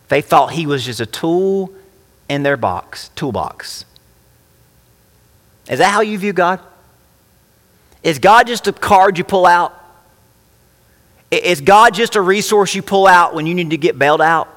They 0.10 0.22
thought 0.22 0.54
he 0.54 0.66
was 0.66 0.86
just 0.86 1.00
a 1.00 1.06
tool 1.06 1.72
in 2.28 2.44
their 2.44 2.58
box, 2.58 3.10
toolbox. 3.16 3.86
Is 5.70 5.80
that 5.80 5.92
how 5.92 6.02
you 6.02 6.18
view 6.18 6.34
God? 6.34 6.60
Is 8.04 8.20
God 8.20 8.48
just 8.48 8.68
a 8.68 8.74
card 8.74 9.18
you 9.18 9.24
pull 9.24 9.46
out? 9.46 9.78
Is 11.30 11.62
God 11.62 11.94
just 11.94 12.16
a 12.16 12.22
resource 12.22 12.76
you 12.76 12.82
pull 12.82 13.08
out 13.08 13.34
when 13.34 13.46
you 13.46 13.54
need 13.54 13.70
to 13.70 13.78
get 13.78 13.98
bailed 13.98 14.22
out? 14.22 14.50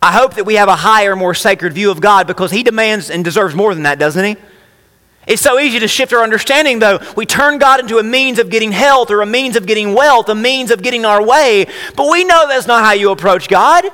I 0.00 0.12
hope 0.12 0.34
that 0.34 0.44
we 0.44 0.56
have 0.56 0.68
a 0.68 0.76
higher, 0.76 1.16
more 1.16 1.34
sacred 1.34 1.72
view 1.72 1.90
of 1.90 2.00
God 2.00 2.26
because 2.26 2.50
He 2.50 2.62
demands 2.62 3.10
and 3.10 3.24
deserves 3.24 3.54
more 3.54 3.74
than 3.74 3.84
that, 3.84 3.98
doesn't 3.98 4.24
He? 4.24 4.36
It's 5.26 5.40
so 5.40 5.58
easy 5.58 5.78
to 5.80 5.88
shift 5.88 6.12
our 6.12 6.22
understanding, 6.22 6.78
though. 6.78 7.00
We 7.16 7.24
turn 7.24 7.58
God 7.58 7.80
into 7.80 7.96
a 7.96 8.02
means 8.02 8.38
of 8.38 8.50
getting 8.50 8.70
health 8.70 9.10
or 9.10 9.22
a 9.22 9.26
means 9.26 9.56
of 9.56 9.66
getting 9.66 9.94
wealth, 9.94 10.28
a 10.28 10.34
means 10.34 10.70
of 10.70 10.82
getting 10.82 11.06
our 11.06 11.24
way. 11.24 11.66
But 11.96 12.10
we 12.10 12.24
know 12.24 12.46
that's 12.46 12.66
not 12.66 12.84
how 12.84 12.92
you 12.92 13.10
approach 13.10 13.48
God. 13.48 13.86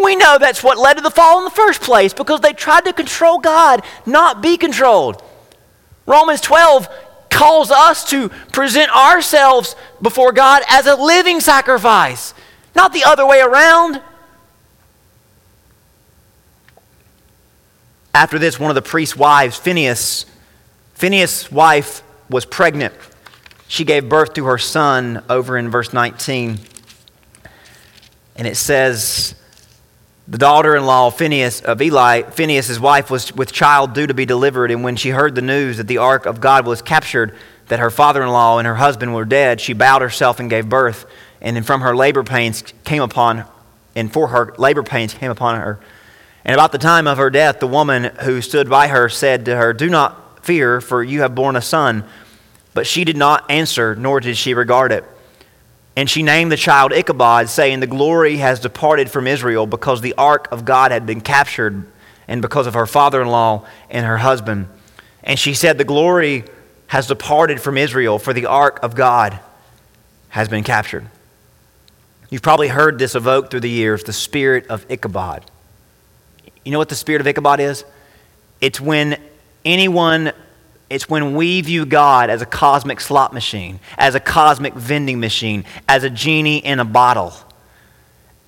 We 0.00 0.16
know 0.16 0.38
that's 0.38 0.64
what 0.64 0.78
led 0.78 0.94
to 0.94 1.00
the 1.00 1.10
fall 1.10 1.38
in 1.38 1.44
the 1.44 1.50
first 1.50 1.80
place 1.80 2.12
because 2.12 2.40
they 2.40 2.52
tried 2.52 2.86
to 2.86 2.92
control 2.92 3.38
God, 3.38 3.84
not 4.04 4.42
be 4.42 4.56
controlled. 4.56 5.22
Romans 6.06 6.40
12 6.40 6.88
calls 7.30 7.70
us 7.70 8.08
to 8.10 8.28
present 8.52 8.94
ourselves 8.94 9.74
before 10.00 10.32
God 10.32 10.62
as 10.68 10.86
a 10.86 10.94
living 10.94 11.40
sacrifice, 11.40 12.34
not 12.74 12.92
the 12.92 13.04
other 13.04 13.26
way 13.26 13.40
around. 13.40 14.00
After 18.14 18.38
this, 18.38 18.60
one 18.60 18.70
of 18.70 18.74
the 18.74 18.82
priest's 18.82 19.16
wives, 19.16 19.56
Phinehas, 19.56 20.26
Phinehas' 20.94 21.50
wife 21.50 22.02
was 22.28 22.44
pregnant. 22.44 22.94
She 23.68 23.84
gave 23.84 24.08
birth 24.08 24.34
to 24.34 24.44
her 24.44 24.58
son 24.58 25.24
over 25.30 25.56
in 25.56 25.70
verse 25.70 25.92
19. 25.92 26.58
And 28.36 28.46
it 28.46 28.56
says, 28.56 29.34
the 30.32 30.38
daughter 30.38 30.74
in 30.74 30.86
law 30.86 31.10
Phinehas, 31.10 31.60
of 31.60 31.82
Eli, 31.82 32.22
Phinehas' 32.22 32.80
wife, 32.80 33.10
was 33.10 33.34
with 33.34 33.52
child 33.52 33.92
due 33.92 34.06
to 34.06 34.14
be 34.14 34.24
delivered. 34.24 34.70
And 34.70 34.82
when 34.82 34.96
she 34.96 35.10
heard 35.10 35.34
the 35.34 35.42
news 35.42 35.76
that 35.76 35.88
the 35.88 35.98
ark 35.98 36.24
of 36.24 36.40
God 36.40 36.66
was 36.66 36.80
captured, 36.80 37.36
that 37.68 37.80
her 37.80 37.90
father 37.90 38.22
in 38.22 38.30
law 38.30 38.56
and 38.56 38.66
her 38.66 38.76
husband 38.76 39.14
were 39.14 39.26
dead, 39.26 39.60
she 39.60 39.74
bowed 39.74 40.00
herself 40.00 40.40
and 40.40 40.48
gave 40.48 40.70
birth. 40.70 41.04
And 41.42 41.54
then 41.54 41.64
from 41.64 41.82
her 41.82 41.94
labor 41.94 42.24
pains 42.24 42.64
came 42.82 43.02
upon, 43.02 43.44
and 43.94 44.10
for 44.10 44.28
her 44.28 44.54
labor 44.56 44.82
pains 44.82 45.12
came 45.12 45.30
upon 45.30 45.60
her. 45.60 45.78
And 46.46 46.54
about 46.54 46.72
the 46.72 46.78
time 46.78 47.06
of 47.06 47.18
her 47.18 47.28
death, 47.28 47.60
the 47.60 47.66
woman 47.66 48.04
who 48.22 48.40
stood 48.40 48.70
by 48.70 48.88
her 48.88 49.10
said 49.10 49.44
to 49.44 49.56
her, 49.56 49.74
Do 49.74 49.90
not 49.90 50.46
fear, 50.46 50.80
for 50.80 51.04
you 51.04 51.20
have 51.20 51.34
borne 51.34 51.56
a 51.56 51.60
son. 51.60 52.04
But 52.72 52.86
she 52.86 53.04
did 53.04 53.18
not 53.18 53.50
answer, 53.50 53.94
nor 53.94 54.18
did 54.18 54.38
she 54.38 54.54
regard 54.54 54.92
it. 54.92 55.04
And 55.96 56.08
she 56.08 56.22
named 56.22 56.50
the 56.50 56.56
child 56.56 56.92
Ichabod, 56.92 57.48
saying, 57.48 57.80
The 57.80 57.86
glory 57.86 58.38
has 58.38 58.60
departed 58.60 59.10
from 59.10 59.26
Israel 59.26 59.66
because 59.66 60.00
the 60.00 60.14
ark 60.16 60.48
of 60.50 60.64
God 60.64 60.90
had 60.90 61.06
been 61.06 61.20
captured, 61.20 61.86
and 62.26 62.40
because 62.40 62.66
of 62.66 62.74
her 62.74 62.86
father 62.86 63.20
in 63.20 63.28
law 63.28 63.66
and 63.90 64.06
her 64.06 64.18
husband. 64.18 64.68
And 65.22 65.38
she 65.38 65.54
said, 65.54 65.76
The 65.76 65.84
glory 65.84 66.44
has 66.86 67.06
departed 67.06 67.60
from 67.60 67.76
Israel, 67.76 68.18
for 68.18 68.32
the 68.32 68.46
ark 68.46 68.80
of 68.82 68.94
God 68.94 69.38
has 70.30 70.48
been 70.48 70.64
captured. 70.64 71.06
You've 72.30 72.40
probably 72.40 72.68
heard 72.68 72.98
this 72.98 73.14
evoked 73.14 73.50
through 73.50 73.60
the 73.60 73.68
years 73.68 74.04
the 74.04 74.12
spirit 74.14 74.66
of 74.68 74.86
Ichabod. 74.90 75.44
You 76.64 76.72
know 76.72 76.78
what 76.78 76.88
the 76.88 76.94
spirit 76.94 77.20
of 77.20 77.26
Ichabod 77.26 77.60
is? 77.60 77.84
It's 78.62 78.80
when 78.80 79.20
anyone, 79.66 80.32
it's 80.92 81.08
when 81.08 81.34
we 81.34 81.62
view 81.62 81.86
God 81.86 82.28
as 82.28 82.42
a 82.42 82.46
cosmic 82.46 83.00
slot 83.00 83.32
machine, 83.32 83.80
as 83.96 84.14
a 84.14 84.20
cosmic 84.20 84.74
vending 84.74 85.20
machine, 85.20 85.64
as 85.88 86.04
a 86.04 86.10
genie 86.10 86.58
in 86.58 86.80
a 86.80 86.84
bottle. 86.84 87.32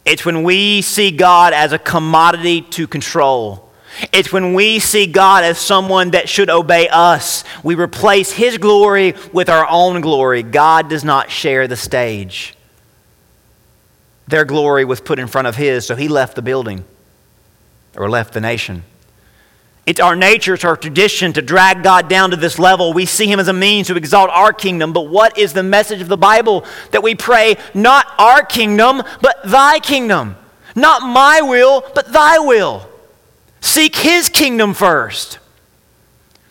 It's 0.05 0.27
when 0.27 0.43
we 0.43 0.83
see 0.83 1.11
God 1.11 1.55
as 1.55 1.73
a 1.73 1.79
commodity 1.79 2.61
to 2.61 2.87
control. 2.87 3.73
It's 4.13 4.31
when 4.31 4.53
we 4.53 4.79
see 4.79 5.07
God 5.07 5.45
as 5.45 5.59
someone 5.59 6.11
that 6.11 6.29
should 6.29 6.51
obey 6.51 6.87
us. 6.89 7.45
We 7.63 7.77
replace 7.77 8.31
His 8.31 8.59
glory 8.59 9.15
with 9.33 9.49
our 9.49 9.67
own 9.67 10.03
glory. 10.03 10.43
God 10.43 10.91
does 10.91 11.03
not 11.03 11.31
share 11.31 11.67
the 11.67 11.77
stage. 11.77 12.55
Their 14.29 14.45
glory 14.45 14.85
was 14.85 15.01
put 15.01 15.19
in 15.19 15.29
front 15.29 15.47
of 15.47 15.57
His, 15.57 15.87
so 15.87 15.97
He 15.97 16.09
left 16.09 16.37
the 16.37 16.43
building 16.43 16.85
or 17.97 18.11
left 18.11 18.35
the 18.35 18.43
nation. 18.43 18.83
It's 19.87 20.01
our 20.01 20.17
nature, 20.17 20.55
it's 20.55 20.65
our 20.65 20.77
tradition 20.77 21.35
to 21.35 21.43
drag 21.43 21.83
God 21.83 22.09
down 22.09 22.31
to 22.31 22.37
this 22.37 22.59
level. 22.59 22.95
We 22.95 23.05
see 23.05 23.27
Him 23.27 23.39
as 23.39 23.49
a 23.49 23.53
means 23.53 23.89
to 23.89 23.97
exalt 23.97 24.31
our 24.31 24.53
kingdom. 24.53 24.95
But 24.95 25.09
what 25.09 25.37
is 25.37 25.53
the 25.53 25.63
message 25.63 26.01
of 26.01 26.09
the 26.09 26.17
Bible? 26.17 26.65
That 26.93 27.03
we 27.03 27.15
pray, 27.15 27.57
not 27.75 28.07
our 28.19 28.43
kingdom, 28.43 29.03
but 29.21 29.37
Thy 29.45 29.81
kingdom. 29.81 30.37
Not 30.75 31.03
my 31.03 31.43
will, 31.43 31.85
but 31.95 32.13
Thy 32.13 32.39
will. 32.39 32.89
Seek 33.61 33.95
His 33.97 34.31
kingdom 34.31 34.73
first. 34.73 35.39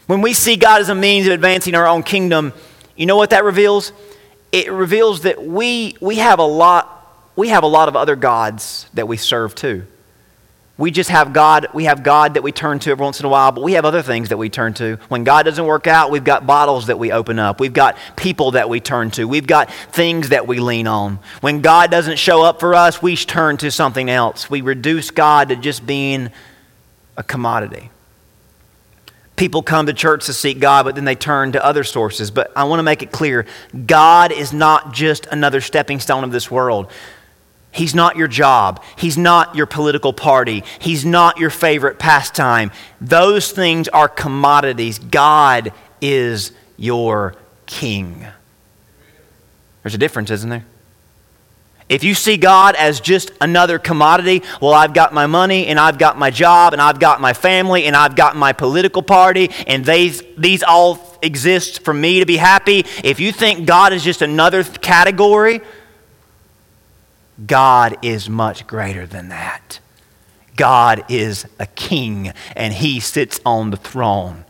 When 0.05 0.21
we 0.21 0.33
see 0.33 0.55
God 0.55 0.81
as 0.81 0.89
a 0.89 0.95
means 0.95 1.25
of 1.25 1.33
advancing 1.33 1.73
our 1.73 1.87
own 1.87 2.03
kingdom, 2.03 2.53
you 2.95 3.07
know 3.07 3.17
what 3.17 3.31
that 3.31 3.43
reveals? 3.43 3.93
It 4.51 4.71
reveals 4.71 5.21
that 5.21 5.43
we, 5.43 5.97
we, 5.99 6.17
have 6.17 6.37
a 6.37 6.45
lot, 6.45 7.31
we 7.35 7.47
have 7.49 7.63
a 7.63 7.67
lot 7.67 7.87
of 7.87 7.95
other 7.95 8.15
gods 8.15 8.87
that 8.93 9.07
we 9.07 9.17
serve 9.17 9.55
too. 9.55 9.87
We 10.75 10.89
just 10.89 11.11
have 11.11 11.33
God, 11.33 11.67
we 11.73 11.83
have 11.83 12.01
God 12.01 12.33
that 12.33 12.41
we 12.41 12.51
turn 12.51 12.79
to 12.79 12.89
every 12.89 13.03
once 13.03 13.19
in 13.19 13.27
a 13.27 13.29
while, 13.29 13.51
but 13.51 13.63
we 13.63 13.73
have 13.73 13.85
other 13.85 14.01
things 14.01 14.29
that 14.29 14.37
we 14.37 14.49
turn 14.49 14.73
to. 14.75 14.97
When 15.07 15.23
God 15.23 15.43
doesn't 15.43 15.65
work 15.65 15.85
out, 15.85 16.09
we've 16.09 16.23
got 16.23 16.47
bottles 16.47 16.87
that 16.87 16.97
we 16.97 17.11
open 17.11 17.37
up. 17.37 17.59
We've 17.59 17.73
got 17.73 17.95
people 18.15 18.51
that 18.51 18.69
we 18.69 18.79
turn 18.79 19.11
to. 19.11 19.27
We've 19.27 19.45
got 19.45 19.71
things 19.71 20.29
that 20.29 20.47
we 20.47 20.59
lean 20.59 20.87
on. 20.87 21.19
When 21.41 21.61
God 21.61 21.91
doesn't 21.91 22.17
show 22.17 22.41
up 22.41 22.59
for 22.59 22.73
us, 22.73 23.03
we 23.03 23.15
turn 23.15 23.57
to 23.57 23.69
something 23.69 24.09
else. 24.09 24.49
We 24.49 24.61
reduce 24.61 25.11
God 25.11 25.49
to 25.49 25.55
just 25.55 25.85
being 25.85 26.31
a 27.17 27.23
commodity. 27.23 27.91
People 29.35 29.61
come 29.61 29.85
to 29.85 29.93
church 29.93 30.25
to 30.25 30.33
seek 30.33 30.59
God, 30.59 30.85
but 30.85 30.95
then 30.95 31.05
they 31.05 31.15
turn 31.15 31.51
to 31.51 31.63
other 31.63 31.83
sources. 31.83 32.31
But 32.31 32.51
I 32.55 32.63
want 32.63 32.79
to 32.79 32.83
make 32.83 33.03
it 33.03 33.11
clear 33.11 33.45
God 33.85 34.31
is 34.31 34.53
not 34.53 34.91
just 34.91 35.27
another 35.27 35.61
stepping 35.61 35.99
stone 35.99 36.23
of 36.23 36.31
this 36.31 36.49
world. 36.49 36.91
He's 37.73 37.95
not 37.95 38.15
your 38.15 38.27
job. 38.27 38.83
He's 38.95 39.17
not 39.17 39.55
your 39.55 39.65
political 39.65 40.13
party. 40.13 40.63
He's 40.79 41.03
not 41.03 41.37
your 41.39 41.49
favorite 41.49 41.97
pastime. 41.97 42.71
Those 43.01 43.51
things 43.51 43.87
are 43.87 44.07
commodities. 44.07 44.99
God 44.99 45.73
is 45.99 46.51
your 46.77 47.35
king. 47.65 48.25
There's 49.81 49.95
a 49.95 49.97
difference, 49.97 50.29
isn't 50.29 50.49
there? 50.49 50.65
If 51.89 52.03
you 52.03 52.13
see 52.13 52.37
God 52.37 52.75
as 52.75 53.01
just 53.01 53.31
another 53.41 53.77
commodity, 53.77 54.43
well, 54.61 54.73
I've 54.73 54.93
got 54.93 55.13
my 55.13 55.27
money 55.27 55.67
and 55.67 55.79
I've 55.79 55.97
got 55.97 56.17
my 56.17 56.29
job 56.29 56.73
and 56.73 56.81
I've 56.81 56.99
got 56.99 57.21
my 57.21 57.33
family 57.33 57.85
and 57.85 57.95
I've 57.95 58.15
got 58.15 58.35
my 58.35 58.53
political 58.53 59.01
party 59.01 59.49
and 59.67 59.83
these, 59.83 60.23
these 60.37 60.63
all 60.63 61.17
exist 61.21 61.83
for 61.83 61.93
me 61.93 62.19
to 62.19 62.25
be 62.25 62.37
happy. 62.37 62.85
If 63.03 63.19
you 63.19 63.31
think 63.31 63.65
God 63.67 63.93
is 63.93 64.03
just 64.03 64.21
another 64.21 64.63
category, 64.63 65.61
God 67.45 67.97
is 68.01 68.29
much 68.29 68.67
greater 68.67 69.05
than 69.05 69.29
that. 69.29 69.79
God 70.55 71.05
is 71.09 71.47
a 71.59 71.65
king, 71.65 72.31
and 72.55 72.73
he 72.73 72.99
sits 72.99 73.39
on 73.45 73.71
the 73.71 73.77
throne, 73.77 74.45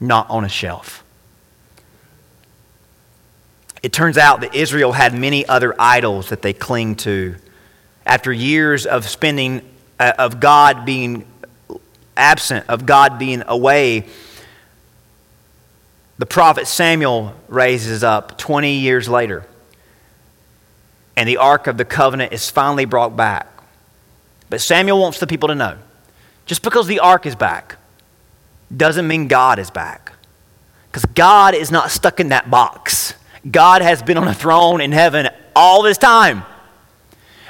not 0.00 0.28
on 0.30 0.44
a 0.44 0.48
shelf. 0.48 1.04
It 3.82 3.92
turns 3.92 4.16
out 4.16 4.40
that 4.40 4.54
Israel 4.54 4.92
had 4.92 5.12
many 5.12 5.44
other 5.46 5.74
idols 5.78 6.30
that 6.30 6.40
they 6.40 6.54
cling 6.54 6.96
to. 6.96 7.36
After 8.06 8.32
years 8.32 8.86
of 8.86 9.06
spending, 9.06 9.60
uh, 10.00 10.12
of 10.18 10.40
God 10.40 10.86
being 10.86 11.26
absent, 12.16 12.64
of 12.68 12.86
God 12.86 13.18
being 13.18 13.42
away, 13.46 14.06
the 16.16 16.26
prophet 16.26 16.66
Samuel 16.66 17.34
raises 17.48 18.02
up 18.02 18.38
20 18.38 18.78
years 18.78 19.08
later 19.08 19.44
and 21.16 21.28
the 21.28 21.36
Ark 21.36 21.66
of 21.66 21.76
the 21.76 21.84
Covenant 21.84 22.32
is 22.32 22.50
finally 22.50 22.84
brought 22.84 23.16
back. 23.16 23.48
But 24.50 24.60
Samuel 24.60 25.00
wants 25.00 25.18
the 25.18 25.26
people 25.26 25.48
to 25.48 25.54
know 25.54 25.78
just 26.46 26.62
because 26.62 26.86
the 26.86 27.00
Ark 27.00 27.26
is 27.26 27.36
back 27.36 27.76
doesn't 28.74 29.06
mean 29.06 29.28
God 29.28 29.58
is 29.58 29.70
back. 29.70 30.12
Because 30.90 31.04
God 31.06 31.54
is 31.54 31.70
not 31.70 31.90
stuck 31.90 32.20
in 32.20 32.28
that 32.28 32.50
box. 32.50 33.14
God 33.50 33.82
has 33.82 34.02
been 34.02 34.16
on 34.16 34.28
a 34.28 34.34
throne 34.34 34.80
in 34.80 34.92
heaven 34.92 35.28
all 35.54 35.82
this 35.82 35.98
time. 35.98 36.44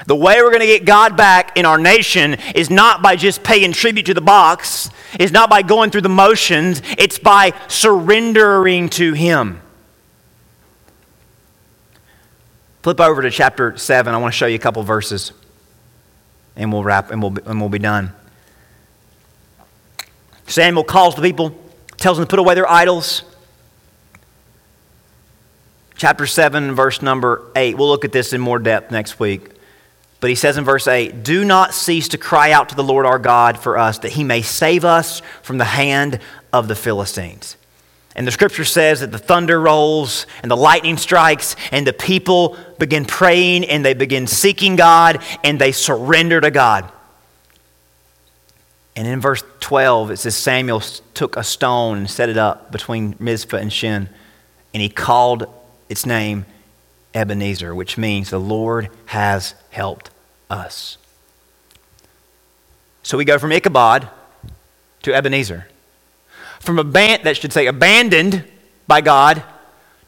The 0.06 0.16
way 0.16 0.42
we're 0.42 0.50
going 0.50 0.60
to 0.60 0.66
get 0.66 0.84
God 0.84 1.16
back 1.16 1.56
in 1.56 1.64
our 1.64 1.78
nation 1.78 2.34
is 2.54 2.68
not 2.68 3.00
by 3.00 3.16
just 3.16 3.42
paying 3.42 3.72
tribute 3.72 4.06
to 4.06 4.14
the 4.14 4.20
box, 4.20 4.90
it's 5.18 5.32
not 5.32 5.48
by 5.48 5.62
going 5.62 5.90
through 5.90 6.02
the 6.02 6.08
motions, 6.08 6.82
it's 6.98 7.18
by 7.18 7.52
surrendering 7.68 8.88
to 8.90 9.12
Him. 9.12 9.60
Flip 12.84 13.00
over 13.00 13.22
to 13.22 13.30
chapter 13.30 13.78
7. 13.78 14.12
I 14.12 14.18
want 14.18 14.34
to 14.34 14.36
show 14.36 14.44
you 14.44 14.56
a 14.56 14.58
couple 14.58 14.82
verses 14.82 15.32
and 16.54 16.70
we'll 16.70 16.84
wrap 16.84 17.10
and 17.10 17.22
we'll, 17.22 17.34
and 17.46 17.58
we'll 17.58 17.70
be 17.70 17.78
done. 17.78 18.12
Samuel 20.48 20.84
calls 20.84 21.14
the 21.14 21.22
people, 21.22 21.58
tells 21.96 22.18
them 22.18 22.26
to 22.26 22.28
put 22.28 22.38
away 22.38 22.54
their 22.54 22.70
idols. 22.70 23.22
Chapter 25.96 26.26
7, 26.26 26.74
verse 26.74 27.00
number 27.00 27.50
8. 27.56 27.78
We'll 27.78 27.88
look 27.88 28.04
at 28.04 28.12
this 28.12 28.34
in 28.34 28.42
more 28.42 28.58
depth 28.58 28.90
next 28.90 29.18
week. 29.18 29.48
But 30.20 30.28
he 30.28 30.36
says 30.36 30.58
in 30.58 30.64
verse 30.64 30.86
8, 30.86 31.22
Do 31.22 31.42
not 31.42 31.72
cease 31.72 32.08
to 32.08 32.18
cry 32.18 32.52
out 32.52 32.68
to 32.68 32.74
the 32.74 32.84
Lord 32.84 33.06
our 33.06 33.18
God 33.18 33.58
for 33.58 33.78
us, 33.78 34.00
that 34.00 34.12
he 34.12 34.24
may 34.24 34.42
save 34.42 34.84
us 34.84 35.22
from 35.40 35.56
the 35.56 35.64
hand 35.64 36.20
of 36.52 36.68
the 36.68 36.76
Philistines. 36.76 37.56
And 38.16 38.26
the 38.26 38.32
scripture 38.32 38.64
says 38.64 39.00
that 39.00 39.10
the 39.10 39.18
thunder 39.18 39.60
rolls 39.60 40.26
and 40.42 40.50
the 40.50 40.56
lightning 40.56 40.96
strikes, 40.96 41.56
and 41.72 41.86
the 41.86 41.92
people 41.92 42.56
begin 42.78 43.04
praying 43.04 43.64
and 43.64 43.84
they 43.84 43.94
begin 43.94 44.26
seeking 44.26 44.76
God 44.76 45.22
and 45.42 45.60
they 45.60 45.72
surrender 45.72 46.40
to 46.40 46.50
God. 46.50 46.90
And 48.96 49.08
in 49.08 49.20
verse 49.20 49.42
12, 49.58 50.12
it 50.12 50.16
says 50.18 50.36
Samuel 50.36 50.80
took 51.14 51.36
a 51.36 51.42
stone 51.42 51.98
and 51.98 52.10
set 52.10 52.28
it 52.28 52.36
up 52.36 52.70
between 52.70 53.16
Mizpah 53.18 53.56
and 53.56 53.72
Shen, 53.72 54.08
and 54.72 54.80
he 54.80 54.88
called 54.88 55.46
its 55.88 56.06
name 56.06 56.46
Ebenezer, 57.12 57.74
which 57.74 57.98
means 57.98 58.30
the 58.30 58.38
Lord 58.38 58.90
has 59.06 59.54
helped 59.70 60.10
us. 60.48 60.98
So 63.02 63.18
we 63.18 63.24
go 63.24 63.38
from 63.38 63.50
Ichabod 63.50 64.08
to 65.02 65.12
Ebenezer 65.12 65.66
from 66.64 66.78
a 66.78 66.84
band 66.84 67.24
that 67.24 67.36
should 67.36 67.52
say 67.52 67.66
abandoned 67.66 68.44
by 68.86 69.00
God 69.00 69.42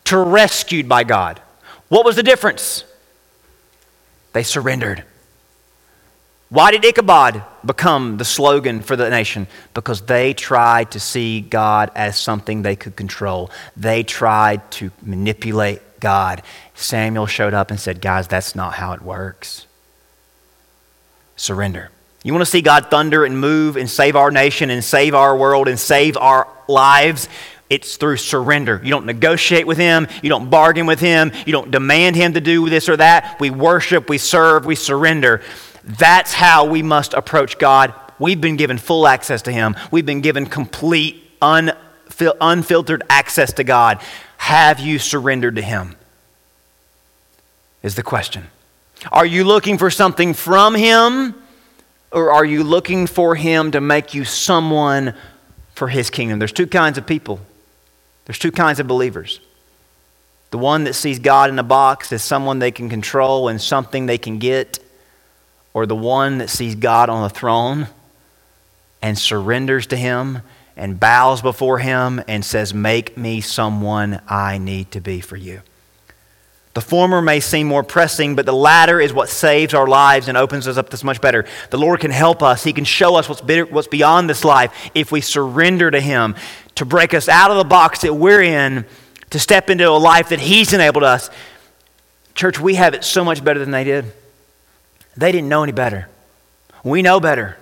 to 0.04 0.18
rescued 0.18 0.88
by 0.88 1.04
God. 1.04 1.40
What 1.88 2.04
was 2.04 2.16
the 2.16 2.22
difference? 2.22 2.84
They 4.32 4.42
surrendered. 4.42 5.04
Why 6.48 6.70
did 6.70 6.84
Ichabod 6.84 7.42
become 7.64 8.18
the 8.18 8.24
slogan 8.24 8.80
for 8.80 8.94
the 8.94 9.10
nation? 9.10 9.48
Because 9.74 10.02
they 10.02 10.32
tried 10.32 10.92
to 10.92 11.00
see 11.00 11.40
God 11.40 11.90
as 11.94 12.16
something 12.18 12.62
they 12.62 12.76
could 12.76 12.94
control. 12.94 13.50
They 13.76 14.04
tried 14.04 14.70
to 14.72 14.92
manipulate 15.02 15.80
God. 15.98 16.42
Samuel 16.74 17.26
showed 17.26 17.52
up 17.52 17.70
and 17.70 17.80
said, 17.80 18.00
Guys, 18.00 18.28
that's 18.28 18.54
not 18.54 18.74
how 18.74 18.92
it 18.92 19.02
works. 19.02 19.66
Surrender. 21.34 21.90
You 22.26 22.32
want 22.32 22.44
to 22.44 22.50
see 22.50 22.60
God 22.60 22.90
thunder 22.90 23.24
and 23.24 23.38
move 23.38 23.76
and 23.76 23.88
save 23.88 24.16
our 24.16 24.32
nation 24.32 24.68
and 24.68 24.82
save 24.82 25.14
our 25.14 25.36
world 25.36 25.68
and 25.68 25.78
save 25.78 26.16
our 26.16 26.48
lives? 26.66 27.28
It's 27.70 27.96
through 27.96 28.16
surrender. 28.16 28.80
You 28.82 28.90
don't 28.90 29.06
negotiate 29.06 29.64
with 29.64 29.78
Him. 29.78 30.08
You 30.24 30.28
don't 30.28 30.50
bargain 30.50 30.86
with 30.86 30.98
Him. 30.98 31.30
You 31.46 31.52
don't 31.52 31.70
demand 31.70 32.16
Him 32.16 32.32
to 32.32 32.40
do 32.40 32.68
this 32.68 32.88
or 32.88 32.96
that. 32.96 33.38
We 33.38 33.50
worship, 33.50 34.08
we 34.08 34.18
serve, 34.18 34.66
we 34.66 34.74
surrender. 34.74 35.40
That's 35.84 36.32
how 36.32 36.64
we 36.64 36.82
must 36.82 37.14
approach 37.14 37.58
God. 37.58 37.94
We've 38.18 38.40
been 38.40 38.56
given 38.56 38.78
full 38.78 39.06
access 39.06 39.42
to 39.42 39.52
Him, 39.52 39.76
we've 39.92 40.04
been 40.04 40.20
given 40.20 40.46
complete, 40.46 41.22
unfiltered 41.40 43.04
access 43.08 43.52
to 43.52 43.62
God. 43.62 44.00
Have 44.38 44.80
you 44.80 44.98
surrendered 44.98 45.54
to 45.54 45.62
Him? 45.62 45.94
Is 47.84 47.94
the 47.94 48.02
question. 48.02 48.48
Are 49.12 49.26
you 49.26 49.44
looking 49.44 49.78
for 49.78 49.92
something 49.92 50.34
from 50.34 50.74
Him? 50.74 51.36
Or 52.16 52.32
are 52.32 52.46
you 52.46 52.64
looking 52.64 53.06
for 53.06 53.34
Him 53.34 53.72
to 53.72 53.80
make 53.82 54.14
you 54.14 54.24
someone 54.24 55.12
for 55.74 55.88
His 55.88 56.08
kingdom? 56.08 56.38
There's 56.38 56.50
two 56.50 56.66
kinds 56.66 56.96
of 56.96 57.06
people, 57.06 57.40
there's 58.24 58.38
two 58.38 58.50
kinds 58.50 58.80
of 58.80 58.88
believers. 58.88 59.38
The 60.50 60.58
one 60.58 60.84
that 60.84 60.94
sees 60.94 61.18
God 61.18 61.50
in 61.50 61.58
a 61.58 61.62
box 61.62 62.12
as 62.12 62.22
someone 62.22 62.58
they 62.60 62.70
can 62.70 62.88
control 62.88 63.48
and 63.48 63.60
something 63.60 64.06
they 64.06 64.16
can 64.16 64.38
get, 64.38 64.78
or 65.74 65.84
the 65.84 65.94
one 65.94 66.38
that 66.38 66.48
sees 66.48 66.74
God 66.74 67.10
on 67.10 67.22
the 67.22 67.28
throne 67.28 67.88
and 69.02 69.18
surrenders 69.18 69.86
to 69.88 69.96
Him 69.96 70.40
and 70.74 70.98
bows 70.98 71.42
before 71.42 71.80
Him 71.80 72.22
and 72.26 72.42
says, 72.42 72.72
Make 72.72 73.18
me 73.18 73.42
someone 73.42 74.22
I 74.26 74.56
need 74.56 74.90
to 74.92 75.02
be 75.02 75.20
for 75.20 75.36
you. 75.36 75.60
The 76.76 76.82
former 76.82 77.22
may 77.22 77.40
seem 77.40 77.68
more 77.68 77.82
pressing, 77.82 78.36
but 78.36 78.44
the 78.44 78.52
latter 78.52 79.00
is 79.00 79.10
what 79.10 79.30
saves 79.30 79.72
our 79.72 79.86
lives 79.86 80.28
and 80.28 80.36
opens 80.36 80.68
us 80.68 80.76
up 80.76 80.90
this 80.90 81.02
much 81.02 81.22
better. 81.22 81.46
The 81.70 81.78
Lord 81.78 82.00
can 82.00 82.10
help 82.10 82.42
us. 82.42 82.64
He 82.64 82.74
can 82.74 82.84
show 82.84 83.16
us 83.16 83.30
what's, 83.30 83.40
bitter, 83.40 83.64
what's 83.64 83.88
beyond 83.88 84.28
this 84.28 84.44
life 84.44 84.90
if 84.94 85.10
we 85.10 85.22
surrender 85.22 85.90
to 85.90 85.98
Him 85.98 86.34
to 86.74 86.84
break 86.84 87.14
us 87.14 87.30
out 87.30 87.50
of 87.50 87.56
the 87.56 87.64
box 87.64 88.02
that 88.02 88.12
we're 88.12 88.42
in 88.42 88.84
to 89.30 89.38
step 89.38 89.70
into 89.70 89.88
a 89.88 89.96
life 89.96 90.28
that 90.28 90.38
He's 90.38 90.74
enabled 90.74 91.02
us. 91.02 91.30
Church, 92.34 92.60
we 92.60 92.74
have 92.74 92.92
it 92.92 93.04
so 93.04 93.24
much 93.24 93.42
better 93.42 93.58
than 93.58 93.70
they 93.70 93.84
did. 93.84 94.12
They 95.16 95.32
didn't 95.32 95.48
know 95.48 95.62
any 95.62 95.72
better. 95.72 96.10
We 96.84 97.00
know 97.00 97.20
better. 97.20 97.56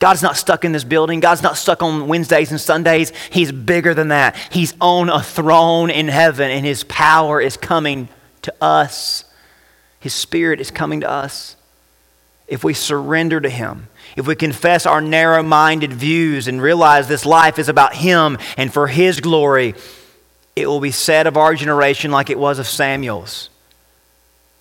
God's 0.00 0.22
not 0.22 0.36
stuck 0.38 0.64
in 0.64 0.72
this 0.72 0.82
building. 0.82 1.20
God's 1.20 1.42
not 1.42 1.58
stuck 1.58 1.82
on 1.82 2.08
Wednesdays 2.08 2.50
and 2.50 2.60
Sundays. 2.60 3.12
He's 3.30 3.52
bigger 3.52 3.92
than 3.92 4.08
that. 4.08 4.34
He's 4.50 4.74
on 4.80 5.10
a 5.10 5.22
throne 5.22 5.90
in 5.90 6.08
heaven, 6.08 6.50
and 6.50 6.64
His 6.64 6.84
power 6.84 7.38
is 7.38 7.58
coming 7.58 8.08
to 8.42 8.54
us. 8.62 9.24
His 10.00 10.14
Spirit 10.14 10.58
is 10.58 10.70
coming 10.70 11.00
to 11.02 11.10
us. 11.10 11.54
If 12.48 12.64
we 12.64 12.72
surrender 12.72 13.42
to 13.42 13.50
Him, 13.50 13.88
if 14.16 14.26
we 14.26 14.34
confess 14.34 14.86
our 14.86 15.02
narrow 15.02 15.42
minded 15.42 15.92
views 15.92 16.48
and 16.48 16.62
realize 16.62 17.06
this 17.06 17.26
life 17.26 17.58
is 17.58 17.68
about 17.68 17.94
Him 17.94 18.38
and 18.56 18.72
for 18.72 18.86
His 18.86 19.20
glory, 19.20 19.74
it 20.56 20.66
will 20.66 20.80
be 20.80 20.92
said 20.92 21.26
of 21.26 21.36
our 21.36 21.54
generation, 21.54 22.10
like 22.10 22.30
it 22.30 22.38
was 22.38 22.58
of 22.58 22.66
Samuel's, 22.66 23.50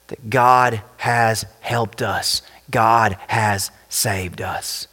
that 0.08 0.30
God 0.30 0.82
has 0.98 1.46
helped 1.62 2.02
us, 2.02 2.42
God 2.70 3.18
has 3.28 3.72
saved 3.88 4.42
us. 4.42 4.89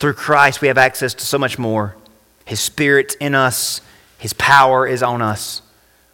Through 0.00 0.14
Christ, 0.14 0.62
we 0.62 0.68
have 0.68 0.78
access 0.78 1.12
to 1.12 1.26
so 1.26 1.36
much 1.36 1.58
more. 1.58 1.94
His 2.46 2.58
Spirit's 2.58 3.14
in 3.16 3.34
us, 3.34 3.82
His 4.18 4.32
power 4.32 4.86
is 4.86 5.02
on 5.02 5.20
us. 5.20 5.60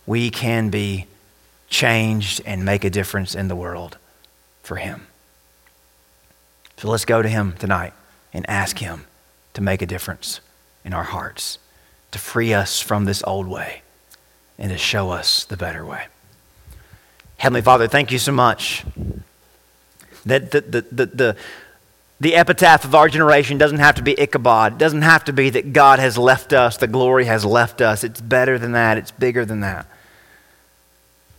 We 0.07 0.28
can 0.28 0.70
be 0.70 1.07
changed 1.68 2.43
and 2.45 2.64
make 2.64 2.84
a 2.84 2.91
difference 2.91 3.34
in 3.37 3.47
the 3.47 3.55
world 3.55 3.97
for 4.64 4.76
Him. 4.76 5.07
So 6.78 6.91
let's 6.91 7.05
go 7.05 7.22
to 7.22 7.28
Him 7.28 7.55
tonight 7.61 7.93
and 8.32 8.45
ask 8.51 8.78
Him 8.78 9.07
to 9.55 9.62
make 9.62 9.82
a 9.82 9.87
difference 9.87 10.41
in 10.84 10.93
our 10.93 11.05
hearts, 11.05 11.59
to 12.11 12.18
free 12.18 12.53
us 12.53 12.80
from 12.80 13.05
this 13.05 13.22
old 13.24 13.47
way, 13.47 13.82
and 14.59 14.72
to 14.72 14.78
show 14.78 15.11
us 15.11 15.45
the 15.45 15.57
better 15.57 15.87
way. 15.87 16.07
Heavenly 17.39 17.62
Father, 17.62 17.87
thank 17.87 18.11
you 18.11 18.18
so 18.18 18.32
much 18.32 18.84
that 20.24 20.51
the, 20.51 20.61
the, 20.61 20.80
the, 20.80 21.07
the 21.07 21.37
the 22.19 22.35
epitaph 22.35 22.85
of 22.85 22.95
our 22.95 23.09
generation 23.09 23.59
doesn't 23.59 23.79
have 23.79 23.97
to 23.97 24.03
be 24.03 24.19
Ichabod. 24.19 24.75
It 24.75 24.79
doesn't 24.79 25.03
have 25.03 25.25
to 25.25 25.33
be 25.33 25.51
that 25.51 25.73
God 25.73 25.99
has 25.99 26.17
left 26.17 26.53
us, 26.53 26.77
the 26.77 26.87
glory 26.87 27.27
has 27.27 27.45
left 27.45 27.81
us. 27.81 28.05
It's 28.05 28.21
better 28.21 28.59
than 28.59 28.73
that, 28.73 28.97
it's 28.97 29.11
bigger 29.11 29.45
than 29.45 29.61
that. 29.61 29.87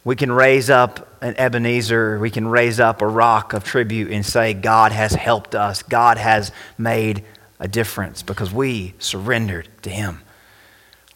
We 0.03 0.15
can 0.15 0.31
raise 0.31 0.69
up 0.69 1.21
an 1.21 1.35
Ebenezer, 1.37 2.19
we 2.19 2.29
can 2.29 2.47
raise 2.47 2.79
up 2.79 3.01
a 3.01 3.07
rock 3.07 3.53
of 3.53 3.63
tribute 3.63 4.11
and 4.11 4.25
say, 4.25 4.53
God 4.53 4.91
has 4.91 5.13
helped 5.13 5.55
us, 5.55 5.81
God 5.81 6.17
has 6.17 6.51
made 6.77 7.23
a 7.59 7.67
difference 7.67 8.21
because 8.21 8.53
we 8.53 8.93
surrendered 8.99 9.67
to 9.81 9.89
Him. 9.89 10.21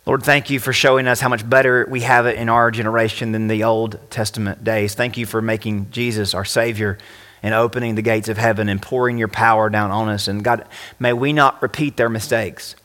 Lord, 0.08 0.24
thank 0.24 0.50
you 0.50 0.60
for 0.60 0.74
showing 0.74 1.08
us 1.08 1.22
how 1.22 1.30
much 1.30 1.48
better 1.48 1.86
we 1.88 2.02
have 2.02 2.26
it 2.26 2.36
in 2.36 2.50
our 2.50 2.72
generation 2.72 3.32
than 3.32 3.48
the 3.48 3.64
Old 3.64 4.00
Testament 4.10 4.64
days. 4.64 4.96
Thank 4.96 5.16
you 5.16 5.28
for 5.28 5.44
making 5.44 5.92
Jesus 5.92 6.34
our 6.34 6.44
Savior 6.44 6.98
and 7.44 7.54
opening 7.54 7.96
the 7.96 8.02
gates 8.02 8.30
of 8.30 8.38
heaven 8.38 8.70
and 8.70 8.82
pouring 8.82 9.18
your 9.18 9.28
power 9.28 9.70
down 9.70 9.92
on 9.92 10.10
us. 10.10 10.28
And 10.28 10.44
God, 10.44 10.66
may 11.00 11.14
we 11.14 11.34
not 11.34 11.62
repeat 11.62 11.98
their 11.98 12.10
mistakes. 12.10 12.76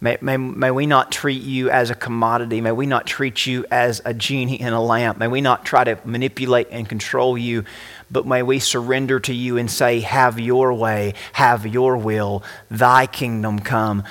May, 0.00 0.16
may, 0.20 0.36
may 0.36 0.70
we 0.70 0.86
not 0.86 1.10
treat 1.10 1.42
you 1.42 1.70
as 1.70 1.90
a 1.90 1.94
commodity. 1.94 2.60
May 2.60 2.70
we 2.70 2.86
not 2.86 3.04
treat 3.04 3.46
you 3.46 3.64
as 3.68 4.00
a 4.04 4.14
genie 4.14 4.60
in 4.60 4.72
a 4.72 4.80
lamp. 4.80 5.18
May 5.18 5.26
we 5.26 5.40
not 5.40 5.64
try 5.64 5.82
to 5.82 5.98
manipulate 6.04 6.68
and 6.70 6.88
control 6.88 7.36
you, 7.36 7.64
but 8.08 8.24
may 8.24 8.44
we 8.44 8.60
surrender 8.60 9.18
to 9.20 9.34
you 9.34 9.56
and 9.56 9.68
say, 9.68 9.98
Have 10.00 10.38
your 10.38 10.72
way, 10.72 11.14
have 11.32 11.66
your 11.66 11.96
will, 11.96 12.44
thy 12.70 13.06
kingdom 13.06 13.58
come. 13.58 14.04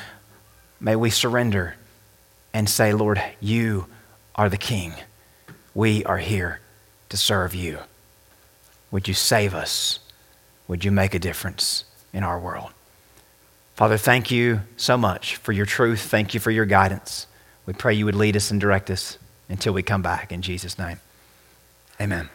May 0.81 0.97
we 0.97 1.09
surrender 1.09 1.75
and 2.53 2.69
say, 2.69 2.91
Lord, 2.91 3.21
you 3.39 3.88
are 4.35 4.49
the 4.49 4.57
king. 4.57 4.93
We 5.73 6.03
are 6.03 6.17
here 6.17 6.59
to 7.09 7.17
serve 7.17 7.55
you. 7.55 7.79
Would 8.91 9.07
you 9.07 9.13
save 9.13 9.53
us? 9.53 9.99
Would 10.67 10.83
you 10.83 10.91
make 10.91 11.13
a 11.13 11.19
difference 11.19 11.85
in 12.13 12.23
our 12.23 12.39
world? 12.39 12.71
Father, 13.75 13.97
thank 13.97 14.31
you 14.31 14.61
so 14.75 14.97
much 14.97 15.35
for 15.35 15.51
your 15.51 15.65
truth. 15.65 16.01
Thank 16.01 16.33
you 16.33 16.39
for 16.39 16.51
your 16.51 16.65
guidance. 16.65 17.27
We 17.65 17.73
pray 17.73 17.93
you 17.93 18.05
would 18.05 18.15
lead 18.15 18.35
us 18.35 18.49
and 18.49 18.59
direct 18.59 18.89
us 18.89 19.17
until 19.49 19.73
we 19.73 19.83
come 19.83 20.01
back. 20.01 20.31
In 20.31 20.41
Jesus' 20.41 20.79
name, 20.79 20.99
amen. 22.01 22.29